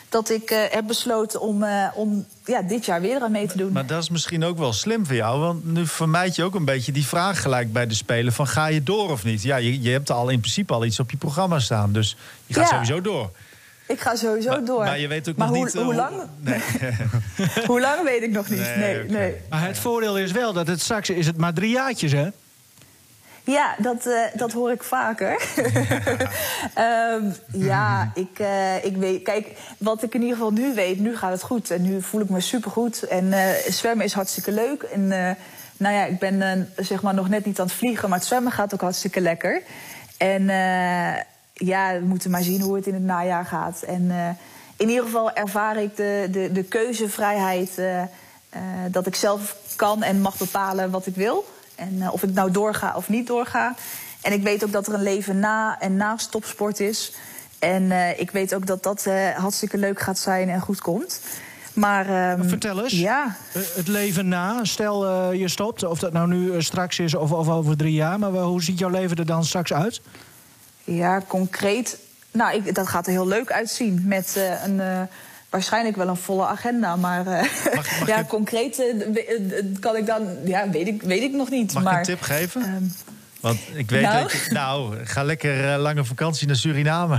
Dat 0.08 0.30
ik 0.30 0.68
heb 0.70 0.86
besloten 0.86 1.40
om, 1.40 1.64
om 1.94 2.26
ja, 2.44 2.62
dit 2.62 2.84
jaar 2.84 3.00
weer 3.00 3.20
aan 3.20 3.30
mee 3.30 3.46
te 3.46 3.56
doen. 3.56 3.72
Maar 3.72 3.86
dat 3.86 4.02
is 4.02 4.10
misschien 4.10 4.44
ook 4.44 4.58
wel 4.58 4.72
slim 4.72 5.06
voor 5.06 5.14
jou. 5.14 5.40
Want 5.40 5.64
nu 5.64 5.86
vermijd 5.86 6.36
je 6.36 6.42
ook 6.44 6.54
een 6.54 6.64
beetje 6.64 6.92
die 6.92 7.06
vraag 7.06 7.42
gelijk 7.42 7.72
bij 7.72 7.86
de 7.86 7.94
Spelen... 7.94 8.32
van 8.32 8.46
ga 8.46 8.66
je 8.66 8.82
door 8.82 9.10
of 9.10 9.24
niet? 9.24 9.42
Ja, 9.42 9.56
je, 9.56 9.82
je 9.82 9.90
hebt 9.90 10.10
al 10.10 10.28
in 10.28 10.40
principe 10.40 10.72
al 10.72 10.84
iets 10.84 11.00
op 11.00 11.10
je 11.10 11.16
programma 11.16 11.58
staan. 11.58 11.92
Dus 11.92 12.16
je 12.46 12.54
gaat 12.54 12.62
Ja. 12.62 12.70
sowieso 12.70 13.00
door. 13.00 13.30
Ik 13.86 14.00
ga 14.00 14.14
sowieso 14.14 14.62
door. 14.62 14.84
Maar 14.84 14.98
je 14.98 15.08
weet 15.08 15.28
ook 15.28 15.36
Maar 15.36 15.46
nog 15.46 15.56
hoe, 15.56 15.64
niet... 15.64 15.74
eh, 15.74 15.82
hoe 15.82 15.94
lang? 15.94 16.14
Nee. 16.40 16.60
hoe 17.66 17.80
lang 17.80 18.02
weet 18.04 18.22
ik 18.22 18.30
nog 18.30 18.48
niet. 18.48 18.76
Nee, 18.76 19.04
Nee. 19.04 19.34
Maar 19.50 19.66
het 19.66 19.78
voordeel 19.78 20.18
is 20.18 20.32
wel 20.32 20.52
dat 20.52 20.66
het 20.66 20.80
straks 20.80 21.10
is 21.10 21.26
het 21.26 21.36
maar 21.36 21.52
drie 21.52 21.70
jaartjes, 21.70 22.12
hè? 22.12 22.28
Ja, 23.44 23.74
dat, 23.78 24.06
eh, 24.06 24.20
dat 24.34 24.52
hoor 24.52 24.70
ik 24.70 24.82
vaker. 24.82 25.36
Ehm, 26.74 27.24
ja, 27.52 28.10
ik, 28.14 28.38
eh, 28.38 28.84
ik 28.84 28.96
weet. 28.96 29.22
Kijk, 29.22 29.48
wat 29.78 30.02
ik 30.02 30.14
in 30.14 30.20
ieder 30.20 30.36
geval 30.36 30.52
nu 30.52 30.74
weet, 30.74 30.98
nu 30.98 31.16
gaat 31.16 31.32
het 31.32 31.42
goed. 31.42 31.70
En 31.70 31.82
nu 31.82 32.02
voel 32.02 32.20
ik 32.20 32.28
me 32.28 32.40
supergoed. 32.40 33.02
En 33.02 33.32
eh, 33.32 33.48
zwemmen 33.72 34.04
is 34.04 34.12
hartstikke 34.12 34.52
leuk. 34.52 34.82
En 34.82 35.08
nou 35.76 35.94
ja, 35.94 36.04
ik 36.04 36.18
ben 36.18 36.68
zeg 36.76 37.02
maar 37.02 37.14
nog 37.14 37.28
net 37.28 37.44
niet 37.44 37.60
aan 37.60 37.66
het 37.66 37.74
vliegen, 37.74 38.08
maar 38.08 38.18
het 38.18 38.26
zwemmen 38.26 38.52
gaat 38.52 38.74
ook 38.74 38.80
hartstikke 38.80 39.20
lekker. 39.20 39.62
En 40.16 40.46
ja, 41.64 41.98
we 41.98 42.04
moeten 42.04 42.30
maar 42.30 42.42
zien 42.42 42.60
hoe 42.60 42.76
het 42.76 42.86
in 42.86 42.94
het 42.94 43.02
najaar 43.02 43.44
gaat. 43.44 43.82
En 43.82 44.10
in 44.76 44.88
ieder 44.88 45.04
geval 45.04 45.32
ervaar 45.32 45.82
ik 45.82 45.96
de, 45.96 46.28
de, 46.30 46.52
de 46.52 46.62
keuzevrijheid. 46.62 47.80
dat 48.90 49.06
ik 49.06 49.14
zelf 49.14 49.56
kan 49.76 50.02
en 50.02 50.20
mag 50.20 50.38
bepalen 50.38 50.90
wat 50.90 51.06
ik 51.06 51.14
wil. 51.14 51.44
En 51.74 52.10
of 52.10 52.22
ik 52.22 52.32
nou 52.32 52.50
doorga 52.50 52.96
of 52.96 53.08
niet 53.08 53.26
doorga. 53.26 53.74
En 54.20 54.32
ik 54.32 54.42
weet 54.42 54.64
ook 54.64 54.72
dat 54.72 54.86
er 54.86 54.94
een 54.94 55.02
leven 55.02 55.38
na 55.38 55.80
en 55.80 55.96
na 55.96 56.16
topsport 56.30 56.80
is. 56.80 57.12
En 57.58 57.92
ik 58.18 58.30
weet 58.30 58.54
ook 58.54 58.66
dat 58.66 58.82
dat 58.82 59.06
hartstikke 59.36 59.78
leuk 59.78 60.00
gaat 60.00 60.18
zijn 60.18 60.48
en 60.48 60.60
goed 60.60 60.80
komt. 60.80 61.20
Maar, 61.76 62.32
um, 62.38 62.48
Vertel 62.48 62.82
eens. 62.82 62.92
Ja. 62.92 63.36
Het 63.52 63.88
leven 63.88 64.28
na. 64.28 64.64
Stel 64.64 65.32
je 65.32 65.48
stopt, 65.48 65.84
of 65.84 65.98
dat 65.98 66.12
nou 66.12 66.28
nu 66.28 66.62
straks 66.62 66.98
is 66.98 67.14
of, 67.14 67.32
of 67.32 67.48
over 67.48 67.76
drie 67.76 67.92
jaar. 67.92 68.18
Maar 68.18 68.30
hoe 68.30 68.62
ziet 68.62 68.78
jouw 68.78 68.88
leven 68.88 69.16
er 69.16 69.26
dan 69.26 69.44
straks 69.44 69.72
uit? 69.72 70.00
Ja, 70.86 71.22
concreet. 71.26 71.98
Nou, 72.30 72.56
ik, 72.56 72.74
dat 72.74 72.88
gaat 72.88 73.06
er 73.06 73.12
heel 73.12 73.26
leuk 73.26 73.52
uitzien. 73.52 74.02
Met 74.04 74.40
een 74.64 74.80
waarschijnlijk 75.50 75.96
wel 75.96 76.08
een 76.08 76.16
volle 76.16 76.46
agenda. 76.46 76.96
Maar 76.96 77.50
ja, 78.06 78.24
concreet 78.24 78.82
kan 79.80 79.96
ik 79.96 80.06
dan. 80.06 80.26
Ja, 80.44 80.70
weet 80.70 80.86
ik, 80.86 81.02
weet 81.02 81.22
ik 81.22 81.32
nog 81.32 81.50
niet. 81.50 81.72
Mag 81.72 81.82
maar, 81.82 81.92
ik 81.92 81.98
een 81.98 82.04
tip 82.04 82.20
geven? 82.20 82.62
Um, 82.62 82.92
Want 83.40 83.58
ik 83.74 83.90
weet 83.90 84.02
nou? 84.02 84.22
dat 84.22 84.32
je. 84.32 84.52
Nou, 84.52 85.04
ga 85.04 85.22
lekker 85.22 85.64
uh, 85.64 85.80
lange 85.80 86.04
vakantie 86.04 86.46
naar 86.46 86.56
Suriname. 86.56 87.18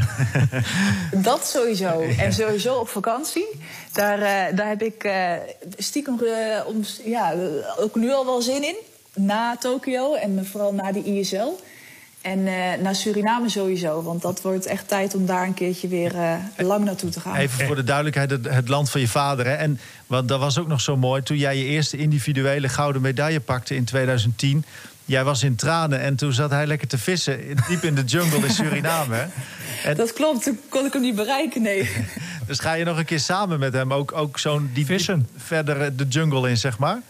dat 1.30 1.48
sowieso. 1.48 2.02
En 2.24 2.34
sowieso 2.34 2.76
op 2.76 2.90
vakantie. 2.90 3.48
Daar, 3.92 4.20
daar 4.56 4.68
heb 4.68 4.82
ik 4.82 5.12
stiekem 5.78 6.20
om, 6.66 6.84
ja, 7.04 7.34
ook 7.80 7.96
nu 7.96 8.12
al 8.12 8.26
wel 8.26 8.42
zin 8.42 8.64
in. 8.64 8.76
Na 9.14 9.58
Tokio 9.58 10.14
en 10.14 10.46
vooral 10.46 10.74
na 10.74 10.92
die 10.92 11.04
ISL. 11.04 11.60
En 12.28 12.40
uh, 12.40 12.54
naar 12.82 12.96
Suriname 12.96 13.50
sowieso, 13.50 14.04
want 14.04 14.22
dat 14.22 14.42
wordt 14.42 14.66
echt 14.66 14.88
tijd 14.88 15.16
om 15.16 15.26
daar 15.26 15.44
een 15.48 15.54
keertje 15.54 15.88
weer 15.88 16.16
uh, 16.16 16.36
lang 16.58 16.86
naartoe 16.86 17.10
te 17.10 17.20
gaan. 17.20 17.36
Even 17.36 17.66
voor 17.66 17.76
de 17.76 17.84
duidelijkheid, 17.84 18.30
het, 18.30 18.46
het 18.50 18.68
land 18.68 18.90
van 18.90 19.02
je 19.02 19.08
vader. 19.08 19.46
Hè? 19.46 19.54
En 19.54 19.80
want 20.08 20.28
dat 20.28 20.40
was 20.40 20.60
ook 20.60 20.68
nog 20.68 20.82
zo 20.82 20.98
mooi. 20.98 21.24
Toen 21.24 21.38
jij 21.38 21.58
je 21.58 21.64
eerste 21.64 21.98
individuele 21.98 22.70
gouden 22.70 23.02
medaille 23.02 23.40
pakte 23.40 23.76
in 23.76 23.86
2010. 23.86 24.66
Jij 25.06 25.24
was 25.24 25.44
in 25.44 25.56
tranen 25.56 26.00
en 26.00 26.16
toen 26.16 26.34
zat 26.34 26.50
hij 26.50 26.68
lekker 26.68 26.88
te 26.88 26.98
vissen. 26.98 27.40
Diep 27.68 27.84
in 27.84 27.96
de 27.96 28.04
jungle 28.04 28.40
in 28.40 28.50
Suriname. 28.50 29.16
Hè? 29.16 29.26
En... 29.90 29.98
Dat 29.98 30.14
klopt, 30.14 30.44
toen 30.44 30.60
kon 30.70 30.86
ik 30.86 30.94
hem 30.94 31.02
niet 31.02 31.16
bereiken, 31.16 31.62
nee. 31.62 31.90
dus 32.48 32.60
ga 32.60 32.74
je 32.74 32.84
nog 32.84 32.98
een 32.98 33.06
keer 33.06 33.20
samen 33.20 33.60
met 33.60 33.74
hem 33.74 33.94
ook, 33.94 34.12
ook 34.12 34.40
zo'n 34.40 34.70
diep, 34.74 34.88
diep 34.88 35.20
verder 35.38 35.96
de 35.96 36.08
jungle 36.08 36.50
in, 36.50 36.58
zeg 36.58 36.78
maar? 36.78 37.02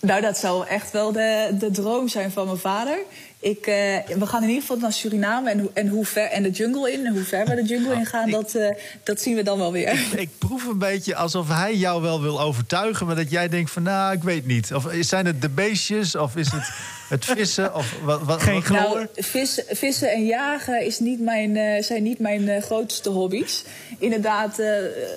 Nou, 0.00 0.20
dat 0.20 0.38
zou 0.38 0.66
echt 0.66 0.90
wel 0.90 1.12
de, 1.12 1.56
de 1.58 1.70
droom 1.70 2.08
zijn 2.08 2.30
van 2.30 2.46
mijn 2.46 2.58
vader. 2.58 2.98
Ik, 3.40 3.66
uh, 3.66 3.74
we 4.18 4.26
gaan 4.26 4.42
in 4.42 4.48
ieder 4.48 4.60
geval 4.60 4.76
naar 4.76 4.92
Suriname 4.92 5.50
en, 5.50 5.68
en, 5.74 5.88
hoe 5.88 6.04
ver, 6.04 6.24
en 6.24 6.42
de 6.42 6.50
jungle 6.50 6.92
in. 6.92 7.06
En 7.06 7.12
hoe 7.12 7.24
ver 7.24 7.46
we 7.46 7.54
de 7.54 7.62
jungle 7.62 7.94
in 7.94 8.06
gaan, 8.06 8.30
dat, 8.30 8.54
uh, 8.54 8.68
dat 9.02 9.20
zien 9.20 9.34
we 9.34 9.42
dan 9.42 9.58
wel 9.58 9.72
weer. 9.72 9.92
Ik, 9.92 10.12
ik, 10.12 10.28
proef 10.38 10.66
een 10.66 10.78
beetje 10.78 11.14
alsof 11.14 11.48
hij 11.48 11.74
jou 11.74 12.02
wel 12.02 12.22
wil 12.22 12.40
overtuigen... 12.40 13.06
maar 13.06 13.16
dat 13.16 13.30
jij 13.30 13.48
denkt 13.48 13.70
van, 13.70 13.82
nou, 13.82 14.14
ik 14.14 14.22
weet 14.22 14.46
niet. 14.46 14.74
Of 14.74 14.86
zijn 15.00 15.26
het 15.26 15.42
de 15.42 15.48
beestjes, 15.48 16.16
of 16.16 16.36
is 16.36 16.52
het 16.52 16.70
het 17.08 17.24
vissen? 17.24 17.74
Of 17.74 17.94
wat, 18.02 18.22
wat, 18.22 18.42
Geen 18.42 18.62
chloor? 18.62 18.80
Nou, 18.80 19.06
vissen, 19.14 19.64
vissen 19.68 20.12
en 20.12 20.26
jagen 20.26 20.84
is 20.84 20.98
niet 20.98 21.20
mijn, 21.20 21.56
uh, 21.56 21.82
zijn 21.82 22.02
niet 22.02 22.18
mijn 22.18 22.62
grootste 22.62 23.10
hobby's. 23.10 23.64
Inderdaad, 23.98 24.62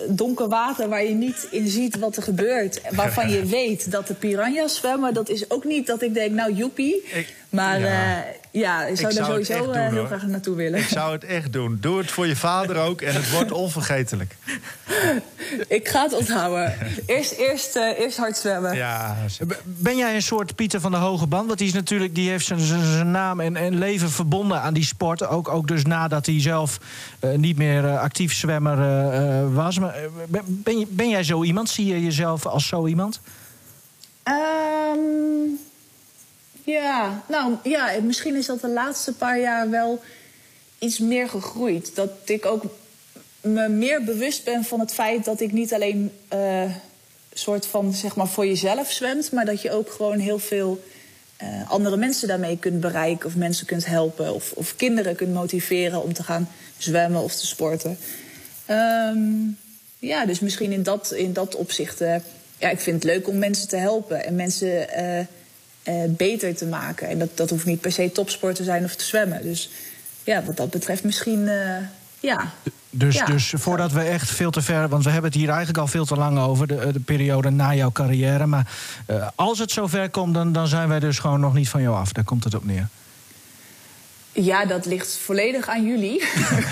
donker 0.08 0.48
water 0.48 0.90
waar 0.90 1.04
je 1.04 1.14
niet 1.14 1.48
in 1.52 1.68
ziet 1.68 2.00
wat 2.00 2.18
er 2.18 2.24
gebeurt... 2.24 2.82
waarvan 2.92 3.30
je 3.30 3.46
weet 3.60 3.92
dat 3.92 4.08
de 4.08 4.14
piranha's 4.14 4.76
zwemmen... 4.76 5.14
dat 5.14 5.30
is 5.30 5.50
ook 5.50 5.64
niet 5.64 5.88
dat 5.88 6.02
ik 6.02 6.14
denk, 6.14 6.32
nou, 6.32 6.54
joepie... 6.54 7.04
Ik, 7.14 7.40
maar 7.52 7.80
ja, 7.80 8.18
uh, 8.18 8.24
ja 8.52 8.86
ik 8.86 8.98
zou 8.98 9.12
ik 9.12 9.18
daar 9.18 9.26
sowieso 9.26 9.72
uh, 9.72 9.90
heel 9.90 10.06
graag 10.06 10.26
naartoe 10.26 10.56
willen. 10.56 10.80
Ik 10.80 10.88
zou 10.88 11.12
het 11.12 11.24
echt 11.24 11.54
doen. 11.54 11.78
Doe 11.82 11.98
het 11.98 12.12
voor 12.12 12.28
je 12.28 12.36
vader 12.36 12.78
ook 12.78 13.02
en 13.02 13.14
het 13.14 13.32
wordt 13.32 13.52
onvergetelijk. 13.66 14.36
ik 15.68 15.88
ga 15.88 16.04
het 16.04 16.14
onthouden. 16.14 16.74
Eerst, 17.06 17.32
eerst, 17.32 17.76
uh, 17.76 18.00
eerst 18.00 18.18
hard 18.18 18.38
zwemmen. 18.38 18.76
Ja, 18.76 19.18
ben 19.64 19.98
jij 19.98 20.16
een 20.16 20.22
soort 20.22 20.56
Pieter 20.56 20.80
van 20.80 20.92
de 20.92 20.98
Hoge 20.98 21.28
Band? 21.28 21.48
Want 21.48 21.60
die, 21.60 21.68
is 21.68 21.74
natuurlijk, 21.74 22.16
die 22.16 22.30
heeft 22.30 22.46
zijn 22.46 23.12
naam 23.12 23.40
en, 23.40 23.56
en 23.56 23.78
leven 23.78 24.10
verbonden 24.10 24.62
aan 24.62 24.74
die 24.74 24.86
sport. 24.86 25.28
Ook, 25.28 25.48
ook 25.48 25.68
dus 25.68 25.86
nadat 25.86 26.26
hij 26.26 26.42
zelf 26.42 26.80
niet 27.36 27.58
meer 27.58 27.98
actief 27.98 28.34
zwemmer 28.34 29.54
was. 29.54 29.80
Maar, 29.80 29.96
ben, 30.28 30.86
ben 30.90 31.10
jij 31.10 31.24
zo 31.24 31.44
iemand? 31.44 31.70
Zie 31.70 31.86
je 31.86 32.04
jezelf 32.04 32.46
als 32.46 32.68
zo 32.68 32.88
iemand? 32.88 33.20
Um... 34.24 35.60
Ja, 36.64 37.24
nou 37.28 37.56
ja, 37.64 37.92
misschien 38.02 38.36
is 38.36 38.46
dat 38.46 38.62
de 38.62 38.70
laatste 38.70 39.14
paar 39.14 39.40
jaar 39.40 39.70
wel 39.70 40.02
iets 40.80 41.00
meer 41.00 41.30
gegroeid. 41.30 41.96
Dat 41.96 42.10
ik 42.26 42.46
ook 42.46 42.64
me 43.42 43.70
meer 43.70 44.04
bewust 44.04 44.44
ben 44.44 44.64
van 44.64 44.80
het 44.80 44.94
feit 44.94 45.26
dat 45.26 45.42
ik 45.42 45.52
niet 45.52 45.74
alleen 45.74 46.12
uh, 46.34 46.64
soort 47.34 47.66
van 47.66 47.94
zeg 47.94 48.16
maar 48.16 48.28
voor 48.28 48.46
jezelf 48.46 48.92
zwemt, 48.92 49.32
maar 49.32 49.46
dat 49.46 49.62
je 49.62 49.72
ook 49.72 49.92
gewoon 49.92 50.20
heel 50.20 50.40
veel 50.40 50.84
uh, 51.44 51.72
andere 51.72 51.98
mensen 51.98 52.28
daarmee 52.28 52.58
kunt 52.58 52.80
bereiken 52.80 53.26
of 53.26 53.36
mensen 53.36 53.66
kunt 53.66 53.86
helpen 53.86 54.34
of, 54.34 54.52
of 54.52 54.76
kinderen 54.76 55.16
kunt 55.16 55.34
motiveren 55.34 56.04
om 56.04 56.14
te 56.14 56.24
gaan 56.24 56.50
zwemmen 56.78 57.22
of 57.22 57.36
te 57.36 57.46
sporten. 57.46 57.98
Um, 58.70 59.58
ja, 60.00 60.26
dus 60.26 60.40
misschien 60.40 60.72
in 60.72 60.84
dat, 60.84 61.12
in 61.12 61.34
dat 61.34 61.56
opzicht. 61.56 62.00
Ja, 62.58 62.70
ik 62.70 62.80
vind 62.80 63.04
het 63.04 63.12
leuk 63.12 63.28
om 63.28 63.38
mensen 63.38 63.68
te 63.68 63.76
helpen 63.76 64.26
en 64.26 64.36
mensen 64.36 64.88
uh, 65.84 65.94
beter 66.08 66.56
te 66.56 66.66
maken. 66.66 67.08
En 67.08 67.20
dat, 67.20 67.30
dat 67.38 67.50
hoeft 67.50 67.66
niet 67.66 67.82
per 67.82 67.92
se 67.92 68.12
topsport 68.12 68.56
te 68.56 68.64
zijn 68.64 68.84
of 68.84 68.96
te 68.96 69.04
zwemmen. 69.04 69.42
Dus 69.42 69.70
ja, 70.24 70.44
wat 70.44 70.58
dat 70.58 70.70
betreft 70.70 71.04
misschien, 71.04 71.40
uh, 71.40 71.76
ja. 72.20 72.52
Dus, 72.90 73.16
ja. 73.16 73.26
dus 73.26 73.54
voordat 73.56 73.92
we 73.92 74.02
echt 74.02 74.30
veel 74.30 74.52
te 74.52 74.62
ver... 74.62 74.90
want 74.90 75.04
we 75.04 75.10
hebben 75.10 75.32
het 75.32 75.40
hier 75.40 75.50
eigenlijk 75.50 75.78
al 75.78 75.88
veel 75.88 76.06
te 76.06 76.16
lang 76.16 76.40
over... 76.40 76.68
de, 76.68 76.90
de 76.92 77.00
periode 77.00 77.50
na 77.50 77.76
jouw 77.76 77.92
carrière. 77.92 78.46
Maar 78.46 78.68
uh, 79.08 79.28
als 79.36 79.60
het 79.60 79.72
zover 79.72 80.10
komt, 80.10 80.34
dan, 80.34 80.52
dan 80.54 80.68
zijn 80.68 80.88
wij 80.88 81.00
dus 81.00 81.20
gewoon 81.20 81.40
nog 81.40 81.54
niet 81.54 81.70
van 81.70 81.82
jou 81.82 81.96
af. 81.96 82.12
Daar 82.12 82.24
komt 82.24 82.44
het 82.44 82.56
op 82.56 82.66
neer. 82.66 82.88
Ja, 84.34 84.66
dat 84.66 84.86
ligt 84.86 85.18
volledig 85.18 85.68
aan 85.68 85.86
jullie. 85.86 86.24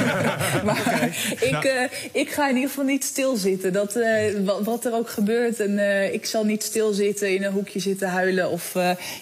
maar 0.65 0.79
okay. 0.79 1.07
ik, 1.39 1.51
nou. 1.51 1.65
uh, 1.65 1.83
ik 2.11 2.29
ga 2.29 2.49
in 2.49 2.55
ieder 2.55 2.69
geval 2.69 2.85
niet 2.85 3.03
stilzitten. 3.03 3.73
Dat, 3.73 3.95
uh, 3.95 4.45
wat, 4.45 4.63
wat, 4.63 4.85
er 4.85 4.93
ook 4.93 5.09
gebeurt. 5.09 5.59
En 5.59 5.71
uh, 5.71 6.13
ik 6.13 6.25
zal 6.25 6.43
niet 6.43 6.63
stilzitten, 6.63 7.35
in 7.35 7.43
een 7.43 7.51
hoekje 7.51 7.79
zitten 7.79 8.09
huilen 8.09 8.49
of 8.49 8.75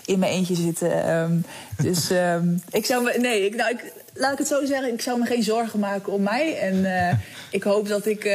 in 0.05 0.19
mijn 0.19 0.31
eentje 0.31 0.55
zitten. 0.55 1.09
Um, 1.09 1.45
dus 1.81 2.09
um, 2.11 2.61
ik 2.71 2.85
zou 2.85 3.03
me. 3.03 3.17
Nee, 3.19 3.45
ik, 3.45 3.55
nou, 3.55 3.71
ik, 3.71 3.93
laat 4.13 4.31
ik 4.31 4.37
het 4.37 4.47
zo 4.47 4.65
zeggen. 4.65 4.93
Ik 4.93 5.01
zou 5.01 5.19
me 5.19 5.25
geen 5.25 5.43
zorgen 5.43 5.79
maken 5.79 6.13
om 6.13 6.23
mij. 6.23 6.57
En 6.57 6.85
ik 7.51 7.63
hoop 7.63 7.87
dat 7.87 8.05
ik 8.05 8.29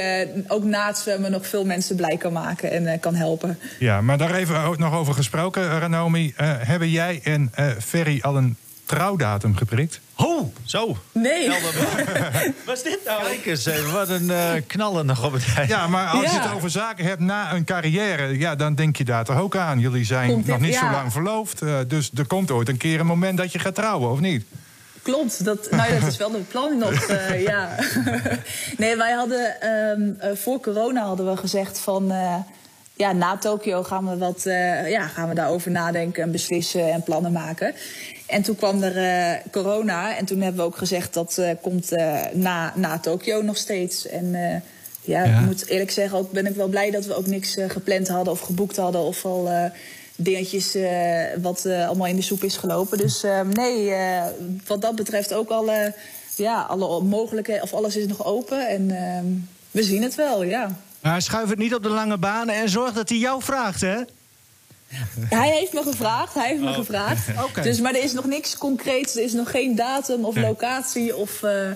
ook 0.48 0.64
na 0.64 0.86
het 0.86 0.98
zwemmen 0.98 1.30
nog 1.30 1.46
veel 1.46 1.64
mensen 1.64 1.96
blij 1.96 2.16
kan 2.16 2.32
maken 2.32 2.70
en 2.70 3.00
kan 3.00 3.14
helpen. 3.14 3.58
Ja, 3.78 4.00
maar 4.00 4.18
daar 4.18 4.34
even 4.34 4.74
nog 4.78 4.94
over 4.94 5.14
gesproken, 5.14 5.78
Ranomi. 5.78 6.32
hebben 6.36 6.90
jij 6.90 7.20
en 7.24 7.52
Ferry 7.80 8.18
al 8.20 8.36
een 8.36 8.56
trouwdatum 8.84 9.56
geprikt? 9.56 10.00
Ho, 10.14 10.52
zo. 10.64 10.96
Nee. 11.12 11.48
Wat 12.66 12.76
is 12.76 12.82
dit 12.82 12.98
nou? 13.04 13.22
Kijk 13.22 13.46
eens 13.46 13.66
even, 13.66 13.92
wat 13.92 14.08
een 14.08 14.24
uh, 14.24 14.52
knallen 14.66 15.06
nog 15.06 15.24
op 15.24 15.32
het 15.32 15.44
eind. 15.56 15.68
Ja, 15.68 15.86
maar 15.86 16.06
als 16.06 16.24
ja. 16.24 16.30
je 16.32 16.40
het 16.40 16.52
over 16.52 16.70
zaken 16.70 17.04
hebt 17.04 17.20
na 17.20 17.52
een 17.54 17.64
carrière... 17.64 18.38
Ja, 18.38 18.54
dan 18.54 18.74
denk 18.74 18.96
je 18.96 19.04
daar 19.04 19.24
toch 19.24 19.38
ook 19.38 19.56
aan. 19.56 19.78
Jullie 19.78 20.04
zijn 20.04 20.30
komt 20.30 20.46
nog 20.46 20.58
dit, 20.58 20.66
niet 20.66 20.74
ja. 20.74 20.86
zo 20.86 20.90
lang 20.90 21.12
verloofd. 21.12 21.62
Uh, 21.62 21.78
dus 21.86 22.10
er 22.14 22.26
komt 22.26 22.50
ooit 22.50 22.68
een 22.68 22.76
keer 22.76 23.00
een 23.00 23.06
moment 23.06 23.38
dat 23.38 23.52
je 23.52 23.58
gaat 23.58 23.74
trouwen, 23.74 24.10
of 24.10 24.20
niet? 24.20 24.44
Klopt, 25.02 25.44
dat, 25.44 25.70
nou 25.70 25.92
ja, 25.92 26.00
dat 26.00 26.08
is 26.08 26.16
wel 26.16 26.34
een 26.34 26.46
plan 26.46 26.78
nog, 26.78 27.08
uh, 27.10 27.42
ja. 27.50 27.68
nee, 28.78 28.96
wij 28.96 29.12
hadden 29.12 29.68
um, 29.68 30.36
voor 30.36 30.60
corona 30.60 31.02
hadden 31.04 31.30
we 31.30 31.36
gezegd 31.36 31.78
van 31.78 32.12
ja, 33.02 33.12
na 33.12 33.36
Tokio 33.36 33.82
gaan 33.82 34.08
we, 34.08 34.16
wat, 34.16 34.46
uh, 34.46 34.90
ja, 34.90 35.06
gaan 35.06 35.28
we 35.28 35.34
daarover 35.34 35.70
nadenken 35.70 36.22
en 36.22 36.30
beslissen 36.30 36.92
en 36.92 37.02
plannen 37.02 37.32
maken. 37.32 37.74
En 38.32 38.42
toen 38.42 38.56
kwam 38.56 38.82
er 38.82 38.96
uh, 38.96 39.40
corona 39.50 40.16
en 40.16 40.24
toen 40.24 40.40
hebben 40.40 40.60
we 40.60 40.66
ook 40.66 40.76
gezegd 40.76 41.14
dat 41.14 41.36
uh, 41.38 41.50
komt 41.60 41.90
na, 42.32 42.72
na 42.76 42.98
Tokio 42.98 43.42
nog 43.42 43.56
steeds. 43.56 44.06
En 44.06 44.30
ja, 45.00 45.24
ja, 45.24 45.38
ik 45.38 45.46
moet 45.46 45.66
eerlijk 45.66 45.90
zeggen, 45.90 46.18
ook 46.18 46.30
ben 46.30 46.46
ik 46.46 46.54
wel 46.54 46.68
blij 46.68 46.90
dat 46.90 47.06
we 47.06 47.14
ook 47.14 47.26
niks 47.26 47.56
gepland 47.68 48.08
hadden 48.08 48.32
of 48.32 48.40
geboekt 48.40 48.76
hadden 48.76 49.00
of 49.00 49.24
al 49.24 49.48
dingetjes 50.16 50.76
wat 51.42 51.66
allemaal 51.66 52.06
in 52.06 52.16
de 52.16 52.22
soep 52.22 52.42
is 52.42 52.56
gelopen. 52.56 52.98
Dus 52.98 53.24
nee, 53.54 53.92
wat 54.66 54.80
dat 54.80 54.96
betreft 54.96 55.34
ook 55.34 55.50
alle, 55.50 55.94
ja, 56.36 56.62
alle 56.62 57.02
mogelijkheden, 57.02 57.62
of 57.62 57.72
alles 57.72 57.96
is 57.96 58.06
nog 58.06 58.24
open 58.24 58.68
en 58.68 58.88
we 59.70 59.82
zien 59.82 60.02
het 60.02 60.14
wel, 60.14 60.42
ja. 60.42 60.76
Maar 61.00 61.22
schuif 61.22 61.48
het 61.48 61.58
niet 61.58 61.74
op 61.74 61.82
de 61.82 61.88
lange 61.88 62.18
banen 62.18 62.54
en 62.54 62.68
zorg 62.68 62.92
dat 62.92 63.08
hij 63.08 63.18
jou 63.18 63.42
vraagt, 63.42 63.80
hè? 63.80 63.96
Hij 65.28 65.50
heeft 65.50 65.72
me 65.72 65.82
gevraagd, 65.82 66.34
hij 66.34 66.48
heeft 66.48 66.60
me 66.60 66.72
gevraagd. 66.72 67.28
Oké. 67.48 67.62
Dus, 67.62 67.80
maar 67.80 67.94
er 67.94 68.02
is 68.02 68.12
nog 68.12 68.26
niks 68.26 68.58
concreets, 68.58 69.16
er 69.16 69.22
is 69.22 69.32
nog 69.32 69.50
geen 69.50 69.76
datum 69.76 70.24
of 70.24 70.36
locatie 70.36 71.16
of, 71.16 71.42
eh, 71.42 71.70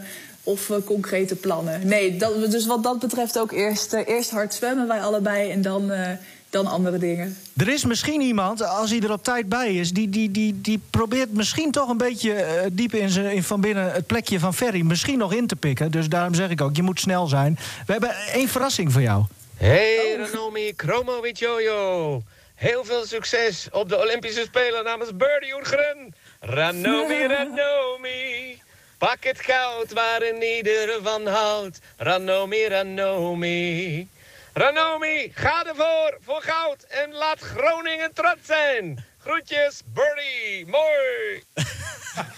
of 0.47 0.71
eh, 0.71 0.77
concrete 0.85 1.37
plannen. 1.37 1.87
Nee, 1.87 2.17
dat, 2.17 2.51
dus 2.51 2.67
wat 2.67 2.83
dat 2.83 2.99
betreft 2.99 3.39
ook 3.39 3.53
eerst, 3.53 3.93
eh, 3.93 4.09
eerst 4.09 4.31
hard 4.31 4.55
zwemmen 4.55 4.89
wij 4.89 5.01
allebei 5.01 5.51
en 5.51 5.62
dan, 5.62 5.91
eh, 5.91 6.11
dan 6.51 6.67
andere 6.67 6.99
dingen. 6.99 7.37
Er 7.57 7.69
is 7.69 7.85
misschien 7.85 8.21
iemand, 8.21 8.62
als 8.62 8.91
hij 8.91 9.01
er 9.01 9.12
op 9.12 9.25
tijd 9.25 9.49
bij 9.49 9.75
is, 9.75 9.93
die, 9.93 10.09
die, 10.09 10.31
die, 10.31 10.61
die 10.61 10.81
probeert 10.91 11.33
misschien 11.33 11.71
toch 11.71 11.89
een 11.89 11.97
beetje 11.97 12.47
diep 12.73 12.95
in, 12.95 13.11
zijn, 13.11 13.35
in 13.35 13.43
van 13.43 13.61
binnen 13.61 13.93
het 13.93 14.07
plekje 14.07 14.39
van 14.39 14.55
Ferry 14.55 14.81
misschien 14.81 15.19
nog 15.19 15.33
in 15.33 15.47
te 15.47 15.57
pikken. 15.57 15.91
Dus 15.91 16.09
daarom 16.09 16.35
zeg 16.35 16.51
ik 16.51 16.61
ook, 16.61 16.77
je 16.77 16.83
moet 16.83 17.01
snel 17.01 17.27
zijn. 17.27 17.59
We 17.87 17.93
hebben 17.93 18.11
één 18.33 18.49
verrassing 18.49 18.93
voor 18.93 19.03
jou. 19.03 19.25
Hey 19.57 20.17
Ranomi 20.17 20.73
Kromovic 20.75 21.37
Jojo. 21.37 22.23
Heel 22.57 22.84
veel 22.84 23.07
succes 23.07 23.68
op 23.70 23.88
de 23.88 23.98
Olympische 23.98 24.42
Spelen 24.42 24.84
namens 24.84 25.16
Birdie 25.16 25.54
Oergren. 25.54 26.14
Ranomi, 26.40 27.26
Ranomi. 27.36 28.62
Pak 28.98 29.24
het 29.24 29.40
goud 29.40 29.92
waarin 29.92 30.42
ieder 30.42 31.02
van 31.02 31.26
houdt. 31.26 31.78
Ranomi, 31.96 32.66
Ranomi. 32.68 34.09
Ranomi, 34.52 35.30
ga 35.34 35.66
ervoor 35.66 36.18
voor 36.20 36.42
goud 36.42 36.82
en 36.82 37.12
laat 37.12 37.40
Groningen 37.40 38.12
trots 38.14 38.46
zijn. 38.46 39.04
Groetjes, 39.18 39.82
Birdie. 39.86 40.66
Mooi. 40.66 41.42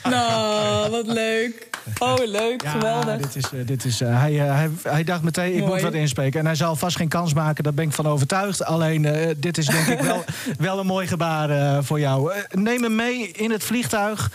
Nou, 0.02 0.90
wat 0.90 1.06
leuk. 1.06 1.67
Oh, 1.99 2.14
leuk, 2.26 2.62
geweldig. 2.66 3.16
dit 3.16 3.36
is, 3.36 3.45
eh, 3.45 3.66
dit 3.66 3.84
is, 3.84 4.01
eh, 4.01 4.20
hij, 4.20 4.41
eh, 4.49 4.55
hij, 4.55 4.70
hij 4.82 5.05
dacht 5.05 5.22
meteen, 5.22 5.53
ik 5.55 5.61
Mooi. 5.61 5.72
moet 5.72 5.80
wat 5.82 5.93
inspreken. 5.95 6.41
En 6.41 6.47
hij 6.47 6.55
zal 6.55 6.76
vast 6.76 6.97
geen 6.97 7.09
kans 7.09 7.34
maken, 7.34 7.64
daar 7.64 7.74
ben 7.74 7.84
ik 7.84 7.93
van 7.93 8.07
overtuigd. 8.07 8.64
Alleen, 8.64 9.05
eh, 9.05 9.34
dit 9.36 9.59
is 9.59 9.66
denk 9.66 9.86
ik 9.86 10.01
wel, 10.01 10.24
wel 10.59 10.78
een 10.78 10.86
mooi 10.86 11.07
gebaar 11.07 11.51
eh, 11.51 11.78
voor 11.82 12.01
jou. 12.01 12.32
Eh, 12.32 12.41
neem 12.51 12.82
hem 12.82 12.95
mee 12.95 13.30
in 13.30 13.51
het 13.51 13.64
vliegtuig. 13.64 14.30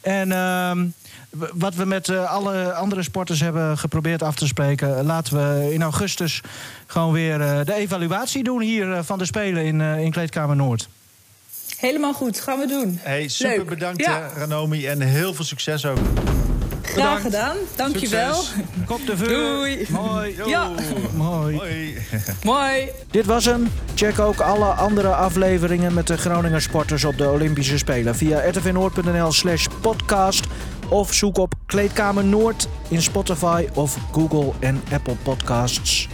En 0.00 0.32
ehm, 0.32 0.86
wat 1.52 1.74
we 1.74 1.84
met 1.84 2.08
eh, 2.08 2.30
alle 2.32 2.72
andere 2.72 3.02
sporters 3.02 3.40
hebben 3.40 3.78
geprobeerd 3.78 4.22
af 4.22 4.34
te 4.34 4.46
spreken... 4.46 5.04
laten 5.04 5.36
we 5.36 5.72
in 5.74 5.82
augustus 5.82 6.40
gewoon 6.86 7.12
weer 7.12 7.40
eh, 7.40 7.64
de 7.64 7.74
evaluatie 7.74 8.42
doen 8.44 8.60
hier 8.60 9.02
van 9.04 9.18
de 9.18 9.24
Spelen 9.24 9.64
in, 9.64 9.80
eh, 9.80 9.98
in 10.00 10.10
Kleedkamer 10.10 10.56
Noord. 10.56 10.88
Helemaal 11.76 12.12
goed, 12.14 12.40
gaan 12.40 12.58
we 12.58 12.66
doen. 12.66 12.98
Hey, 13.02 13.28
super 13.28 13.56
Leuk. 13.56 13.68
bedankt 13.68 14.04
Ja. 14.04 14.28
Ranomi 14.36 14.86
en 14.86 15.00
heel 15.00 15.34
veel 15.34 15.44
succes 15.44 15.86
ook. 15.86 15.98
Graag 16.92 17.20
gedaan, 17.22 17.56
dankjewel. 17.76 18.34
Succes. 18.34 18.54
Kop 18.86 19.06
de 19.06 19.16
vuur. 19.16 19.28
Doei. 19.28 19.86
Mooi. 19.88 20.34
Ja, 20.46 20.68
Mooi. 21.14 21.60
mooi. 22.44 22.88
Dit 23.10 23.26
was 23.26 23.44
hem. 23.44 23.68
Check 23.94 24.18
ook 24.18 24.40
alle 24.40 24.64
andere 24.64 25.14
afleveringen 25.14 25.94
met 25.94 26.06
de 26.06 26.16
Groninger 26.16 26.62
sporters 26.62 27.04
op 27.04 27.18
de 27.18 27.28
Olympische 27.28 27.78
Spelen 27.78 28.16
via 28.16 28.40
rtvnoord.nl 28.50 29.32
slash 29.32 29.66
podcast 29.80 30.44
of 30.88 31.14
zoek 31.14 31.38
op 31.38 31.54
Kleedkamer 31.66 32.24
Noord 32.24 32.68
in 32.88 33.02
Spotify 33.02 33.66
of 33.74 33.96
Google 34.12 34.52
en 34.58 34.82
Apple 34.92 35.16
Podcasts. 35.22 36.08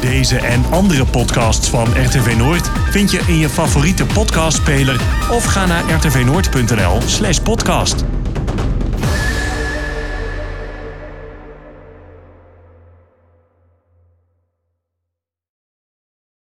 Deze 0.00 0.36
en 0.38 0.64
andere 0.70 1.04
podcasts 1.04 1.68
van 1.68 1.88
RTV 2.04 2.34
Noord 2.36 2.70
vind 2.90 3.10
je 3.10 3.20
in 3.26 3.38
je 3.38 3.48
favoriete 3.48 4.04
podcastspeler 4.04 5.00
of 5.30 5.44
ga 5.44 5.66
naar 5.66 5.84
rtvnoord.nl/podcast. 5.90 8.04